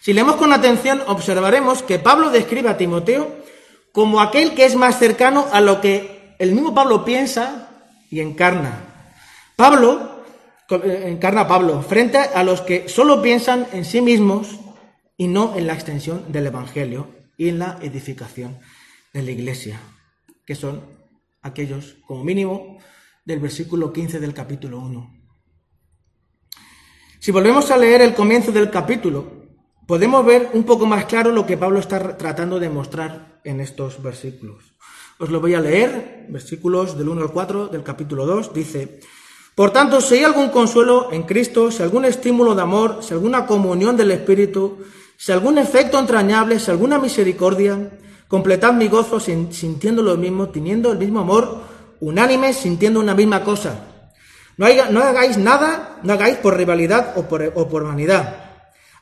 Si 0.00 0.12
leemos 0.12 0.36
con 0.36 0.52
atención, 0.52 1.02
observaremos 1.08 1.82
que 1.82 1.98
Pablo 1.98 2.30
describe 2.30 2.68
a 2.68 2.76
Timoteo 2.76 3.36
como 3.90 4.20
aquel 4.20 4.54
que 4.54 4.64
es 4.64 4.76
más 4.76 5.00
cercano 5.00 5.48
a 5.50 5.60
lo 5.60 5.80
que 5.80 6.36
el 6.38 6.52
mismo 6.52 6.72
Pablo 6.72 7.04
piensa 7.04 7.68
y 8.08 8.20
encarna. 8.20 9.10
Pablo 9.56 10.22
encarna 10.70 11.40
a 11.40 11.48
Pablo 11.48 11.82
frente 11.82 12.18
a 12.18 12.44
los 12.44 12.60
que 12.60 12.88
solo 12.88 13.22
piensan 13.22 13.66
en 13.72 13.84
sí 13.84 14.00
mismos 14.00 14.60
y 15.16 15.26
no 15.26 15.56
en 15.56 15.66
la 15.66 15.74
extensión 15.74 16.30
del 16.30 16.46
Evangelio 16.46 17.10
y 17.36 17.48
en 17.48 17.58
la 17.58 17.76
edificación 17.82 18.60
de 19.12 19.22
la 19.24 19.32
iglesia, 19.32 19.80
que 20.46 20.54
son 20.54 20.80
aquellos, 21.42 21.96
como 22.06 22.24
mínimo, 22.24 22.78
del 23.24 23.40
versículo 23.40 23.92
15 23.92 24.20
del 24.20 24.32
capítulo 24.32 24.78
1. 24.78 25.12
Si 27.18 27.32
volvemos 27.32 27.70
a 27.70 27.76
leer 27.76 28.02
el 28.02 28.14
comienzo 28.14 28.52
del 28.52 28.70
capítulo, 28.70 29.46
podemos 29.86 30.24
ver 30.24 30.50
un 30.54 30.64
poco 30.64 30.86
más 30.86 31.06
claro 31.06 31.32
lo 31.32 31.44
que 31.44 31.56
Pablo 31.56 31.80
está 31.80 32.16
tratando 32.16 32.60
de 32.60 32.70
mostrar 32.70 33.40
en 33.44 33.60
estos 33.60 34.00
versículos. 34.02 34.76
Os 35.18 35.30
lo 35.30 35.40
voy 35.40 35.54
a 35.54 35.60
leer, 35.60 36.26
versículos 36.28 36.96
del 36.96 37.08
1 37.08 37.22
al 37.22 37.32
4 37.32 37.68
del 37.68 37.82
capítulo 37.82 38.26
2, 38.26 38.54
dice, 38.54 39.00
por 39.56 39.72
tanto, 39.72 40.00
si 40.02 40.16
hay 40.16 40.24
algún 40.24 40.50
consuelo 40.50 41.10
en 41.10 41.22
Cristo, 41.22 41.70
si 41.70 41.82
algún 41.82 42.04
estímulo 42.04 42.54
de 42.54 42.62
amor, 42.62 42.98
si 43.00 43.14
alguna 43.14 43.46
comunión 43.46 43.96
del 43.96 44.10
Espíritu, 44.10 44.84
si 45.16 45.32
algún 45.32 45.56
efecto 45.56 45.98
entrañable, 45.98 46.60
si 46.60 46.70
alguna 46.70 46.98
misericordia, 46.98 47.98
completad 48.28 48.72
mi 48.72 48.88
gozo 48.88 49.20
sintiendo 49.20 50.02
lo 50.02 50.16
mismo, 50.16 50.48
teniendo 50.48 50.92
el 50.92 50.98
mismo 50.98 51.20
amor, 51.20 51.62
unánimes, 52.00 52.56
sintiendo 52.56 53.00
una 53.00 53.14
misma 53.14 53.44
cosa. 53.44 53.86
No, 54.56 54.66
no 54.90 55.02
hagáis 55.02 55.36
nada, 55.36 56.00
no 56.02 56.12
hagáis 56.12 56.36
por 56.36 56.56
rivalidad 56.56 57.16
o 57.16 57.28
por, 57.28 57.52
o 57.54 57.68
por 57.68 57.84
vanidad. 57.84 58.46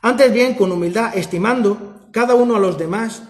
Antes 0.02 0.32
bien, 0.32 0.54
con 0.54 0.72
humildad, 0.72 1.16
estimando 1.16 2.08
cada 2.12 2.34
uno 2.34 2.56
a 2.56 2.60
los 2.60 2.76
demás 2.76 3.22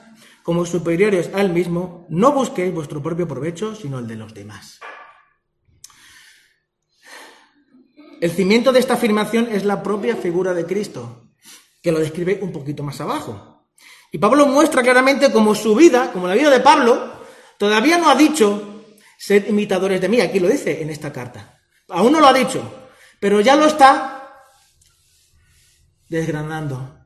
como 0.42 0.66
superiores 0.66 1.30
a 1.32 1.40
él 1.40 1.50
mismo, 1.50 2.06
no 2.10 2.32
busquéis 2.32 2.74
vuestro 2.74 3.02
propio 3.02 3.26
provecho, 3.26 3.74
sino 3.74 3.98
el 3.98 4.06
de 4.06 4.16
los 4.16 4.34
demás. 4.34 4.78
El 8.20 8.30
cimiento 8.30 8.72
de 8.72 8.78
esta 8.78 8.94
afirmación 8.94 9.48
es 9.50 9.64
la 9.64 9.82
propia 9.82 10.16
figura 10.16 10.52
de 10.52 10.66
Cristo, 10.66 11.30
que 11.82 11.92
lo 11.92 11.98
describe 11.98 12.40
un 12.42 12.52
poquito 12.52 12.82
más 12.82 13.00
abajo. 13.00 13.53
Y 14.14 14.18
Pablo 14.18 14.46
muestra 14.46 14.80
claramente 14.80 15.32
cómo 15.32 15.56
su 15.56 15.74
vida, 15.74 16.12
como 16.12 16.28
la 16.28 16.34
vida 16.34 16.48
de 16.48 16.60
Pablo, 16.60 17.24
todavía 17.58 17.98
no 17.98 18.08
ha 18.08 18.14
dicho 18.14 18.84
ser 19.18 19.48
imitadores 19.48 20.00
de 20.00 20.08
mí, 20.08 20.20
aquí 20.20 20.38
lo 20.38 20.46
dice 20.46 20.80
en 20.80 20.90
esta 20.90 21.12
carta. 21.12 21.60
Aún 21.88 22.12
no 22.12 22.20
lo 22.20 22.28
ha 22.28 22.32
dicho, 22.32 22.88
pero 23.18 23.40
ya 23.40 23.56
lo 23.56 23.66
está 23.66 24.46
desgranando. 26.08 26.96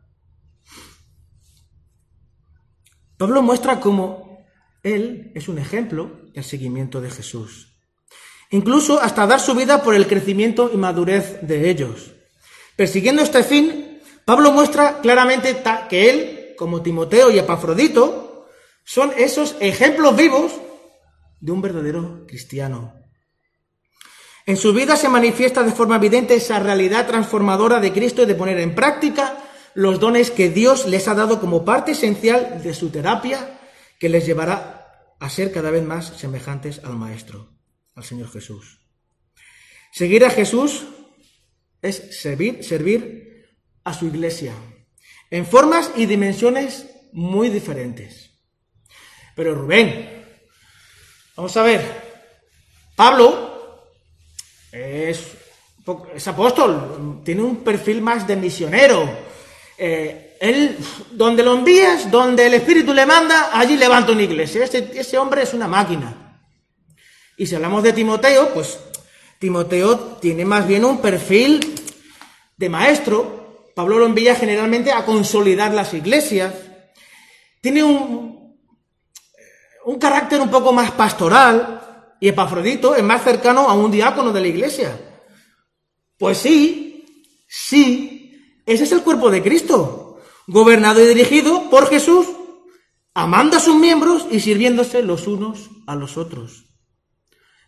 Pablo 3.16 3.40
muestra 3.40 3.80
cómo 3.80 4.44
él 4.82 5.32
es 5.34 5.48
un 5.48 5.58
ejemplo 5.58 6.20
del 6.34 6.44
seguimiento 6.44 7.00
de 7.00 7.10
Jesús 7.10 7.68
incluso 8.50 9.00
hasta 9.00 9.26
dar 9.26 9.40
su 9.40 9.54
vida 9.54 9.82
por 9.82 9.94
el 9.94 10.06
crecimiento 10.06 10.70
y 10.72 10.76
madurez 10.76 11.38
de 11.42 11.70
ellos. 11.70 12.12
Persiguiendo 12.76 13.22
este 13.22 13.42
fin, 13.42 14.00
Pablo 14.24 14.52
muestra 14.52 15.00
claramente 15.00 15.62
que 15.88 16.10
él, 16.10 16.37
como 16.58 16.82
Timoteo 16.82 17.30
y 17.30 17.38
Epafrodito, 17.38 18.46
son 18.84 19.12
esos 19.16 19.56
ejemplos 19.60 20.16
vivos 20.16 20.52
de 21.40 21.52
un 21.52 21.62
verdadero 21.62 22.24
cristiano. 22.26 22.94
En 24.44 24.56
su 24.56 24.72
vida 24.72 24.96
se 24.96 25.08
manifiesta 25.08 25.62
de 25.62 25.72
forma 25.72 25.96
evidente 25.96 26.34
esa 26.34 26.58
realidad 26.58 27.06
transformadora 27.06 27.80
de 27.80 27.92
Cristo 27.92 28.22
y 28.22 28.26
de 28.26 28.34
poner 28.34 28.58
en 28.58 28.74
práctica 28.74 29.36
los 29.74 30.00
dones 30.00 30.30
que 30.30 30.48
Dios 30.48 30.86
les 30.86 31.06
ha 31.06 31.14
dado 31.14 31.40
como 31.40 31.64
parte 31.64 31.92
esencial 31.92 32.62
de 32.62 32.74
su 32.74 32.90
terapia 32.90 33.60
que 33.98 34.08
les 34.08 34.26
llevará 34.26 35.14
a 35.20 35.30
ser 35.30 35.52
cada 35.52 35.70
vez 35.70 35.84
más 35.84 36.06
semejantes 36.16 36.80
al 36.82 36.96
Maestro 36.96 37.58
al 37.94 38.04
Señor 38.04 38.30
Jesús. 38.30 38.80
Seguir 39.92 40.24
a 40.24 40.30
Jesús 40.30 40.86
es 41.82 42.20
servir, 42.20 42.64
servir 42.64 43.44
a 43.84 43.92
su 43.92 44.06
iglesia 44.06 44.54
en 45.30 45.46
formas 45.46 45.90
y 45.96 46.06
dimensiones 46.06 46.86
muy 47.12 47.48
diferentes. 47.48 48.30
Pero 49.34 49.54
Rubén, 49.54 50.24
vamos 51.36 51.56
a 51.56 51.62
ver, 51.62 51.80
Pablo 52.96 53.86
es, 54.72 55.20
apóstol, 56.26 57.22
tiene 57.24 57.42
un 57.42 57.56
perfil 57.58 58.00
más 58.00 58.26
de 58.26 58.36
misionero, 58.36 59.08
eh, 59.76 60.36
él, 60.40 60.76
donde 61.12 61.42
lo 61.42 61.54
envías, 61.54 62.10
donde 62.10 62.46
el 62.46 62.54
Espíritu 62.54 62.92
le 62.92 63.06
manda, 63.06 63.50
allí 63.52 63.76
levanta 63.76 64.12
una 64.12 64.22
iglesia. 64.22 64.64
Ese, 64.64 64.90
ese 64.94 65.18
hombre 65.18 65.42
es 65.42 65.54
una 65.54 65.68
máquina. 65.68 66.40
Y 67.36 67.46
si 67.46 67.54
hablamos 67.54 67.82
de 67.82 67.92
Timoteo, 67.92 68.52
pues 68.52 68.78
Timoteo 69.38 69.96
tiene 70.20 70.44
más 70.44 70.66
bien 70.66 70.84
un 70.84 71.00
perfil 71.00 71.74
de 72.56 72.68
maestro. 72.68 73.47
Pablo 73.78 74.00
lo 74.00 74.06
envía 74.06 74.34
generalmente 74.34 74.90
a 74.90 75.04
consolidar 75.04 75.72
las 75.72 75.94
iglesias. 75.94 76.52
Tiene 77.60 77.84
un, 77.84 78.58
un 79.84 79.98
carácter 80.00 80.40
un 80.40 80.50
poco 80.50 80.72
más 80.72 80.90
pastoral 80.90 82.16
y 82.18 82.26
Epafrodito 82.26 82.96
es 82.96 83.04
más 83.04 83.22
cercano 83.22 83.68
a 83.68 83.74
un 83.74 83.92
diácono 83.92 84.32
de 84.32 84.40
la 84.40 84.48
iglesia. 84.48 85.00
Pues 86.18 86.38
sí, 86.38 87.30
sí, 87.46 88.60
ese 88.66 88.82
es 88.82 88.90
el 88.90 89.04
cuerpo 89.04 89.30
de 89.30 89.44
Cristo, 89.44 90.22
gobernado 90.48 91.00
y 91.00 91.06
dirigido 91.06 91.70
por 91.70 91.88
Jesús, 91.88 92.26
amando 93.14 93.58
a 93.58 93.60
sus 93.60 93.76
miembros 93.76 94.26
y 94.28 94.40
sirviéndose 94.40 95.04
los 95.04 95.28
unos 95.28 95.70
a 95.86 95.94
los 95.94 96.16
otros. 96.16 96.64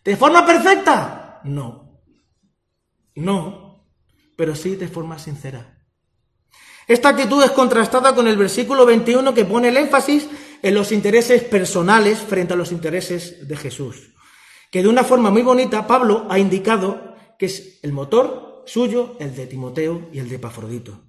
¿De 0.03 0.17
forma 0.17 0.45
perfecta? 0.45 1.39
No. 1.45 2.01
No, 3.15 3.87
pero 4.35 4.57
sí 4.57 4.75
de 4.75 4.89
forma 4.89 5.17
sincera. 5.17 5.77
Esta 6.91 7.07
actitud 7.07 7.41
es 7.41 7.51
contrastada 7.51 8.13
con 8.13 8.27
el 8.27 8.35
versículo 8.35 8.85
21 8.85 9.33
que 9.33 9.45
pone 9.45 9.69
el 9.69 9.77
énfasis 9.77 10.27
en 10.61 10.73
los 10.73 10.91
intereses 10.91 11.41
personales 11.41 12.17
frente 12.17 12.51
a 12.51 12.57
los 12.57 12.73
intereses 12.73 13.47
de 13.47 13.55
Jesús. 13.55 14.11
Que 14.69 14.81
de 14.81 14.89
una 14.89 15.05
forma 15.05 15.31
muy 15.31 15.41
bonita 15.41 15.87
Pablo 15.87 16.27
ha 16.29 16.37
indicado 16.37 17.15
que 17.39 17.45
es 17.45 17.79
el 17.81 17.93
motor 17.93 18.65
suyo, 18.65 19.15
el 19.21 19.33
de 19.33 19.47
Timoteo 19.47 20.09
y 20.11 20.19
el 20.19 20.27
de 20.27 20.35
Epafrodito. 20.35 20.99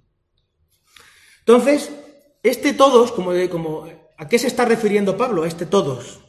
Entonces, 1.39 1.91
este 2.43 2.71
todos, 2.71 3.11
como, 3.11 3.85
¿a 4.17 4.27
qué 4.29 4.39
se 4.39 4.47
está 4.47 4.63
refiriendo 4.63 5.17
Pablo? 5.17 5.43
A 5.43 5.49
este 5.49 5.65
todos. 5.65 6.21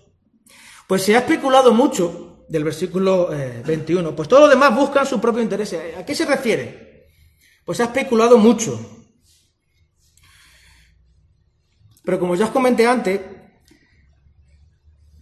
Pues 0.88 1.02
se 1.02 1.14
ha 1.14 1.20
especulado 1.20 1.72
mucho 1.72 2.44
del 2.48 2.64
versículo 2.64 3.32
eh, 3.32 3.62
21. 3.64 4.16
Pues 4.16 4.28
todos 4.28 4.42
los 4.42 4.50
demás 4.50 4.74
buscan 4.74 5.06
su 5.06 5.20
propio 5.20 5.44
interés. 5.44 5.76
¿A 5.96 6.04
qué 6.04 6.16
se 6.16 6.26
refiere? 6.26 7.06
Pues 7.64 7.76
se 7.76 7.84
ha 7.84 7.86
especulado 7.86 8.36
mucho. 8.36 9.03
Pero 12.04 12.20
como 12.20 12.36
ya 12.36 12.44
os 12.44 12.50
comenté 12.50 12.86
antes, 12.86 13.20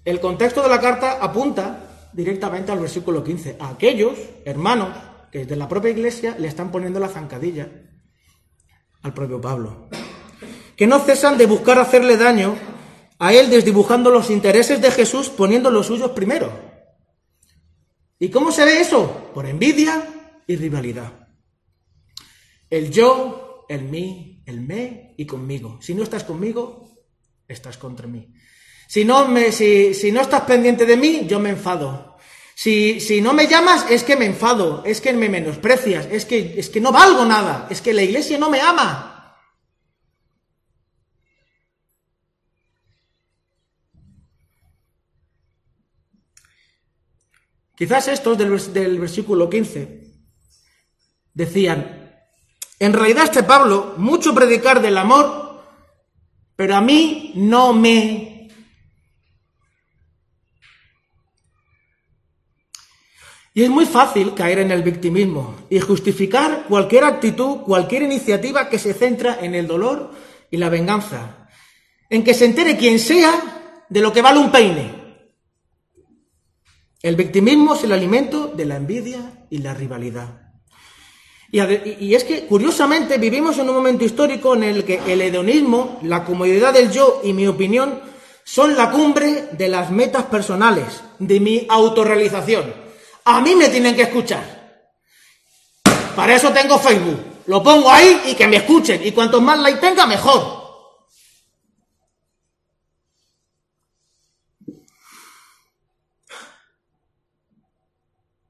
el 0.04 0.20
contexto 0.20 0.62
de 0.62 0.68
la 0.68 0.80
carta 0.80 1.18
apunta 1.20 2.10
directamente 2.12 2.72
al 2.72 2.80
versículo 2.80 3.22
15. 3.22 3.56
A 3.60 3.70
aquellos 3.70 4.18
hermanos 4.44 4.96
que 5.30 5.40
desde 5.40 5.56
la 5.56 5.68
propia 5.68 5.90
iglesia 5.90 6.36
le 6.38 6.48
están 6.48 6.70
poniendo 6.70 6.98
la 6.98 7.08
zancadilla 7.08 7.68
al 9.02 9.14
propio 9.14 9.40
Pablo. 9.40 9.88
Que 10.76 10.86
no 10.86 10.98
cesan 10.98 11.38
de 11.38 11.46
buscar 11.46 11.78
hacerle 11.78 12.16
daño 12.16 12.56
a 13.18 13.32
él 13.32 13.50
desdibujando 13.50 14.10
los 14.10 14.30
intereses 14.30 14.82
de 14.82 14.90
Jesús 14.90 15.28
poniendo 15.28 15.70
los 15.70 15.86
suyos 15.86 16.10
primero. 16.10 16.52
¿Y 18.18 18.30
cómo 18.30 18.50
se 18.52 18.64
ve 18.64 18.80
eso? 18.80 19.30
Por 19.32 19.46
envidia 19.46 20.06
y 20.46 20.56
rivalidad. 20.56 21.28
El 22.68 22.90
yo, 22.90 23.64
el 23.68 23.84
mí, 23.84 24.31
el 24.46 24.60
me 24.60 25.14
y 25.16 25.26
conmigo. 25.26 25.78
Si 25.80 25.94
no 25.94 26.02
estás 26.02 26.24
conmigo, 26.24 26.88
estás 27.48 27.76
contra 27.76 28.06
mí. 28.06 28.34
Si 28.88 29.04
no, 29.04 29.28
me, 29.28 29.52
si, 29.52 29.94
si 29.94 30.12
no 30.12 30.20
estás 30.20 30.42
pendiente 30.42 30.84
de 30.84 30.96
mí, 30.96 31.26
yo 31.26 31.40
me 31.40 31.50
enfado. 31.50 32.16
Si, 32.54 33.00
si, 33.00 33.20
no 33.20 33.32
me 33.32 33.46
llamas, 33.46 33.90
es 33.90 34.04
que 34.04 34.16
me 34.16 34.26
enfado, 34.26 34.82
es 34.84 35.00
que 35.00 35.12
me 35.12 35.28
menosprecias, 35.28 36.06
es 36.10 36.24
que, 36.26 36.58
es 36.58 36.68
que 36.68 36.80
no 36.80 36.92
valgo 36.92 37.24
nada, 37.24 37.66
es 37.70 37.80
que 37.80 37.94
la 37.94 38.02
iglesia 38.02 38.38
no 38.38 38.50
me 38.50 38.60
ama. 38.60 39.08
Quizás 47.74 48.08
estos 48.08 48.36
del, 48.38 48.72
del 48.72 49.00
versículo 49.00 49.48
15 49.48 50.02
decían, 51.34 52.01
en 52.82 52.92
realidad 52.92 53.26
este 53.26 53.44
Pablo, 53.44 53.94
mucho 53.96 54.34
predicar 54.34 54.82
del 54.82 54.98
amor, 54.98 55.62
pero 56.56 56.74
a 56.74 56.80
mí 56.80 57.30
no 57.36 57.72
me 57.72 58.50
Y 63.54 63.62
es 63.62 63.70
muy 63.70 63.86
fácil 63.86 64.34
caer 64.34 64.58
en 64.58 64.72
el 64.72 64.82
victimismo 64.82 65.54
y 65.70 65.78
justificar 65.78 66.64
cualquier 66.68 67.04
actitud, 67.04 67.58
cualquier 67.58 68.02
iniciativa 68.02 68.68
que 68.68 68.80
se 68.80 68.94
centra 68.94 69.38
en 69.40 69.54
el 69.54 69.68
dolor 69.68 70.10
y 70.50 70.56
la 70.56 70.68
venganza. 70.68 71.48
En 72.10 72.24
que 72.24 72.34
se 72.34 72.46
entere 72.46 72.76
quien 72.76 72.98
sea 72.98 73.84
de 73.88 74.00
lo 74.00 74.12
que 74.12 74.22
vale 74.22 74.40
un 74.40 74.50
peine. 74.50 74.90
El 77.00 77.14
victimismo 77.14 77.76
es 77.76 77.84
el 77.84 77.92
alimento 77.92 78.48
de 78.48 78.64
la 78.64 78.74
envidia 78.74 79.46
y 79.50 79.58
la 79.58 79.72
rivalidad. 79.72 80.51
Y, 81.54 82.14
es 82.14 82.24
que, 82.24 82.46
curiosamente, 82.46 83.18
vivimos 83.18 83.58
en 83.58 83.68
un 83.68 83.74
momento 83.74 84.06
histórico 84.06 84.54
en 84.54 84.62
el 84.62 84.84
que 84.84 85.00
el 85.06 85.20
hedonismo, 85.20 85.98
la 86.02 86.24
comodidad 86.24 86.72
del 86.72 86.90
yo 86.90 87.20
y 87.22 87.34
mi 87.34 87.46
opinión 87.46 88.00
son 88.42 88.74
la 88.74 88.90
cumbre 88.90 89.48
de 89.52 89.68
las 89.68 89.90
metas 89.90 90.24
personales, 90.24 91.02
de 91.18 91.40
mi 91.40 91.66
autorrealización. 91.68 92.72
A 93.26 93.42
mí 93.42 93.54
me 93.54 93.68
tienen 93.68 93.94
que 93.94 94.02
escuchar. 94.02 94.88
Para 96.16 96.34
eso 96.34 96.50
tengo 96.52 96.78
Facebook. 96.78 97.20
Lo 97.46 97.62
pongo 97.62 97.90
ahí 97.90 98.22
y 98.28 98.34
que 98.34 98.48
me 98.48 98.56
escuchen. 98.56 99.06
Y 99.06 99.12
cuantos 99.12 99.42
más 99.42 99.58
like 99.58 99.78
tenga, 99.78 100.06
mejor. 100.06 100.62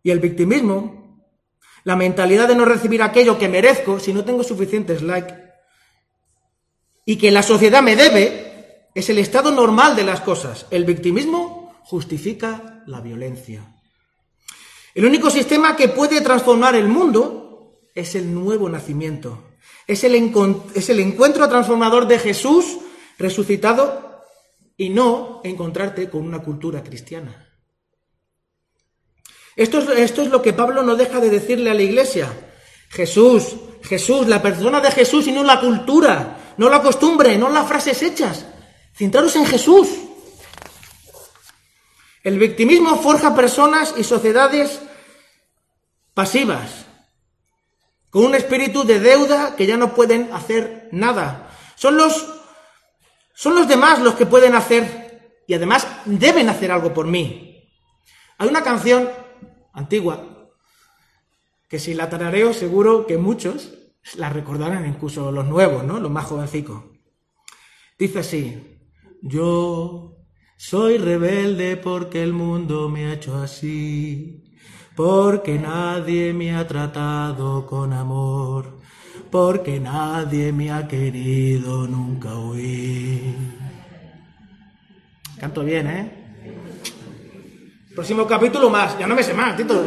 Y 0.05 0.11
el 0.13 0.21
victimismo, 0.21 1.02
la 1.85 1.97
mentalidad 1.97 2.49
de 2.49 2.55
no 2.55 2.64
recibir 2.64 3.03
aquello 3.03 3.39
que 3.39 3.49
merezco 3.49 3.99
si 3.99 4.12
no 4.12 4.24
tengo 4.24 4.43
suficientes 4.45 5.03
likes 5.03 5.35
y 7.05 7.16
que 7.16 7.30
la 7.30 7.43
sociedad 7.43 7.83
me 7.83 7.97
debe, 7.97 8.89
es 8.95 9.09
el 9.11 9.18
estado 9.18 9.51
normal 9.51 9.97
de 9.97 10.05
las 10.05 10.20
cosas. 10.20 10.66
El 10.70 10.85
victimismo 10.85 11.74
justifica 11.85 12.83
la 12.87 13.01
violencia. 13.01 13.64
El 14.95 15.07
único 15.07 15.30
sistema 15.30 15.74
que 15.74 15.89
puede 15.89 16.20
transformar 16.20 16.74
el 16.74 16.89
mundo 16.89 17.80
es 17.95 18.14
el 18.14 18.33
nuevo 18.33 18.68
nacimiento. 18.68 19.43
Es 19.87 20.05
el, 20.05 20.14
es 20.74 20.91
el, 20.91 21.01
encuentro 21.01 21.49
transformador 21.49 22.07
de 22.07 22.18
Jesús 22.18 22.78
resucitado 23.18 24.22
y 24.76 24.91
no 24.91 25.41
encontrarte 25.45 26.09
con 26.09 26.26
una 26.26 26.41
cultura 26.41 26.83
cristiana. 26.83 27.41
Esto 29.57 29.79
es, 29.79 29.89
esto 29.99 30.23
es 30.23 30.29
lo 30.29 30.43
que 30.43 30.53
Pablo 30.53 30.83
no 30.83 30.97
deja 30.97 31.21
de 31.21 31.31
decirle 31.31 31.71
a 31.71 31.75
la 31.75 31.83
iglesia. 31.83 32.33
Jesús, 32.89 33.57
Jesús, 33.83 34.27
la 34.27 34.43
persona 34.43 34.81
de 34.81 34.91
Jesús 34.91 35.27
y 35.27 35.33
no 35.33 35.43
la 35.43 35.61
cultura, 35.61 36.55
no 36.57 36.69
la 36.69 36.83
costumbre, 36.83 37.37
no 37.37 37.49
las 37.49 37.67
frases 37.67 38.03
hechas. 38.03 38.47
Centraros 38.95 39.35
en 39.37 39.47
Jesús. 39.47 39.89
El 42.23 42.39
victimismo 42.39 42.97
forja 42.97 43.35
personas 43.35 43.95
y 43.97 44.05
sociedades 44.05 44.81
pasivas, 46.15 46.87
con 48.11 48.27
un 48.27 48.35
espíritu 48.35 48.85
de 48.85 49.01
deuda 49.01 49.57
que 49.57 49.67
ya 49.67 49.77
no 49.77 49.95
pueden 49.95 50.31
hacer 50.33 50.89
nada. 50.93 51.51
Son 51.75 51.97
los, 51.97 52.27
son 53.35 53.55
los 53.57 53.67
demás 53.67 53.99
los 53.99 54.15
que 54.15 54.27
pueden 54.27 54.55
hacer 54.55 55.41
y 55.49 55.55
además 55.55 55.87
deben 56.05 56.49
hacer 56.49 56.71
algo 56.71 56.95
por 56.95 57.07
mí. 57.07 57.69
Hay 58.39 58.49
una 58.49 58.63
canción 58.63 59.11
antigua 59.73 60.33
que 61.68 61.79
si 61.79 61.95
la 61.95 62.11
tarareo 62.11 62.53
seguro 62.53 63.07
que 63.07 63.16
muchos 63.16 63.73
la 64.16 64.29
recordarán, 64.29 64.87
incluso 64.87 65.33
los 65.33 65.47
nuevos, 65.47 65.85
¿no? 65.85 66.01
Los 66.01 66.11
más 66.11 66.27
jovencicos. 66.27 66.85
Dice 67.99 68.18
así, 68.18 68.79
yo 69.23 70.18
soy 70.59 70.99
rebelde 70.99 71.79
porque 71.79 72.23
el 72.23 72.35
mundo 72.35 72.91
me 72.91 73.07
ha 73.07 73.14
hecho 73.14 73.37
así, 73.39 74.45
porque 74.95 75.59
nadie 75.59 76.35
me 76.35 76.55
ha 76.55 76.68
tratado 76.68 77.66
con 77.66 77.95
amor, 77.95 78.79
porque 79.31 79.81
nadie 79.81 80.53
me 80.53 80.70
ha 80.70 80.87
querido 80.87 81.87
nunca 81.87 82.37
huir. 82.37 83.35
Canto 85.39 85.64
bien, 85.64 85.87
¿eh? 85.87 86.22
Próximo 87.95 88.26
capítulo 88.26 88.70
más, 88.70 88.99
ya 88.99 89.07
no 89.07 89.14
me 89.14 89.22
sé 89.22 89.34
más, 89.34 89.57
Tito. 89.57 89.84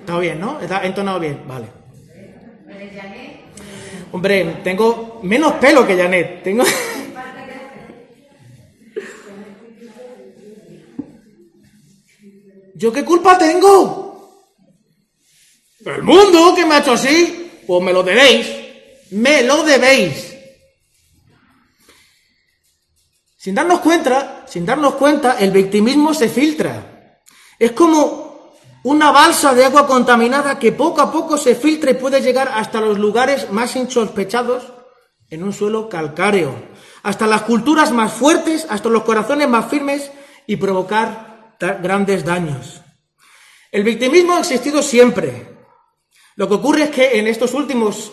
Está 0.00 0.18
bien, 0.18 0.40
¿no? 0.40 0.60
Está 0.60 0.84
entonado 0.84 1.20
bien, 1.20 1.42
vale. 1.46 1.66
Hombre, 4.12 4.60
tengo 4.64 5.20
menos 5.22 5.52
pelo 5.54 5.86
que 5.86 5.96
Janet. 5.96 6.42
Tengo. 6.42 6.64
¿Yo 12.74 12.92
qué 12.92 13.04
culpa 13.04 13.36
tengo? 13.36 14.08
el 15.84 16.02
mundo 16.02 16.54
que 16.54 16.66
me 16.66 16.74
ha 16.74 16.78
hecho 16.78 16.92
así, 16.92 17.50
pues 17.66 17.82
me 17.82 17.92
lo 17.92 18.02
debéis, 18.02 18.50
me 19.10 19.42
lo 19.42 19.62
debéis. 19.62 20.29
Sin 23.40 23.54
darnos 23.54 23.80
cuenta, 23.80 24.44
sin 24.46 24.66
darnos 24.66 24.96
cuenta, 24.96 25.38
el 25.38 25.50
victimismo 25.50 26.12
se 26.12 26.28
filtra. 26.28 27.22
Es 27.58 27.72
como 27.72 28.52
una 28.84 29.10
balsa 29.12 29.54
de 29.54 29.64
agua 29.64 29.86
contaminada 29.86 30.58
que 30.58 30.72
poco 30.72 31.00
a 31.00 31.10
poco 31.10 31.38
se 31.38 31.54
filtra 31.54 31.90
y 31.90 31.94
puede 31.94 32.20
llegar 32.20 32.52
hasta 32.54 32.82
los 32.82 32.98
lugares 32.98 33.50
más 33.50 33.76
insospechados 33.76 34.70
en 35.30 35.42
un 35.42 35.54
suelo 35.54 35.88
calcáreo, 35.88 36.54
hasta 37.02 37.26
las 37.26 37.40
culturas 37.40 37.92
más 37.92 38.12
fuertes, 38.12 38.66
hasta 38.68 38.90
los 38.90 39.04
corazones 39.04 39.48
más 39.48 39.70
firmes 39.70 40.10
y 40.46 40.56
provocar 40.56 41.56
grandes 41.82 42.26
daños. 42.26 42.82
El 43.72 43.84
victimismo 43.84 44.34
ha 44.34 44.40
existido 44.40 44.82
siempre. 44.82 45.48
Lo 46.36 46.46
que 46.46 46.56
ocurre 46.56 46.82
es 46.82 46.90
que 46.90 47.18
en 47.18 47.26
estos 47.26 47.54
últimos 47.54 48.12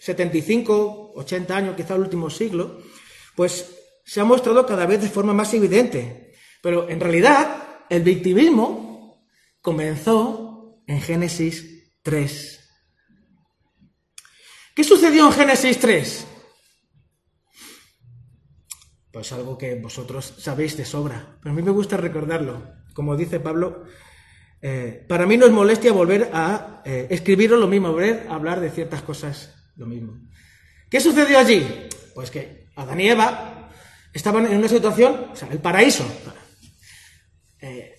75, 0.00 1.12
eh, 1.16 1.20
80 1.20 1.54
años, 1.54 1.76
quizá 1.76 1.96
el 1.96 2.00
último 2.00 2.30
siglo, 2.30 2.78
pues 3.36 3.83
se 4.04 4.20
ha 4.20 4.24
mostrado 4.24 4.66
cada 4.66 4.86
vez 4.86 5.00
de 5.00 5.08
forma 5.08 5.32
más 5.32 5.52
evidente. 5.54 6.32
Pero 6.62 6.88
en 6.88 7.00
realidad 7.00 7.84
el 7.88 8.02
victimismo 8.02 9.26
comenzó 9.60 10.82
en 10.86 11.00
Génesis 11.00 11.92
3. 12.02 12.60
¿Qué 14.74 14.84
sucedió 14.84 15.26
en 15.26 15.32
Génesis 15.32 15.78
3? 15.78 16.26
Pues 19.10 19.32
algo 19.32 19.56
que 19.56 19.76
vosotros 19.76 20.34
sabéis 20.38 20.76
de 20.76 20.84
sobra, 20.84 21.38
pero 21.40 21.52
a 21.52 21.54
mí 21.54 21.62
me 21.62 21.70
gusta 21.70 21.96
recordarlo. 21.96 22.62
Como 22.92 23.16
dice 23.16 23.40
Pablo, 23.40 23.84
eh, 24.60 25.04
para 25.08 25.26
mí 25.26 25.36
no 25.36 25.46
es 25.46 25.52
molestia 25.52 25.92
volver 25.92 26.30
a 26.32 26.82
eh, 26.84 27.06
escribirlo 27.10 27.56
lo 27.56 27.68
mismo, 27.68 27.92
volver 27.92 28.26
a 28.28 28.34
hablar 28.34 28.60
de 28.60 28.70
ciertas 28.70 29.02
cosas 29.02 29.54
lo 29.76 29.86
mismo. 29.86 30.18
¿Qué 30.90 31.00
sucedió 31.00 31.38
allí? 31.38 31.88
Pues 32.14 32.30
que 32.30 32.66
Adán 32.74 33.00
y 33.00 33.08
Eva 33.08 33.53
estaban 34.14 34.46
en 34.46 34.56
una 34.56 34.68
situación, 34.68 35.26
o 35.32 35.36
sea, 35.36 35.48
el 35.50 35.58
paraíso. 35.58 36.04
Eh, 37.60 37.96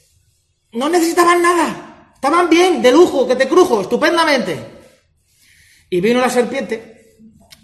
no 0.71 0.89
necesitaban 0.89 1.41
nada, 1.41 2.11
estaban 2.15 2.49
bien, 2.49 2.81
de 2.81 2.91
lujo, 2.91 3.27
que 3.27 3.35
te 3.35 3.47
crujo, 3.47 3.81
estupendamente. 3.81 4.57
Y 5.89 6.01
vino 6.01 6.21
la 6.21 6.29
serpiente, 6.29 7.17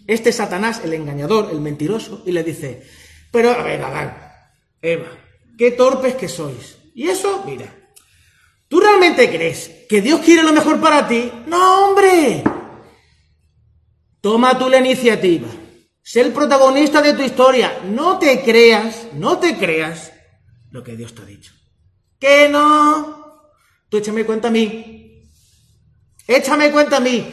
este 0.05 0.31
Satanás, 0.31 0.81
el 0.83 0.93
engañador, 0.93 1.49
el 1.51 1.61
mentiroso, 1.61 2.21
y 2.25 2.31
le 2.31 2.43
dice, 2.43 2.85
pero 3.31 3.51
a 3.51 3.63
ver, 3.63 3.81
Adán, 3.81 4.15
Eva, 4.81 5.07
qué 5.57 5.71
torpes 5.71 6.15
que 6.15 6.27
sois. 6.27 6.77
Y 6.93 7.07
eso, 7.07 7.43
mira, 7.45 7.73
¿tú 8.67 8.79
realmente 8.79 9.29
crees 9.29 9.85
que 9.87 10.01
Dios 10.01 10.19
quiere 10.19 10.43
lo 10.43 10.51
mejor 10.51 10.79
para 10.81 11.07
ti? 11.07 11.31
No, 11.47 11.85
hombre. 11.85 12.43
Toma 14.19 14.57
tú 14.57 14.69
la 14.69 14.77
iniciativa. 14.77 15.47
Sé 16.03 16.21
el 16.21 16.33
protagonista 16.33 17.01
de 17.01 17.13
tu 17.13 17.21
historia. 17.21 17.81
No 17.85 18.17
te 18.17 18.43
creas, 18.43 19.07
no 19.13 19.37
te 19.37 19.57
creas 19.57 20.11
lo 20.71 20.83
que 20.83 20.95
Dios 20.95 21.13
te 21.13 21.21
ha 21.21 21.25
dicho. 21.25 21.53
Que 22.19 22.49
no. 22.49 23.51
Tú 23.89 23.97
échame 23.97 24.25
cuenta 24.25 24.47
a 24.47 24.51
mí. 24.51 25.23
Échame 26.27 26.71
cuenta 26.71 26.97
a 26.97 27.01
mí. 27.01 27.31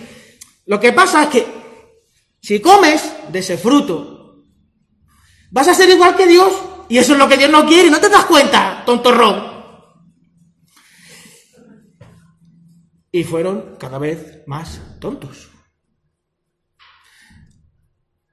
Lo 0.66 0.78
que 0.78 0.92
pasa 0.92 1.24
es 1.24 1.28
que 1.30 1.46
si 2.40 2.60
comes 2.60 3.12
de 3.30 3.38
ese 3.38 3.56
fruto, 3.56 4.44
vas 5.50 5.68
a 5.68 5.74
ser 5.74 5.88
igual 5.90 6.16
que 6.16 6.26
Dios. 6.26 6.52
Y 6.88 6.98
eso 6.98 7.12
es 7.12 7.18
lo 7.18 7.28
que 7.28 7.36
Dios 7.36 7.50
no 7.50 7.66
quiere. 7.66 7.90
¿No 7.90 8.00
te 8.00 8.08
das 8.08 8.24
cuenta, 8.24 8.82
tontorrón? 8.84 9.58
Y 13.10 13.24
fueron 13.24 13.76
cada 13.78 13.98
vez 13.98 14.42
más 14.46 14.80
tontos. 15.00 15.48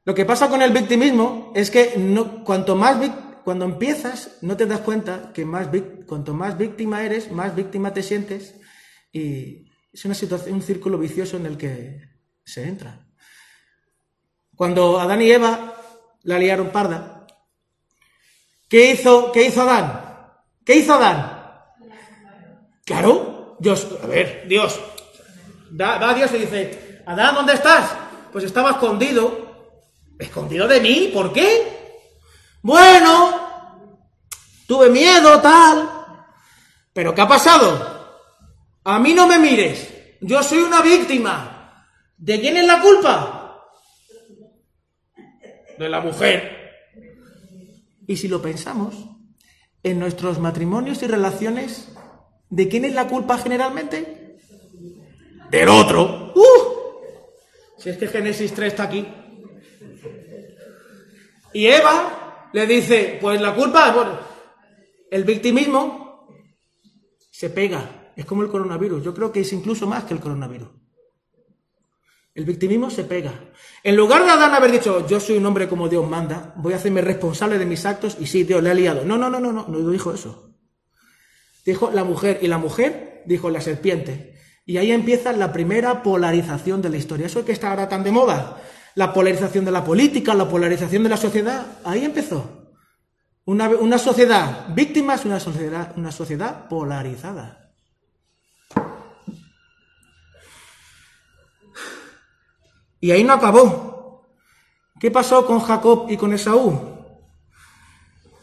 Lo 0.05 0.13
que 0.13 0.23
pasa 0.23 0.49
con 0.49 0.61
el 0.61 0.71
victimismo 0.71 1.51
es 1.55 1.71
que 1.71 1.95
no, 1.97 2.43
cuanto 2.43 2.75
más 2.75 2.97
cuando 3.43 3.65
empiezas 3.65 4.37
no 4.41 4.55
te 4.55 4.67
das 4.67 4.81
cuenta 4.81 5.31
que 5.33 5.45
más 5.45 5.67
cuanto 6.07 6.33
más 6.35 6.57
víctima 6.57 7.03
eres, 7.03 7.31
más 7.31 7.55
víctima 7.55 7.91
te 7.91 8.03
sientes 8.03 8.55
y 9.11 9.71
es 9.91 10.05
una 10.05 10.13
situación, 10.13 10.55
un 10.55 10.61
círculo 10.61 10.99
vicioso 10.99 11.37
en 11.37 11.47
el 11.47 11.57
que 11.57 12.01
se 12.43 12.67
entra. 12.67 13.07
Cuando 14.55 14.99
Adán 14.99 15.23
y 15.23 15.31
Eva 15.31 15.73
la 16.21 16.37
liaron 16.37 16.69
parda, 16.69 17.25
¿qué 18.69 18.91
hizo, 18.91 19.31
qué 19.31 19.47
hizo 19.47 19.63
Adán? 19.63 20.03
¿Qué 20.63 20.75
hizo 20.75 20.93
Adán? 20.93 21.61
Claro, 22.85 23.57
Dios, 23.59 23.87
a 24.03 24.05
ver, 24.05 24.45
Dios, 24.47 24.79
va 25.81 26.13
Dios 26.13 26.31
y 26.33 26.39
dice, 26.39 27.01
Adán, 27.07 27.33
¿dónde 27.33 27.53
estás? 27.53 27.95
Pues 28.31 28.43
estaba 28.43 28.71
escondido 28.71 29.44
¿Escondido 30.19 30.67
de 30.67 30.79
mí? 30.79 31.11
¿Por 31.13 31.33
qué? 31.33 32.01
Bueno, 32.61 33.39
tuve 34.67 34.89
miedo, 34.89 35.41
tal. 35.41 35.89
Pero 36.93 37.13
¿qué 37.13 37.21
ha 37.21 37.27
pasado? 37.27 37.95
A 38.83 38.99
mí 38.99 39.13
no 39.13 39.27
me 39.27 39.37
mires. 39.39 39.93
Yo 40.21 40.41
soy 40.41 40.59
una 40.59 40.81
víctima. 40.81 41.85
¿De 42.17 42.39
quién 42.39 42.57
es 42.57 42.65
la 42.65 42.81
culpa? 42.81 43.61
De 45.77 45.89
la 45.89 45.99
mujer. 45.99 46.55
Y 48.07 48.15
si 48.15 48.27
lo 48.27 48.41
pensamos, 48.41 48.95
en 49.83 49.99
nuestros 49.99 50.39
matrimonios 50.39 51.03
y 51.03 51.07
relaciones, 51.07 51.89
¿de 52.49 52.67
quién 52.69 52.85
es 52.85 52.93
la 52.93 53.07
culpa 53.07 53.37
generalmente? 53.37 54.37
Del 55.49 55.69
otro. 55.69 56.33
¡Uh! 56.35 56.75
Si 57.77 57.89
es 57.89 57.97
que 57.97 58.07
Génesis 58.07 58.53
3 58.53 58.73
está 58.73 58.83
aquí. 58.83 59.05
Y 61.55 61.67
Eva 61.67 62.49
le 62.51 62.67
dice, 62.67 63.17
pues 63.21 63.39
la 63.39 63.55
culpa, 63.55 63.89
bueno, 63.93 64.19
el 65.09 65.23
victimismo 65.23 66.27
se 67.31 67.49
pega, 67.49 68.11
es 68.13 68.25
como 68.25 68.43
el 68.43 68.49
coronavirus, 68.49 69.01
yo 69.01 69.13
creo 69.13 69.31
que 69.31 69.39
es 69.39 69.53
incluso 69.53 69.87
más 69.87 70.03
que 70.03 70.13
el 70.13 70.19
coronavirus. 70.19 70.67
El 72.33 72.43
victimismo 72.43 72.89
se 72.89 73.05
pega. 73.05 73.53
En 73.81 73.95
lugar 73.95 74.25
de 74.25 74.31
Adán 74.31 74.53
haber 74.53 74.69
dicho, 74.69 75.07
yo 75.07 75.17
soy 75.21 75.37
un 75.37 75.45
hombre 75.45 75.69
como 75.69 75.87
Dios 75.87 76.05
manda, 76.05 76.53
voy 76.57 76.73
a 76.73 76.75
hacerme 76.75 76.99
responsable 76.99 77.57
de 77.57 77.65
mis 77.65 77.85
actos 77.85 78.17
y 78.19 78.25
sí, 78.25 78.43
Dios 78.43 78.61
le 78.61 78.71
ha 78.71 78.73
liado. 78.73 79.05
No, 79.05 79.17
no, 79.17 79.29
no, 79.29 79.39
no, 79.39 79.53
no, 79.53 79.65
no 79.65 79.89
dijo 79.89 80.13
eso. 80.13 80.53
Dijo 81.65 81.89
la 81.89 82.03
mujer 82.03 82.39
y 82.41 82.47
la 82.47 82.57
mujer 82.57 83.23
dijo 83.25 83.49
la 83.49 83.61
serpiente. 83.61 84.35
Y 84.65 84.75
ahí 84.75 84.91
empieza 84.91 85.31
la 85.31 85.53
primera 85.53 86.03
polarización 86.03 86.81
de 86.81 86.89
la 86.89 86.97
historia. 86.97 87.27
Eso 87.27 87.39
es 87.39 87.45
que 87.45 87.53
está 87.53 87.69
ahora 87.69 87.87
tan 87.87 88.03
de 88.03 88.11
moda 88.11 88.61
la 88.95 89.13
polarización 89.13 89.65
de 89.65 89.71
la 89.71 89.83
política, 89.83 90.33
la 90.33 90.47
polarización 90.47 91.03
de 91.03 91.09
la 91.09 91.17
sociedad. 91.17 91.65
Ahí 91.83 92.03
empezó. 92.03 92.65
Una, 93.45 93.97
sociedad 93.99 94.67
víctima 94.69 95.13
es 95.13 95.25
una 95.25 95.39
sociedad, 95.39 95.93
una 95.97 96.11
sociedad 96.11 96.67
polarizada. 96.67 97.71
Y 102.99 103.11
ahí 103.11 103.23
no 103.23 103.33
acabó. 103.33 104.25
¿Qué 104.99 105.11
pasó 105.11 105.45
con 105.45 105.59
Jacob 105.59 106.07
y 106.09 106.17
con 106.17 106.33
Esaú? 106.33 106.95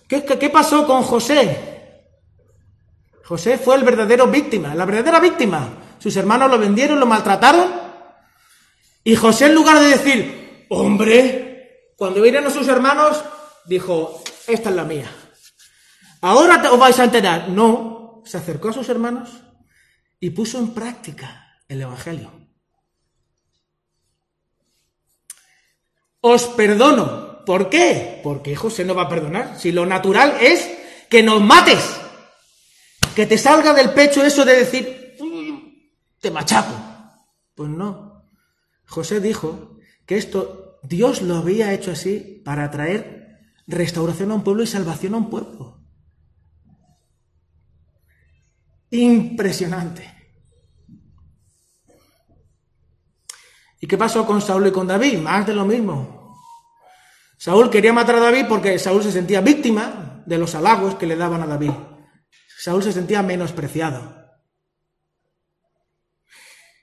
¿Qué, 0.07 0.25
qué 0.25 0.51
pasó 0.51 0.87
con 0.87 1.03
José? 1.03 1.73
José 3.25 3.57
fue 3.57 3.77
el 3.77 3.85
verdadero 3.85 4.27
víctima, 4.27 4.75
la 4.75 4.85
verdadera 4.85 5.19
víctima. 5.19 5.69
Sus 5.99 6.15
hermanos 6.17 6.51
lo 6.51 6.59
vendieron, 6.59 7.01
lo 7.01 7.07
maltrataron. 7.07 7.73
Y 9.03 9.17
José 9.17 9.47
en 9.47 9.55
lugar 9.55 9.81
de 9.81 9.87
decir, 9.87 10.42
Hombre, 10.75 11.93
cuando 11.99 12.23
vinieron 12.23 12.51
sus 12.51 12.67
hermanos, 12.67 13.23
dijo, 13.67 14.23
esta 14.47 14.71
es 14.71 14.75
la 14.75 14.85
mía. 14.85 15.11
Ahora 16.23 16.73
os 16.73 16.79
vais 16.79 16.99
a 16.99 17.05
enterar. 17.05 17.51
No, 17.51 18.23
se 18.25 18.39
acercó 18.39 18.71
a 18.71 18.73
sus 18.73 18.89
hermanos 18.89 19.29
y 20.19 20.31
puso 20.31 20.59
en 20.59 20.73
práctica 20.73 21.59
el 21.69 21.83
Evangelio. 21.83 22.33
Os 26.23 26.45
perdono. 26.45 27.45
¿Por 27.45 27.69
qué? 27.69 28.21
Porque 28.23 28.57
José 28.57 28.87
no 28.87 28.95
va 28.95 29.03
a 29.03 29.09
perdonar. 29.11 29.61
Si 29.61 29.73
lo 29.73 29.85
natural 29.85 30.39
es 30.41 30.71
que 31.11 31.23
nos 31.23 31.43
mates. 31.43 32.01
Que 33.15 33.27
te 33.27 33.37
salga 33.37 33.75
del 33.75 33.93
pecho 33.93 34.25
eso 34.25 34.43
de 34.47 34.57
decir, 34.57 35.17
te 36.19 36.31
machaco. 36.31 36.73
Pues 37.55 37.69
no. 37.69 38.25
José 38.87 39.21
dijo 39.21 39.77
que 40.07 40.17
esto 40.17 40.62
Dios 40.83 41.23
lo 41.23 41.37
había 41.37 41.73
hecho 41.73 41.93
así 41.93 42.43
para 42.45 42.71
traer 42.71 43.39
restauración 43.67 44.31
a 44.31 44.35
un 44.35 44.45
pueblo 44.45 44.63
y 44.63 44.67
salvación 44.67 45.15
a 45.15 45.19
un 45.19 45.31
pueblo. 45.31 45.81
Impresionante. 48.91 50.13
¿Y 53.81 53.87
qué 53.87 53.97
pasó 53.97 54.27
con 54.27 54.41
Saúl 54.41 54.67
y 54.67 54.73
con 54.73 54.87
David? 54.87 55.19
Más 55.19 55.47
de 55.47 55.55
lo 55.55 55.65
mismo. 55.65 56.37
Saúl 57.39 57.71
quería 57.71 57.93
matar 57.93 58.17
a 58.17 58.21
David 58.21 58.47
porque 58.49 58.79
Saúl 58.79 59.03
se 59.03 59.11
sentía 59.11 59.41
víctima 59.41 60.23
de 60.27 60.39
los 60.39 60.55
halagos 60.55 60.97
que 60.97 61.07
le 61.07 61.17
daban 61.17 61.43
a 61.43 61.47
David. 61.47 61.73
Saúl 62.59 62.83
se 62.83 62.93
sentía 62.93 63.23
menospreciado. 63.23 64.23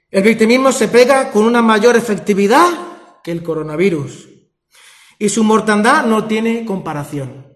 El 0.10 0.24
victimismo 0.24 0.72
se 0.72 0.88
pega 0.88 1.32
con 1.32 1.46
una 1.46 1.62
mayor 1.62 1.96
efectividad 1.96 2.89
el 3.32 3.44
coronavirus 3.44 4.30
y 5.18 5.30
su 5.30 5.44
mortandad 5.44 6.06
no 6.06 6.26
tiene 6.26 6.66
comparación. 6.66 7.54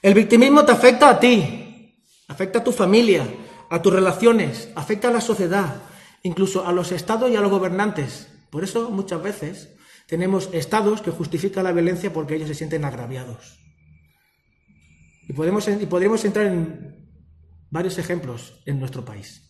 El 0.00 0.14
victimismo 0.14 0.64
te 0.64 0.72
afecta 0.72 1.10
a 1.10 1.20
ti, 1.20 2.00
afecta 2.28 2.60
a 2.60 2.64
tu 2.64 2.72
familia, 2.72 3.26
a 3.68 3.82
tus 3.82 3.92
relaciones, 3.92 4.70
afecta 4.76 5.08
a 5.08 5.12
la 5.12 5.20
sociedad, 5.20 5.82
incluso 6.22 6.66
a 6.66 6.72
los 6.72 6.92
estados 6.92 7.30
y 7.30 7.36
a 7.36 7.40
los 7.40 7.50
gobernantes. 7.50 8.28
Por 8.50 8.62
eso 8.62 8.90
muchas 8.90 9.22
veces 9.22 9.74
tenemos 10.06 10.48
estados 10.52 11.02
que 11.02 11.10
justifican 11.10 11.64
la 11.64 11.72
violencia 11.72 12.12
porque 12.12 12.36
ellos 12.36 12.48
se 12.48 12.54
sienten 12.54 12.84
agraviados. 12.84 13.58
Y, 15.28 15.32
podemos, 15.32 15.66
y 15.66 15.86
podríamos 15.86 16.24
entrar 16.24 16.46
en 16.46 17.10
varios 17.70 17.98
ejemplos 17.98 18.62
en 18.64 18.78
nuestro 18.78 19.04
país. 19.04 19.45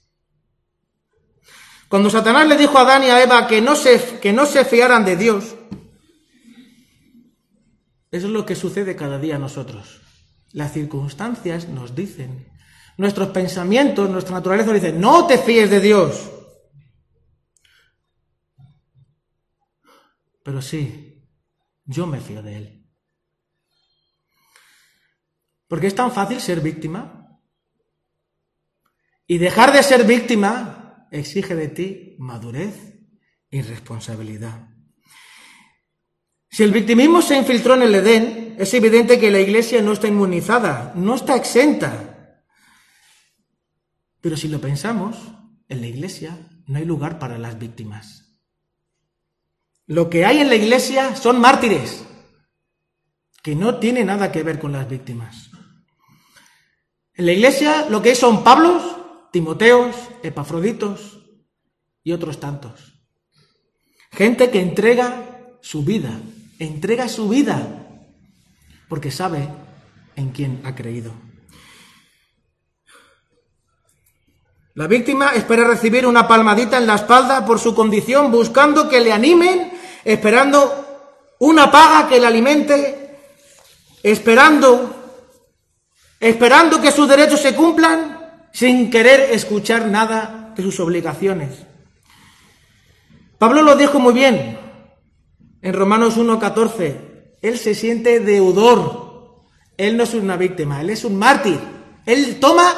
Cuando 1.88 2.10
Satanás 2.10 2.48
le 2.48 2.56
dijo 2.56 2.78
a 2.78 2.82
Adán 2.82 3.04
y 3.04 3.10
a 3.10 3.22
Eva 3.22 3.46
que 3.46 3.60
no 3.60 3.76
se, 3.76 4.18
que 4.20 4.32
no 4.32 4.46
se 4.46 4.64
fiaran 4.64 5.04
de 5.04 5.16
Dios, 5.16 5.56
eso 8.10 8.26
es 8.26 8.32
lo 8.32 8.44
que 8.44 8.56
sucede 8.56 8.96
cada 8.96 9.18
día 9.18 9.36
a 9.36 9.38
nosotros. 9.38 10.00
Las 10.52 10.72
circunstancias 10.72 11.68
nos 11.68 11.94
dicen, 11.94 12.48
nuestros 12.96 13.28
pensamientos, 13.28 14.10
nuestra 14.10 14.34
naturaleza 14.34 14.72
nos 14.72 14.80
dicen, 14.80 15.00
no 15.00 15.26
te 15.26 15.38
fíes 15.38 15.70
de 15.70 15.80
Dios. 15.80 16.30
Pero 20.42 20.62
sí, 20.62 21.28
yo 21.84 22.06
me 22.06 22.20
fío 22.20 22.42
de 22.42 22.56
Él. 22.56 22.86
Porque 25.68 25.88
es 25.88 25.94
tan 25.94 26.12
fácil 26.12 26.40
ser 26.40 26.60
víctima. 26.60 27.40
Y 29.26 29.38
dejar 29.38 29.72
de 29.72 29.82
ser 29.82 30.04
víctima 30.04 30.85
exige 31.10 31.54
de 31.54 31.68
ti 31.68 32.16
madurez 32.18 32.74
y 33.50 33.62
responsabilidad. 33.62 34.68
Si 36.50 36.62
el 36.62 36.72
victimismo 36.72 37.22
se 37.22 37.36
infiltró 37.36 37.74
en 37.74 37.82
el 37.82 37.94
Edén, 37.94 38.56
es 38.58 38.72
evidente 38.74 39.18
que 39.20 39.30
la 39.30 39.40
Iglesia 39.40 39.82
no 39.82 39.92
está 39.92 40.08
inmunizada, 40.08 40.92
no 40.94 41.14
está 41.14 41.36
exenta. 41.36 42.42
Pero 44.20 44.36
si 44.36 44.48
lo 44.48 44.60
pensamos, 44.60 45.16
en 45.68 45.80
la 45.80 45.86
Iglesia 45.86 46.38
no 46.66 46.78
hay 46.78 46.84
lugar 46.84 47.18
para 47.18 47.38
las 47.38 47.58
víctimas. 47.58 48.26
Lo 49.86 50.10
que 50.10 50.24
hay 50.24 50.40
en 50.40 50.48
la 50.48 50.56
iglesia 50.56 51.14
son 51.14 51.40
mártires, 51.40 52.04
que 53.42 53.54
no 53.54 53.78
tiene 53.78 54.04
nada 54.04 54.32
que 54.32 54.42
ver 54.42 54.58
con 54.58 54.72
las 54.72 54.88
víctimas. 54.88 55.50
En 57.14 57.26
la 57.26 57.32
iglesia 57.32 57.86
lo 57.88 58.02
que 58.02 58.10
hay 58.10 58.16
son 58.16 58.42
Pablos, 58.42 58.82
Timoteos, 59.36 59.94
Epafroditos 60.22 61.18
y 62.02 62.12
otros 62.12 62.40
tantos. 62.40 62.94
Gente 64.10 64.48
que 64.48 64.62
entrega 64.62 65.58
su 65.60 65.84
vida, 65.84 66.22
entrega 66.58 67.06
su 67.06 67.28
vida, 67.28 67.86
porque 68.88 69.10
sabe 69.10 69.46
en 70.16 70.30
quién 70.30 70.62
ha 70.64 70.74
creído. 70.74 71.12
La 74.72 74.86
víctima 74.86 75.32
espera 75.34 75.68
recibir 75.68 76.06
una 76.06 76.26
palmadita 76.26 76.78
en 76.78 76.86
la 76.86 76.94
espalda 76.94 77.44
por 77.44 77.58
su 77.58 77.74
condición, 77.74 78.32
buscando 78.32 78.88
que 78.88 79.00
le 79.00 79.12
animen 79.12 79.70
esperando 80.02 81.36
una 81.40 81.70
paga 81.70 82.08
que 82.08 82.18
le 82.18 82.26
alimente, 82.26 83.18
esperando, 84.02 85.20
esperando 86.18 86.80
que 86.80 86.90
sus 86.90 87.06
derechos 87.06 87.42
se 87.42 87.54
cumplan, 87.54 88.15
sin 88.56 88.88
querer 88.88 89.32
escuchar 89.32 89.88
nada 89.88 90.54
de 90.56 90.62
sus 90.62 90.80
obligaciones. 90.80 91.50
Pablo 93.36 93.60
lo 93.60 93.76
dijo 93.76 94.00
muy 94.00 94.14
bien 94.14 94.58
en 95.60 95.74
Romanos 95.74 96.16
1.14. 96.16 96.96
Él 97.42 97.58
se 97.58 97.74
siente 97.74 98.18
deudor. 98.18 99.44
Él 99.76 99.98
no 99.98 100.04
es 100.04 100.14
una 100.14 100.38
víctima, 100.38 100.80
él 100.80 100.88
es 100.88 101.04
un 101.04 101.18
mártir. 101.18 101.60
Él 102.06 102.40
toma 102.40 102.72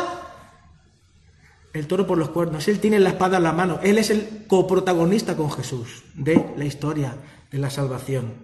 el 1.73 1.87
toro 1.87 2.09
por 2.09 2.19
los 2.19 2.31
cuernos, 2.31 2.67
él 2.67 2.81
tiene 2.81 2.99
la 2.99 3.11
espada 3.11 3.37
en 3.37 3.45
la 3.45 3.53
mano, 3.53 3.79
él 3.81 3.99
es 3.99 4.11
el 4.11 4.47
coprotagonista 4.49 5.37
con 5.37 5.53
Jesús 5.53 6.03
de 6.15 6.55
la 6.57 6.65
historia 6.65 7.15
de 7.53 7.59
la 7.59 7.71
salvación. 7.71 8.35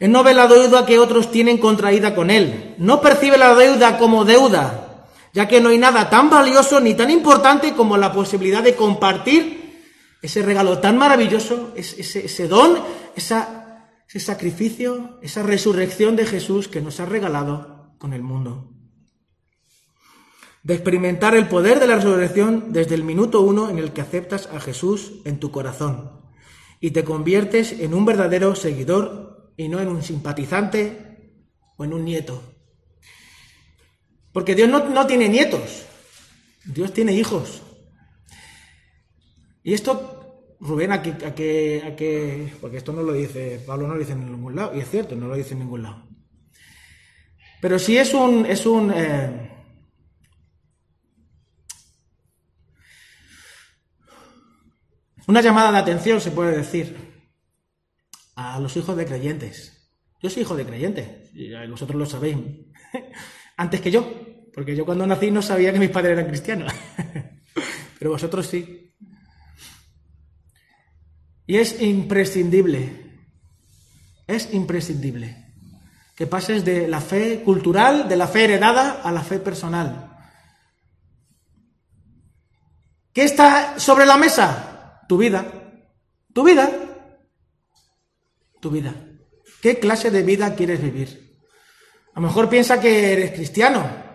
Él 0.00 0.10
no 0.10 0.24
ve 0.24 0.34
la 0.34 0.48
deuda 0.48 0.84
que 0.86 0.98
otros 0.98 1.30
tienen 1.30 1.58
contraída 1.58 2.16
con 2.16 2.32
él, 2.32 2.74
no 2.78 3.00
percibe 3.00 3.38
la 3.38 3.54
deuda 3.54 3.96
como 3.96 4.24
deuda, 4.24 4.85
ya 5.36 5.46
que 5.46 5.60
no 5.60 5.68
hay 5.68 5.76
nada 5.76 6.08
tan 6.08 6.30
valioso 6.30 6.80
ni 6.80 6.94
tan 6.94 7.10
importante 7.10 7.74
como 7.74 7.98
la 7.98 8.10
posibilidad 8.10 8.62
de 8.62 8.74
compartir 8.74 9.84
ese 10.22 10.40
regalo 10.40 10.78
tan 10.78 10.96
maravilloso, 10.96 11.74
ese, 11.76 12.48
don, 12.48 12.78
ese 13.14 14.18
sacrificio, 14.18 15.18
esa 15.20 15.42
resurrección 15.42 16.16
de 16.16 16.24
Jesús 16.24 16.68
que 16.68 16.80
nos 16.80 17.00
ha 17.00 17.04
regalado 17.04 17.92
con 17.98 18.14
el 18.14 18.22
mundo 18.22 18.72
de 20.62 20.72
experimentar 20.72 21.36
el 21.36 21.48
poder 21.48 21.80
de 21.80 21.86
la 21.86 21.96
resurrección 21.96 22.72
desde 22.72 22.94
el 22.94 23.04
minuto 23.04 23.42
uno 23.42 23.68
en 23.68 23.78
el 23.78 23.92
que 23.92 24.00
aceptas 24.00 24.48
a 24.50 24.58
Jesús 24.58 25.20
en 25.26 25.38
tu 25.38 25.50
corazón 25.52 26.12
y 26.80 26.92
te 26.92 27.04
conviertes 27.04 27.72
en 27.72 27.92
un 27.92 28.06
verdadero 28.06 28.54
seguidor 28.54 29.52
y 29.58 29.68
no 29.68 29.80
en 29.80 29.88
un 29.88 30.02
simpatizante 30.02 31.34
o 31.76 31.84
en 31.84 31.92
un 31.92 32.06
nieto. 32.06 32.55
Porque 34.36 34.54
Dios 34.54 34.68
no, 34.68 35.06
tiene 35.06 35.30
nietos, 35.30 35.86
Dios 36.66 36.92
tiene 36.92 37.14
hijos. 37.14 37.62
Y 39.62 39.72
esto, 39.72 40.56
Rubén, 40.60 40.92
a 40.92 41.00
que, 41.00 41.12
a 41.24 41.34
que, 41.34 42.52
porque 42.60 42.76
esto 42.76 42.92
no 42.92 43.02
lo 43.02 43.14
dice, 43.14 43.62
Pablo 43.66 43.88
no 43.88 43.94
lo 43.94 44.00
dice 44.00 44.12
en 44.12 44.30
ningún 44.30 44.54
lado, 44.54 44.76
y 44.76 44.80
es 44.80 44.90
cierto, 44.90 45.16
no 45.16 45.26
lo 45.26 45.36
dice 45.36 45.54
en 45.54 45.60
ningún 45.60 45.84
lado. 45.84 46.06
Pero 47.62 47.78
sí 47.78 47.96
es 47.96 48.12
un, 48.12 48.44
es 48.44 48.66
un, 48.66 48.92
eh, 48.94 49.52
Una 55.28 55.40
llamada 55.40 55.72
de 55.72 55.78
atención, 55.78 56.20
se 56.20 56.30
puede 56.30 56.58
decir, 56.58 56.94
a 58.34 58.60
los 58.60 58.76
hijos 58.76 58.94
de 58.98 59.06
creyentes. 59.06 59.90
Yo 60.20 60.28
soy 60.28 60.42
hijo 60.42 60.56
de 60.56 60.66
creyente, 60.66 61.30
y 61.32 61.54
vosotros 61.68 61.98
lo 61.98 62.04
sabéis, 62.04 62.36
antes 63.56 63.80
que 63.80 63.90
yo, 63.90 64.25
porque 64.56 64.74
yo 64.74 64.86
cuando 64.86 65.06
nací 65.06 65.30
no 65.30 65.42
sabía 65.42 65.70
que 65.70 65.78
mis 65.78 65.90
padres 65.90 66.12
eran 66.12 66.28
cristianos, 66.28 66.72
pero 67.98 68.12
vosotros 68.12 68.46
sí. 68.46 68.96
Y 71.46 71.58
es 71.58 71.82
imprescindible, 71.82 73.20
es 74.26 74.54
imprescindible 74.54 75.52
que 76.14 76.26
pases 76.26 76.64
de 76.64 76.88
la 76.88 77.02
fe 77.02 77.42
cultural, 77.44 78.08
de 78.08 78.16
la 78.16 78.26
fe 78.26 78.44
heredada, 78.44 79.02
a 79.02 79.12
la 79.12 79.22
fe 79.22 79.40
personal. 79.40 80.16
¿Qué 83.12 83.24
está 83.24 83.78
sobre 83.78 84.06
la 84.06 84.16
mesa? 84.16 84.72
tu 85.06 85.18
vida, 85.18 85.44
tu 86.32 86.44
vida, 86.44 86.70
tu 88.60 88.70
vida. 88.70 88.94
¿Qué 89.60 89.78
clase 89.78 90.10
de 90.10 90.22
vida 90.22 90.54
quieres 90.54 90.82
vivir? 90.82 91.38
A 92.14 92.20
lo 92.20 92.26
mejor 92.26 92.48
piensa 92.48 92.80
que 92.80 93.12
eres 93.12 93.32
cristiano. 93.32 94.05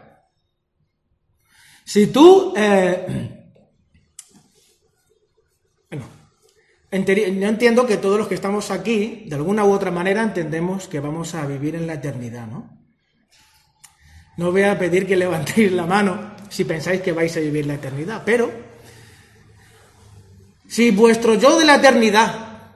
Si 1.91 2.07
tú... 2.07 2.53
Eh, 2.55 3.49
bueno, 5.89 6.05
yo 6.89 7.47
entiendo 7.49 7.85
que 7.85 7.97
todos 7.97 8.18
los 8.18 8.30
que 8.30 8.35
estamos 8.35 8.72
aquí, 8.72 9.26
de 9.27 9.35
alguna 9.35 9.65
u 9.65 9.73
otra 9.73 9.91
manera, 9.91 10.23
entendemos 10.23 10.88
que 10.88 11.01
vamos 11.01 11.35
a 11.35 11.45
vivir 11.45 11.76
en 11.76 11.88
la 11.88 11.95
eternidad, 11.95 12.47
¿no? 12.47 12.80
No 14.38 14.53
voy 14.53 14.61
a 14.63 14.80
pedir 14.80 15.05
que 15.05 15.18
levantéis 15.18 15.73
la 15.73 15.85
mano 15.85 16.31
si 16.49 16.63
pensáis 16.63 17.01
que 17.01 17.11
vais 17.11 17.35
a 17.35 17.41
vivir 17.41 17.65
la 17.65 17.73
eternidad, 17.73 18.23
pero 18.26 18.49
si 20.69 20.91
vuestro 20.91 21.34
yo 21.34 21.59
de 21.59 21.65
la 21.65 21.76
eternidad 21.76 22.72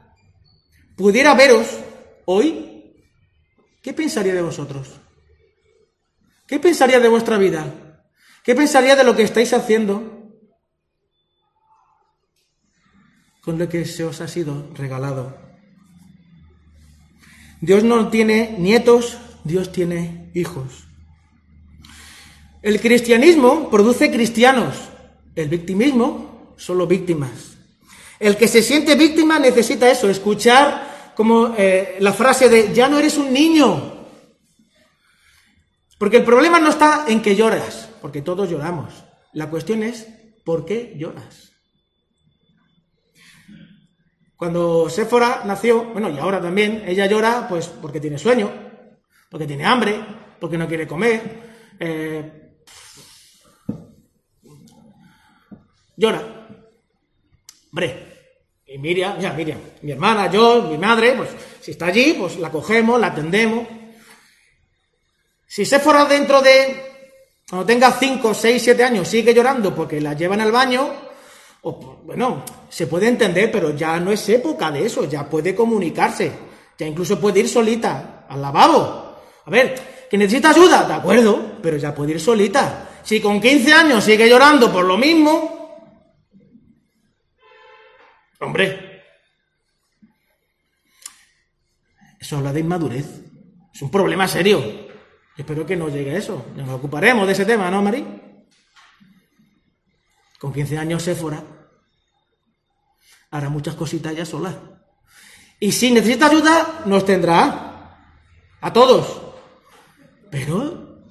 pudiera 0.97 1.33
veros 1.35 1.67
hoy, 2.25 2.93
¿qué 3.81 3.93
pensaría 3.93 4.33
de 4.33 4.41
vosotros? 4.41 4.89
¿Qué 6.45 6.59
pensaría 6.59 6.99
de 6.99 7.07
vuestra 7.07 7.37
vida? 7.37 7.84
¿Qué 8.45 8.53
pensaría 8.53 8.95
de 8.95 9.03
lo 9.03 9.15
que 9.15 9.23
estáis 9.23 9.53
haciendo 9.53 10.29
con 13.41 13.57
lo 13.57 13.67
que 13.67 13.85
se 13.85 14.03
os 14.03 14.21
ha 14.21 14.27
sido 14.27 14.69
regalado? 14.75 15.35
Dios 17.59 17.83
no 17.83 18.09
tiene 18.09 18.55
nietos, 18.59 19.17
Dios 19.43 19.71
tiene 19.71 20.29
hijos. 20.35 20.87
El 22.61 22.79
cristianismo 22.79 23.71
produce 23.71 24.11
cristianos, 24.11 24.75
el 25.35 25.49
victimismo 25.49 26.53
solo 26.55 26.85
víctimas. 26.85 27.57
El 28.19 28.37
que 28.37 28.47
se 28.47 28.61
siente 28.61 28.93
víctima 28.93 29.39
necesita 29.39 29.89
eso, 29.89 30.07
escuchar 30.07 31.13
como 31.15 31.55
eh, 31.57 31.97
la 31.99 32.13
frase 32.13 32.47
de 32.47 32.71
ya 32.75 32.87
no 32.89 32.99
eres 32.99 33.17
un 33.17 33.33
niño. 33.33 34.05
Porque 35.97 36.17
el 36.17 36.23
problema 36.23 36.59
no 36.59 36.69
está 36.69 37.05
en 37.07 37.23
que 37.23 37.35
lloras, 37.35 37.89
porque 38.05 38.21
todos 38.21 38.47
lloramos. 38.47 39.03
La 39.33 39.49
cuestión 39.49 39.81
es 39.81 40.07
¿por 40.43 40.63
qué 40.63 40.93
lloras? 40.95 41.53
Cuando 44.35 44.87
Séfora 44.91 45.41
nació, 45.43 45.85
bueno, 45.85 46.11
y 46.11 46.19
ahora 46.19 46.39
también, 46.39 46.83
ella 46.85 47.07
llora 47.07 47.47
pues 47.49 47.65
porque 47.65 47.99
tiene 47.99 48.19
sueño, 48.19 48.51
porque 49.27 49.47
tiene 49.47 49.65
hambre, 49.65 50.05
porque 50.39 50.55
no 50.55 50.67
quiere 50.67 50.85
comer. 50.85 51.75
eh, 51.79 52.59
llora. 55.97 56.47
Hombre, 57.71 58.29
y 58.67 58.77
Miriam, 58.77 59.19
ya 59.19 59.33
Miriam, 59.33 59.59
mi 59.81 59.93
hermana, 59.93 60.29
yo, 60.29 60.61
mi 60.69 60.77
madre, 60.77 61.13
pues 61.17 61.31
si 61.59 61.71
está 61.71 61.87
allí, 61.87 62.13
pues 62.19 62.37
la 62.37 62.51
cogemos, 62.51 63.01
la 63.01 63.07
atendemos. 63.07 63.67
Si 65.47 65.65
Séfora 65.65 66.05
dentro 66.05 66.39
de, 66.43 66.94
cuando 67.49 67.65
tenga 67.65 67.91
5, 67.91 68.33
6, 68.33 68.61
7 68.61 68.83
años, 68.83 69.07
sigue 69.07 69.33
llorando 69.33 69.73
porque 69.75 70.01
la 70.01 70.13
llevan 70.13 70.41
al 70.41 70.51
baño, 70.51 70.89
bueno, 72.03 72.43
se 72.69 72.87
puede 72.87 73.07
entender, 73.07 73.51
pero 73.51 73.75
ya 73.75 73.99
no 73.99 74.11
es 74.11 74.27
época 74.29 74.71
de 74.71 74.85
eso, 74.85 75.05
ya 75.05 75.29
puede 75.29 75.53
comunicarse, 75.53 76.31
ya 76.77 76.87
incluso 76.87 77.19
puede 77.19 77.41
ir 77.41 77.49
solita 77.49 78.25
al 78.27 78.41
lavabo. 78.41 79.19
A 79.45 79.49
ver, 79.49 80.07
que 80.09 80.17
necesita 80.17 80.49
ayuda, 80.49 80.85
de 80.85 80.93
acuerdo, 80.93 81.59
pero 81.61 81.77
ya 81.77 81.93
puede 81.93 82.13
ir 82.13 82.19
solita. 82.19 82.89
Si 83.03 83.21
con 83.21 83.39
15 83.39 83.73
años 83.73 84.03
sigue 84.03 84.27
llorando 84.27 84.71
por 84.73 84.85
lo 84.85 84.97
mismo, 84.97 85.91
hombre, 88.39 89.03
eso 92.19 92.37
habla 92.37 92.51
de 92.51 92.59
inmadurez, 92.59 93.05
es 93.71 93.81
un 93.83 93.91
problema 93.91 94.27
serio. 94.27 94.84
Espero 95.37 95.65
que 95.65 95.75
no 95.75 95.89
llegue 95.89 96.11
a 96.11 96.17
eso, 96.17 96.45
nos 96.55 96.69
ocuparemos 96.69 97.27
de 97.27 97.33
ese 97.33 97.45
tema, 97.45 97.69
¿no, 97.69 97.81
Mari? 97.81 98.05
Con 100.39 100.53
15 100.53 100.77
años 100.77 101.03
Séfora 101.03 101.43
hará 103.31 103.49
muchas 103.49 103.75
cositas 103.75 104.15
ya 104.15 104.25
sola. 104.25 104.57
Y 105.59 105.71
si 105.71 105.91
necesita 105.91 106.27
ayuda, 106.27 106.83
nos 106.85 107.05
tendrá. 107.05 107.71
A 108.61 108.73
todos. 108.73 109.21
Pero 110.31 111.03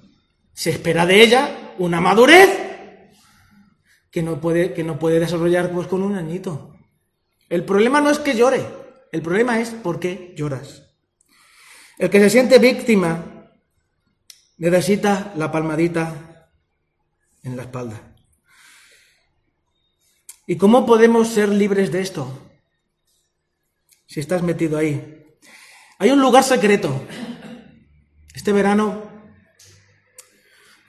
se 0.53 0.71
espera 0.71 1.07
de 1.07 1.23
ella 1.23 1.75
una 1.79 2.01
madurez 2.01 2.51
que 4.11 4.23
no 4.23 4.41
puede, 4.41 4.73
que 4.73 4.85
no 4.85 4.99
puede 4.99 5.21
desarrollar 5.21 5.71
pues, 5.71 5.87
con 5.87 6.03
un 6.03 6.17
añito. 6.17 6.75
El 7.49 7.65
problema 7.65 8.01
no 8.01 8.11
es 8.11 8.19
que 8.19 8.35
llore, 8.35 8.65
el 9.13 9.23
problema 9.23 9.61
es 9.61 9.71
por 9.71 10.01
qué 10.01 10.35
lloras. 10.37 10.83
El 11.99 12.11
que 12.11 12.21
se 12.21 12.31
siente 12.31 12.59
víctima 12.59 13.34
necesita 14.59 15.33
la 15.37 15.51
palmadita 15.51 16.51
en 17.43 17.57
la 17.57 17.63
espalda. 17.63 18.15
¿Y 20.47 20.57
cómo 20.57 20.85
podemos 20.85 21.29
ser 21.29 21.49
libres 21.49 21.91
de 21.91 22.01
esto? 22.01 22.51
Si 24.07 24.21
estás 24.21 24.43
metido 24.43 24.79
ahí. 24.79 25.25
Hay 25.99 26.11
un 26.11 26.21
lugar 26.21 26.45
secreto. 26.45 27.07
Este 28.35 28.53
verano 28.53 29.11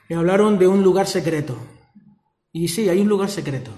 me 0.08 0.16
hablaron 0.16 0.58
de 0.58 0.68
un 0.68 0.82
lugar 0.82 1.06
secreto. 1.06 1.56
Y 2.52 2.68
sí, 2.68 2.88
hay 2.88 3.00
un 3.00 3.08
lugar 3.08 3.30
secreto. 3.30 3.72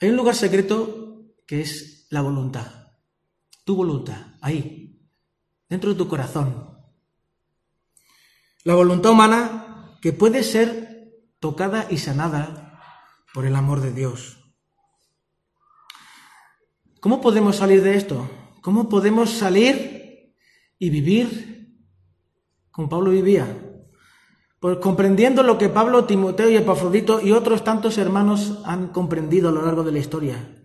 Hay 0.00 0.08
un 0.08 0.16
lugar 0.16 0.34
secreto 0.34 1.34
que 1.46 1.60
es 1.60 2.06
la 2.10 2.20
voluntad. 2.20 2.92
Tu 3.64 3.74
voluntad, 3.76 4.34
ahí, 4.40 5.06
dentro 5.68 5.90
de 5.90 5.96
tu 5.96 6.08
corazón. 6.08 6.69
La 8.62 8.74
voluntad 8.74 9.12
humana 9.12 9.96
que 10.02 10.12
puede 10.12 10.42
ser 10.42 11.14
tocada 11.38 11.86
y 11.88 11.96
sanada 11.96 12.78
por 13.32 13.46
el 13.46 13.56
amor 13.56 13.80
de 13.80 13.92
Dios. 13.92 14.38
¿Cómo 17.00 17.22
podemos 17.22 17.56
salir 17.56 17.82
de 17.82 17.96
esto? 17.96 18.28
¿Cómo 18.60 18.90
podemos 18.90 19.30
salir 19.30 20.34
y 20.78 20.90
vivir 20.90 21.78
como 22.70 22.90
Pablo 22.90 23.12
vivía? 23.12 23.46
Pues 24.58 24.76
comprendiendo 24.76 25.42
lo 25.42 25.56
que 25.56 25.70
Pablo, 25.70 26.04
Timoteo 26.04 26.50
y 26.50 26.56
Epafrodito 26.56 27.22
y 27.22 27.32
otros 27.32 27.64
tantos 27.64 27.96
hermanos 27.96 28.58
han 28.66 28.88
comprendido 28.88 29.48
a 29.48 29.52
lo 29.52 29.64
largo 29.64 29.82
de 29.82 29.92
la 29.92 29.98
historia. 29.98 30.62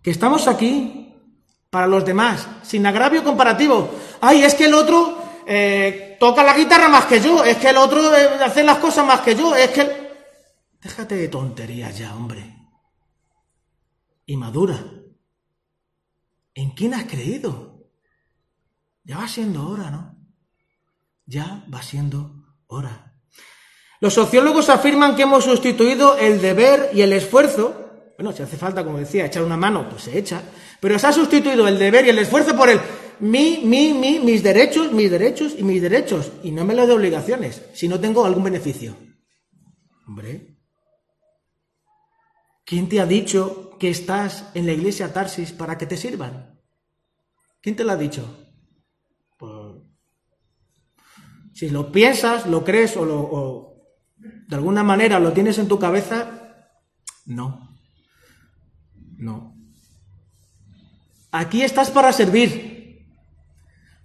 Que 0.00 0.12
estamos 0.12 0.46
aquí 0.46 1.16
para 1.70 1.88
los 1.88 2.04
demás, 2.04 2.46
sin 2.62 2.86
agravio 2.86 3.24
comparativo. 3.24 3.90
Ay, 4.20 4.42
es 4.42 4.54
que 4.54 4.66
el 4.66 4.74
otro 4.74 5.17
eh, 5.50 6.16
toca 6.20 6.44
la 6.44 6.54
guitarra 6.54 6.88
más 6.88 7.06
que 7.06 7.20
yo, 7.20 7.42
es 7.42 7.56
que 7.56 7.70
el 7.70 7.76
otro 7.78 8.00
hace 8.44 8.62
las 8.62 8.78
cosas 8.78 9.06
más 9.06 9.20
que 9.20 9.34
yo, 9.34 9.56
es 9.56 9.70
que... 9.70 9.80
el- 9.80 10.08
Déjate 10.80 11.16
de 11.16 11.28
tonterías 11.28 11.98
ya, 11.98 12.14
hombre. 12.14 12.54
Y 14.26 14.36
madura. 14.36 14.78
¿En 16.54 16.70
quién 16.70 16.94
has 16.94 17.04
creído? 17.04 17.88
Ya 19.04 19.16
va 19.18 19.26
siendo 19.26 19.66
hora, 19.68 19.90
¿no? 19.90 20.16
Ya 21.26 21.64
va 21.72 21.82
siendo 21.82 22.44
hora. 22.68 23.14
Los 24.00 24.14
sociólogos 24.14 24.68
afirman 24.68 25.16
que 25.16 25.22
hemos 25.22 25.44
sustituido 25.44 26.16
el 26.18 26.40
deber 26.40 26.90
y 26.92 27.00
el 27.02 27.12
esfuerzo. 27.12 28.12
Bueno, 28.16 28.32
si 28.32 28.42
hace 28.42 28.56
falta, 28.56 28.84
como 28.84 28.98
decía, 28.98 29.26
echar 29.26 29.42
una 29.42 29.56
mano, 29.56 29.88
pues 29.88 30.02
se 30.02 30.16
echa. 30.18 30.42
Pero 30.80 30.96
se 30.98 31.06
ha 31.08 31.12
sustituido 31.12 31.66
el 31.66 31.78
deber 31.78 32.06
y 32.06 32.10
el 32.10 32.18
esfuerzo 32.18 32.56
por 32.56 32.68
el 32.68 32.80
mi, 33.20 33.62
mi, 33.64 33.92
mi, 33.92 34.20
mis 34.20 34.42
derechos, 34.42 34.92
mis 34.92 35.10
derechos 35.10 35.54
y 35.58 35.62
mis 35.62 35.82
derechos. 35.82 36.32
Y 36.42 36.50
no 36.50 36.64
me 36.64 36.74
lo 36.74 36.86
de 36.86 36.92
obligaciones, 36.92 37.62
si 37.74 37.88
no 37.88 37.98
tengo 38.00 38.24
algún 38.24 38.44
beneficio. 38.44 38.96
Hombre. 40.06 40.58
¿Quién 42.64 42.88
te 42.88 43.00
ha 43.00 43.06
dicho 43.06 43.76
que 43.78 43.88
estás 43.88 44.50
en 44.54 44.66
la 44.66 44.72
iglesia 44.72 45.12
Tarsis 45.12 45.52
para 45.52 45.78
que 45.78 45.86
te 45.86 45.96
sirvan? 45.96 46.60
¿Quién 47.62 47.76
te 47.76 47.84
lo 47.84 47.92
ha 47.92 47.96
dicho? 47.96 48.46
Pues, 49.38 49.82
si 51.54 51.70
lo 51.70 51.90
piensas, 51.90 52.46
lo 52.46 52.64
crees 52.64 52.96
o, 52.96 53.04
lo, 53.04 53.20
o 53.20 53.82
de 54.16 54.56
alguna 54.56 54.82
manera 54.82 55.18
lo 55.18 55.32
tienes 55.32 55.58
en 55.58 55.68
tu 55.68 55.78
cabeza, 55.78 56.68
no. 57.26 57.76
No. 59.16 59.56
Aquí 61.30 61.62
estás 61.62 61.90
para 61.90 62.12
servir, 62.12 62.67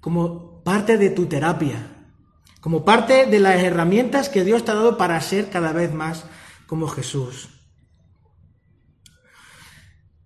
como 0.04 0.62
parte 0.64 0.98
de 0.98 1.12
tu 1.12 1.28
terapia, 1.28 2.12
como 2.60 2.84
parte 2.84 3.26
de 3.26 3.40
las 3.40 3.64
herramientas 3.64 4.28
que 4.28 4.44
Dios 4.44 4.66
te 4.66 4.72
ha 4.72 4.76
dado 4.76 4.98
para 4.98 5.22
ser 5.22 5.50
cada 5.50 5.72
vez 5.72 5.94
más 5.94 6.26
como 6.68 6.90
Jesús. 6.90 7.48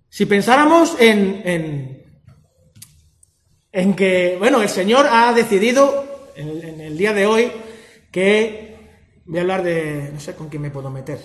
Si 0.10 0.26
pensáramos 0.26 1.00
en, 1.00 2.04
en, 3.72 3.94
que, 3.94 4.36
bueno, 4.40 4.64
el 4.64 4.70
Señor 4.70 5.06
ha 5.12 5.32
decidido 5.34 6.32
en, 6.36 6.68
en 6.68 6.82
el 6.82 6.98
día 6.98 7.14
de 7.14 7.28
hoy 7.28 7.52
que 8.12 9.22
voy 9.28 9.38
a 9.38 9.42
hablar 9.42 9.62
de, 9.62 10.10
no 10.12 10.20
sé 10.20 10.34
con 10.34 10.50
quién 10.50 10.64
me 10.64 10.72
puedo 10.72 10.90
meter, 10.90 11.20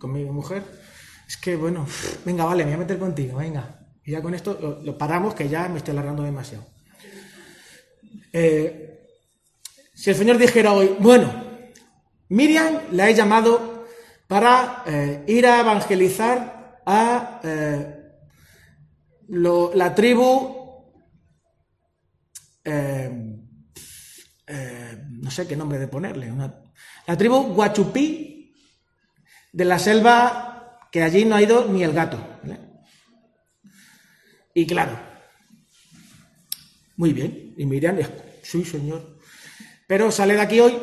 con 0.00 0.12
mi 0.12 0.24
mujer. 0.24 0.64
Es 1.28 1.36
que, 1.36 1.54
bueno, 1.54 1.86
venga, 2.24 2.44
vale, 2.44 2.64
me 2.64 2.70
voy 2.72 2.74
a 2.74 2.78
meter 2.78 2.98
contigo, 2.98 3.38
venga. 3.38 3.86
Y 4.02 4.10
ya 4.10 4.20
con 4.20 4.34
esto 4.34 4.58
lo, 4.60 4.82
lo 4.82 4.98
paramos, 4.98 5.36
que 5.36 5.48
ya 5.48 5.68
me 5.68 5.78
estoy 5.78 5.92
alargando 5.92 6.24
demasiado. 6.24 6.77
Eh, 8.32 9.06
si 9.94 10.10
el 10.10 10.16
Señor 10.16 10.38
dijera 10.38 10.72
hoy, 10.72 10.96
bueno, 10.98 11.44
Miriam 12.28 12.78
la 12.92 13.08
he 13.08 13.14
llamado 13.14 13.86
para 14.26 14.82
eh, 14.86 15.24
ir 15.26 15.46
a 15.46 15.60
evangelizar 15.60 16.82
a 16.84 17.40
eh, 17.42 17.94
la 19.28 19.94
tribu, 19.94 20.56
no 25.20 25.30
sé 25.30 25.46
qué 25.46 25.56
nombre 25.56 25.78
de 25.78 25.88
ponerle, 25.88 26.32
la 27.06 27.16
tribu 27.16 27.54
Guachupí 27.54 28.54
de 29.52 29.64
la 29.64 29.78
selva 29.78 30.58
que 30.92 31.02
allí 31.02 31.24
no 31.24 31.36
ha 31.36 31.42
ido 31.42 31.66
ni 31.66 31.82
el 31.82 31.92
gato. 31.92 32.18
Y 34.54 34.66
claro, 34.66 34.98
muy 36.96 37.12
bien, 37.12 37.47
y 37.58 37.66
Miriam, 37.66 37.98
sí 38.40 38.64
señor, 38.64 39.18
pero 39.88 40.12
sale 40.12 40.34
de 40.34 40.40
aquí 40.40 40.60
hoy 40.60 40.78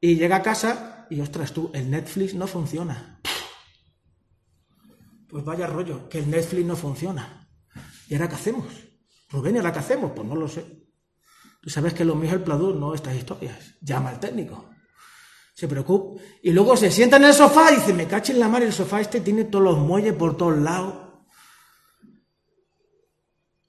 y 0.00 0.16
llega 0.16 0.36
a 0.36 0.42
casa 0.42 1.06
y 1.10 1.20
ostras 1.20 1.52
tú, 1.52 1.70
el 1.74 1.90
Netflix 1.90 2.34
no 2.34 2.46
funciona. 2.46 3.20
Pues 5.28 5.44
vaya 5.44 5.66
rollo, 5.66 6.08
que 6.08 6.20
el 6.20 6.30
Netflix 6.30 6.64
no 6.64 6.76
funciona. 6.76 7.46
¿Y 8.08 8.14
ahora 8.14 8.26
qué 8.30 8.36
hacemos? 8.36 8.64
Rubén, 9.28 9.54
¿y 9.54 9.58
ahora 9.58 9.72
qué 9.72 9.80
hacemos? 9.80 10.12
Pues 10.16 10.26
no 10.26 10.34
lo 10.34 10.48
sé. 10.48 10.64
Tú 11.60 11.68
sabes 11.68 11.92
que 11.92 12.06
lo 12.06 12.14
mío 12.14 12.28
es 12.28 12.36
el 12.36 12.42
pladur, 12.42 12.74
no 12.74 12.94
estas 12.94 13.14
historias. 13.14 13.74
Llama 13.82 14.10
al 14.10 14.20
técnico. 14.20 14.70
Se 15.54 15.68
preocupa. 15.68 16.22
Y 16.42 16.52
luego 16.52 16.74
se 16.74 16.90
sienta 16.90 17.18
en 17.18 17.24
el 17.24 17.34
sofá 17.34 17.70
y 17.70 17.76
dice, 17.76 17.92
me 17.92 18.06
caché 18.06 18.32
en 18.32 18.40
la 18.40 18.48
mar, 18.48 18.62
el 18.62 18.72
sofá 18.72 19.02
este 19.02 19.20
tiene 19.20 19.44
todos 19.44 19.64
los 19.64 19.78
muelles 19.78 20.14
por 20.14 20.38
todos 20.38 20.56
lados. 20.56 21.01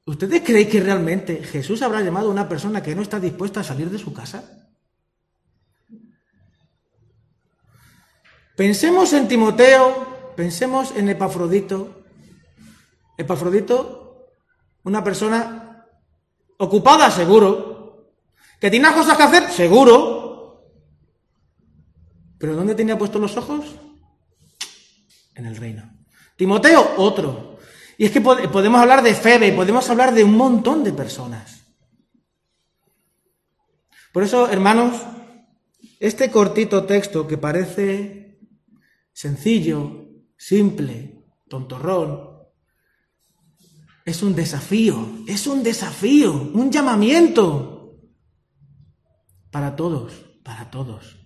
¿Ustedes 0.06 0.42
creen 0.42 0.70
que 0.70 0.82
realmente 0.82 1.44
Jesús 1.44 1.82
habrá 1.82 2.02
llamado 2.02 2.28
a 2.28 2.32
una 2.32 2.50
persona 2.50 2.84
que 2.84 2.94
no 2.94 3.02
está 3.02 3.20
dispuesta 3.20 3.62
a 3.62 3.64
salir 3.64 3.90
de 3.90 3.98
su 3.98 4.14
casa? 4.14 4.70
Pensemos 8.56 9.14
en 9.14 9.28
Timoteo, 9.28 10.34
pensemos 10.36 10.94
en 10.96 11.10
Epafrodito. 11.10 12.04
Epafrodito, 13.18 14.28
una 14.84 15.04
persona 15.04 15.88
ocupada, 16.58 17.10
seguro. 17.10 18.14
Que 18.60 18.70
tiene 18.70 18.94
cosas 18.94 19.16
que 19.16 19.24
hacer, 19.24 19.50
seguro. 19.52 20.70
Pero 22.38 22.56
¿dónde 22.56 22.76
tenía 22.76 22.98
puestos 22.98 23.22
los 23.22 23.38
ojos? 23.38 23.66
En 25.34 25.46
el 25.46 25.56
reino. 25.56 25.90
Timoteo, 26.36 26.96
otro. 26.98 27.53
Y 28.04 28.08
es 28.08 28.12
que 28.12 28.20
podemos 28.20 28.82
hablar 28.82 29.02
de 29.02 29.16
Febe, 29.16 29.54
podemos 29.54 29.90
hablar 29.90 30.14
de 30.14 30.26
un 30.26 30.36
montón 30.36 30.84
de 30.84 30.92
personas. 30.92 31.64
Por 34.12 34.24
eso, 34.24 34.50
hermanos, 34.50 35.02
este 36.02 36.30
cortito 36.30 36.84
texto 36.84 37.26
que 37.26 37.38
parece 37.38 38.42
sencillo, 39.14 40.10
simple, 40.36 41.24
tontorrón. 41.48 42.40
Es 44.04 44.22
un 44.22 44.36
desafío, 44.36 45.24
es 45.26 45.48
un 45.48 45.64
desafío, 45.64 46.34
un 46.34 46.70
llamamiento 46.74 48.02
para 49.50 49.78
todos, 49.78 50.12
para 50.44 50.70
todos. 50.70 51.26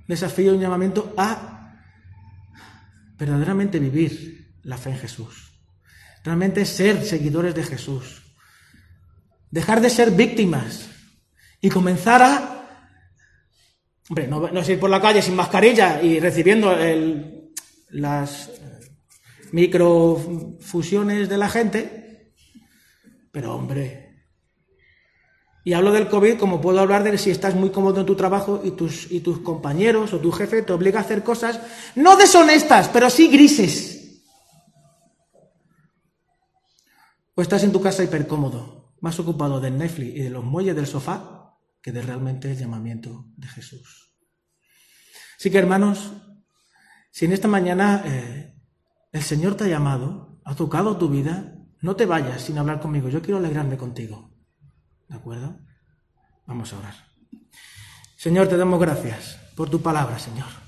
Un 0.00 0.06
desafío, 0.08 0.52
un 0.52 0.60
llamamiento 0.60 1.14
a 1.16 1.80
verdaderamente 3.16 3.78
vivir 3.78 4.33
la 4.64 4.76
fe 4.76 4.90
en 4.90 4.98
Jesús. 4.98 5.52
Realmente 6.24 6.64
ser 6.64 7.04
seguidores 7.04 7.54
de 7.54 7.62
Jesús. 7.62 8.22
Dejar 9.50 9.80
de 9.80 9.90
ser 9.90 10.10
víctimas 10.10 10.88
y 11.60 11.68
comenzar 11.68 12.22
a 12.22 12.54
Hombre, 14.10 14.28
no, 14.28 14.46
es 14.46 14.68
ir 14.68 14.78
por 14.78 14.90
la 14.90 15.00
calle 15.00 15.22
sin 15.22 15.34
mascarilla 15.34 16.02
y 16.02 16.20
recibiendo 16.20 16.76
las 17.88 18.50
microfusiones 19.52 21.28
de 21.28 21.38
la 21.38 21.48
gente, 21.48 22.34
pero 23.32 23.54
hombre. 23.54 24.04
Y 25.64 25.72
hablo 25.72 25.90
del 25.90 26.08
COVID 26.08 26.36
como 26.36 26.60
puedo 26.60 26.80
hablar 26.80 27.02
de 27.02 27.16
si 27.16 27.30
estás 27.30 27.54
muy 27.54 27.70
cómodo 27.70 28.00
en 28.00 28.06
tu 28.06 28.14
trabajo 28.14 28.60
y 28.62 28.72
tus, 28.72 29.10
y 29.10 29.20
tus 29.20 29.38
compañeros 29.38 30.12
o 30.12 30.20
tu 30.20 30.30
jefe 30.32 30.60
te 30.60 30.74
obliga 30.74 30.98
a 30.98 31.02
hacer 31.02 31.22
cosas 31.22 31.58
no 31.94 32.16
deshonestas, 32.16 32.90
pero 32.90 33.08
sí 33.08 33.28
grises. 33.28 33.93
O 37.34 37.42
estás 37.42 37.64
en 37.64 37.72
tu 37.72 37.80
casa 37.80 38.04
hipercómodo, 38.04 38.94
más 39.00 39.18
ocupado 39.18 39.60
del 39.60 39.76
Netflix 39.76 40.16
y 40.16 40.22
de 40.22 40.30
los 40.30 40.44
muelles 40.44 40.76
del 40.76 40.86
sofá 40.86 41.58
que 41.82 41.92
de 41.92 42.00
realmente 42.00 42.50
el 42.50 42.56
llamamiento 42.56 43.26
de 43.36 43.48
Jesús. 43.48 44.14
Así 45.38 45.50
que 45.50 45.58
hermanos, 45.58 46.12
si 47.10 47.26
en 47.26 47.32
esta 47.32 47.48
mañana 47.48 48.02
eh, 48.06 48.54
el 49.12 49.22
Señor 49.22 49.56
te 49.56 49.64
ha 49.64 49.68
llamado, 49.68 50.40
ha 50.44 50.54
tocado 50.54 50.96
tu 50.96 51.08
vida, 51.08 51.58
no 51.80 51.96
te 51.96 52.06
vayas 52.06 52.42
sin 52.42 52.56
hablar 52.56 52.80
conmigo. 52.80 53.08
Yo 53.08 53.20
quiero 53.20 53.38
alegrarme 53.38 53.76
contigo. 53.76 54.32
¿De 55.08 55.16
acuerdo? 55.16 55.58
Vamos 56.46 56.72
a 56.72 56.78
orar. 56.78 56.94
Señor, 58.16 58.48
te 58.48 58.56
damos 58.56 58.80
gracias 58.80 59.38
por 59.54 59.68
tu 59.68 59.82
palabra, 59.82 60.18
Señor. 60.18 60.63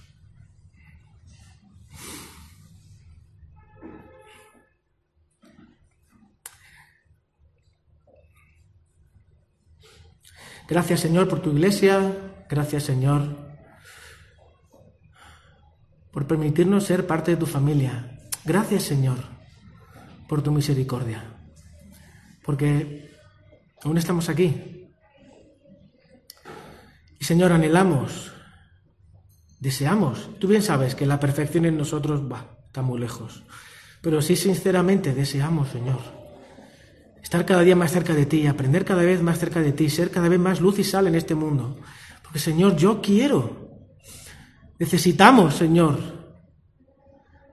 Gracias 10.69 11.01
Señor 11.01 11.29
por 11.29 11.41
tu 11.41 11.51
iglesia, 11.51 12.13
gracias 12.49 12.83
Señor 12.83 13.47
por 16.11 16.27
permitirnos 16.27 16.85
ser 16.85 17.07
parte 17.07 17.33
de 17.33 17.37
tu 17.37 17.47
familia. 17.47 18.19
Gracias 18.45 18.85
Señor 18.85 19.19
por 20.29 20.43
tu 20.43 20.51
misericordia, 20.51 21.23
porque 22.45 23.11
aún 23.83 23.99
estamos 23.99 24.29
aquí. 24.29 24.89
Y 27.21 27.25
Señor, 27.25 27.53
anhelamos, 27.53 28.33
deseamos, 29.61 30.31
tú 30.39 30.49
bien 30.49 30.63
sabes 30.63 30.95
que 30.95 31.07
la 31.07 31.21
perfección 31.21 31.65
en 31.65 31.77
nosotros 31.77 32.23
va, 32.31 32.57
está 32.67 32.83
muy 32.83 32.99
lejos, 32.99 33.45
pero 34.01 34.21
sí 34.21 34.37
sinceramente 34.37 35.15
deseamos, 35.15 35.69
Señor, 35.69 36.01
estar 37.27 37.45
cada 37.45 37.63
día 37.63 37.75
más 37.75 37.91
cerca 37.91 38.15
de 38.15 38.25
ti, 38.25 38.47
aprender 38.47 38.85
cada 38.85 39.03
vez 39.03 39.21
más 39.21 39.41
cerca 39.41 39.61
de 39.61 39.73
ti, 39.73 39.91
ser 39.91 40.13
cada 40.13 40.29
vez 40.29 40.39
más 40.39 40.61
luz 40.61 40.79
y 40.79 40.85
sal 40.85 41.09
en 41.09 41.17
este 41.17 41.35
mundo. 41.35 41.77
Porque 42.23 42.39
Señor, 42.39 42.77
yo 42.77 43.03
quiero, 43.03 43.91
necesitamos, 44.79 45.57
Señor, 45.57 45.99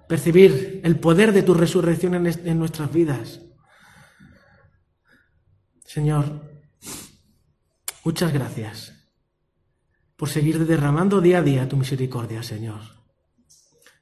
percibir 0.08 0.80
el 0.84 1.00
poder 1.00 1.34
de 1.34 1.42
tu 1.42 1.56
resurrección 1.56 2.14
en, 2.14 2.60
nuestras 2.60 2.94
vidas. 2.94 3.42
Señor, 5.84 6.52
muchas 8.06 8.32
gracias 8.32 8.94
por 10.16 10.30
seguir 10.30 10.68
derramando 10.68 11.20
día 11.20 11.40
a 11.40 11.42
día 11.42 11.68
tu 11.68 11.78
misericordia, 11.78 12.44
Señor. 12.44 12.82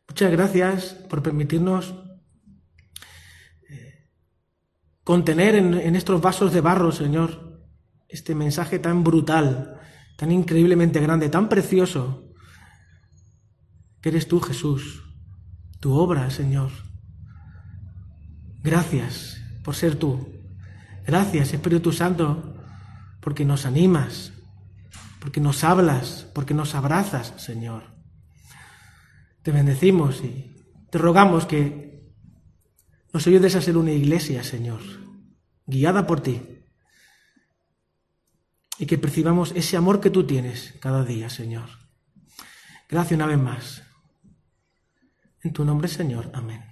Muchas 0.06 0.32
gracias 0.34 0.96
por 1.08 1.24
permitirnos 1.24 1.96
contener 5.12 5.56
en, 5.56 5.94
estos 5.98 6.22
vasos 6.22 6.54
de 6.54 6.62
barro, 6.62 6.94
Señor, 6.94 7.60
este 8.08 8.34
mensaje 8.34 8.80
tan 8.80 9.04
brutal, 9.04 9.78
tan 10.16 10.32
increíblemente 10.32 11.02
grande, 11.02 11.28
tan 11.28 11.50
precioso, 11.50 12.32
que 14.00 14.08
eres 14.08 14.30
tú, 14.30 14.40
Jesús, 14.40 15.04
tu 15.82 15.92
obra, 15.92 16.30
Señor. 16.30 16.72
Gracias 18.64 19.42
por 19.66 19.76
ser 19.76 19.98
tú. 19.98 20.30
Gracias, 21.06 21.52
Espíritu 21.52 21.92
Santo, 21.92 22.56
porque 23.20 23.44
nos 23.44 23.66
animas, 23.66 24.32
porque 25.20 25.42
nos 25.42 25.66
hablas, 25.66 26.26
porque 26.34 26.54
nos 26.54 26.74
abrazas, 26.74 27.34
Señor. 27.36 27.84
Te 29.42 29.52
bendecimos 29.52 30.24
y 30.24 30.56
te 30.90 30.98
rogamos 30.98 31.46
que 31.46 31.91
nos 33.14 33.28
ayudes 33.28 33.56
a 33.56 33.62
ser 33.62 33.78
una 33.78 33.92
iglesia, 33.92 34.44
Señor, 34.44 34.82
guiada 35.66 36.08
por 36.08 36.22
ti. 36.22 36.42
Y 38.78 38.86
que 38.86 38.98
percibamos 38.98 39.52
ese 39.56 39.78
amor 39.78 40.00
que 40.00 40.10
tú 40.10 40.26
tienes 40.26 40.74
cada 40.80 41.04
día, 41.04 41.30
Señor. 41.30 41.70
Gracias 42.90 43.18
una 43.18 43.28
vez 43.28 43.38
más. 43.38 43.84
En 45.44 45.54
tu 45.54 45.66
nombre, 45.66 45.88
Señor. 45.88 46.32
Amén. 46.34 46.71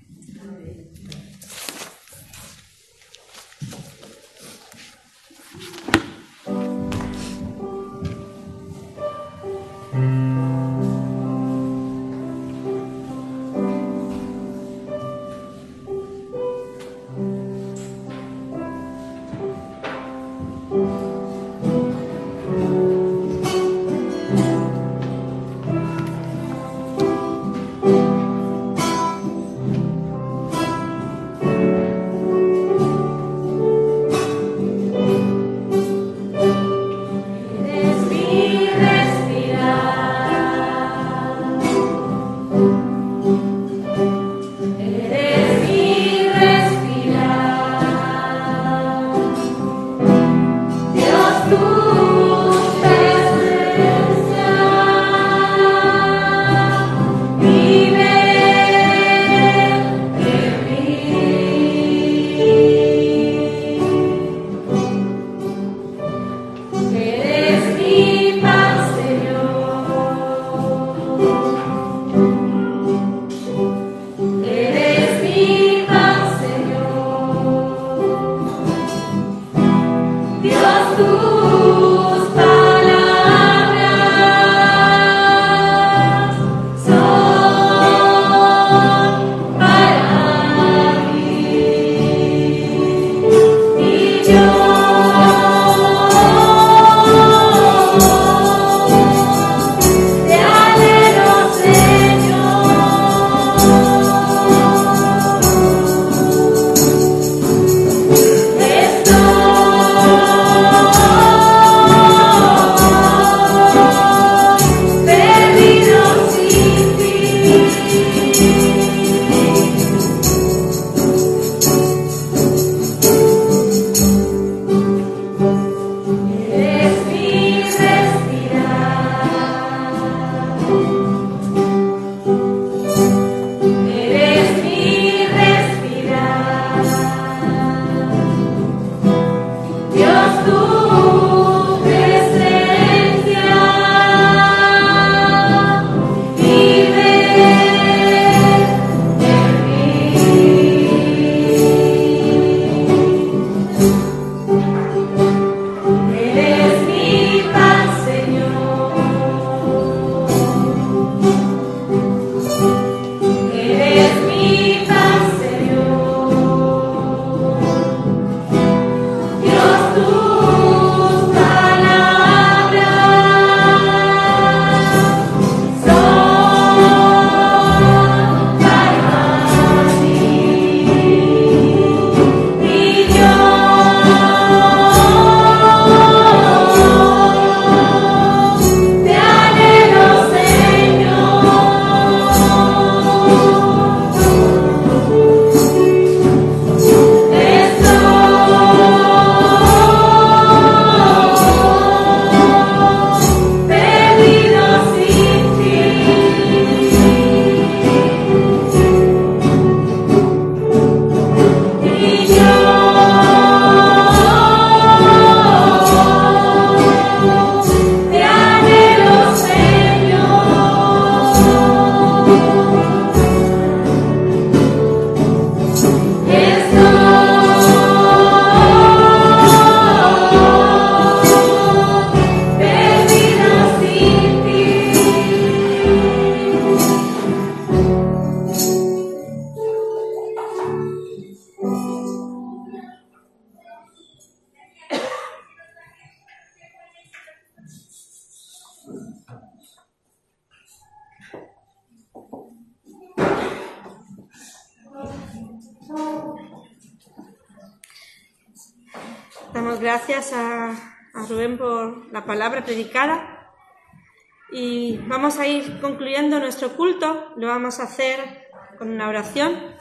Concluyendo 265.80 266.40
nuestro 266.40 266.76
culto. 266.76 267.34
Lo 267.38 267.48
vamos 267.48 267.80
a 267.80 267.84
hacer 267.84 268.50
con 268.78 268.90
una 268.90 269.10
oración. 269.10 269.76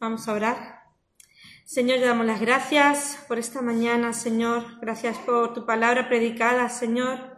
Vamos 0.00 0.28
a 0.28 0.32
orar. 0.32 0.78
Señor, 1.64 1.98
te 1.98 2.06
damos 2.06 2.24
las 2.24 2.40
gracias 2.40 3.24
por 3.28 3.38
esta 3.38 3.60
mañana, 3.60 4.12
Señor. 4.12 4.80
Gracias 4.80 5.18
por 5.18 5.52
tu 5.52 5.66
palabra 5.66 6.08
predicada, 6.08 6.68
Señor. 6.68 7.36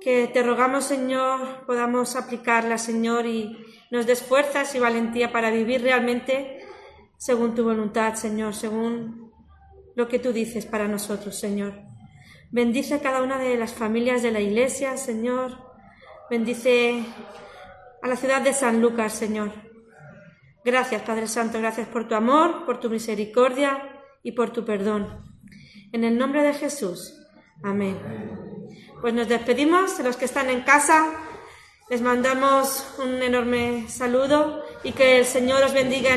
Que 0.00 0.26
te 0.26 0.42
rogamos, 0.42 0.84
Señor, 0.84 1.64
podamos 1.66 2.16
aplicarla, 2.16 2.78
Señor, 2.78 3.26
y 3.26 3.56
nos 3.90 4.06
des 4.06 4.22
fuerzas 4.22 4.74
y 4.74 4.78
valentía 4.78 5.30
para 5.30 5.50
vivir 5.50 5.82
realmente 5.82 6.66
según 7.18 7.54
tu 7.54 7.64
voluntad, 7.64 8.14
Señor, 8.14 8.54
según 8.54 9.30
lo 9.94 10.08
que 10.08 10.18
tú 10.18 10.32
dices 10.32 10.64
para 10.64 10.88
nosotros, 10.88 11.38
Señor. 11.38 11.89
Bendice 12.52 12.94
a 12.94 13.00
cada 13.00 13.22
una 13.22 13.38
de 13.38 13.56
las 13.56 13.74
familias 13.74 14.22
de 14.22 14.32
la 14.32 14.40
iglesia, 14.40 14.96
Señor. 14.96 15.56
Bendice 16.28 17.04
a 18.02 18.08
la 18.08 18.16
ciudad 18.16 18.42
de 18.42 18.52
San 18.52 18.80
Lucas, 18.80 19.12
Señor. 19.12 19.52
Gracias, 20.64 21.02
Padre 21.02 21.28
Santo, 21.28 21.60
gracias 21.60 21.86
por 21.86 22.08
tu 22.08 22.16
amor, 22.16 22.66
por 22.66 22.80
tu 22.80 22.90
misericordia 22.90 24.02
y 24.24 24.32
por 24.32 24.50
tu 24.50 24.64
perdón. 24.64 25.24
En 25.92 26.02
el 26.02 26.18
nombre 26.18 26.42
de 26.42 26.52
Jesús. 26.52 27.14
Amén. 27.62 27.96
Pues 29.00 29.14
nos 29.14 29.28
despedimos 29.28 29.96
de 29.96 30.02
los 30.02 30.16
que 30.16 30.24
están 30.24 30.50
en 30.50 30.62
casa. 30.62 31.08
Les 31.88 32.02
mandamos 32.02 32.96
un 32.98 33.22
enorme 33.22 33.88
saludo 33.88 34.64
y 34.82 34.90
que 34.90 35.18
el 35.18 35.24
Señor 35.24 35.62
os 35.62 35.72
bendiga. 35.72 36.16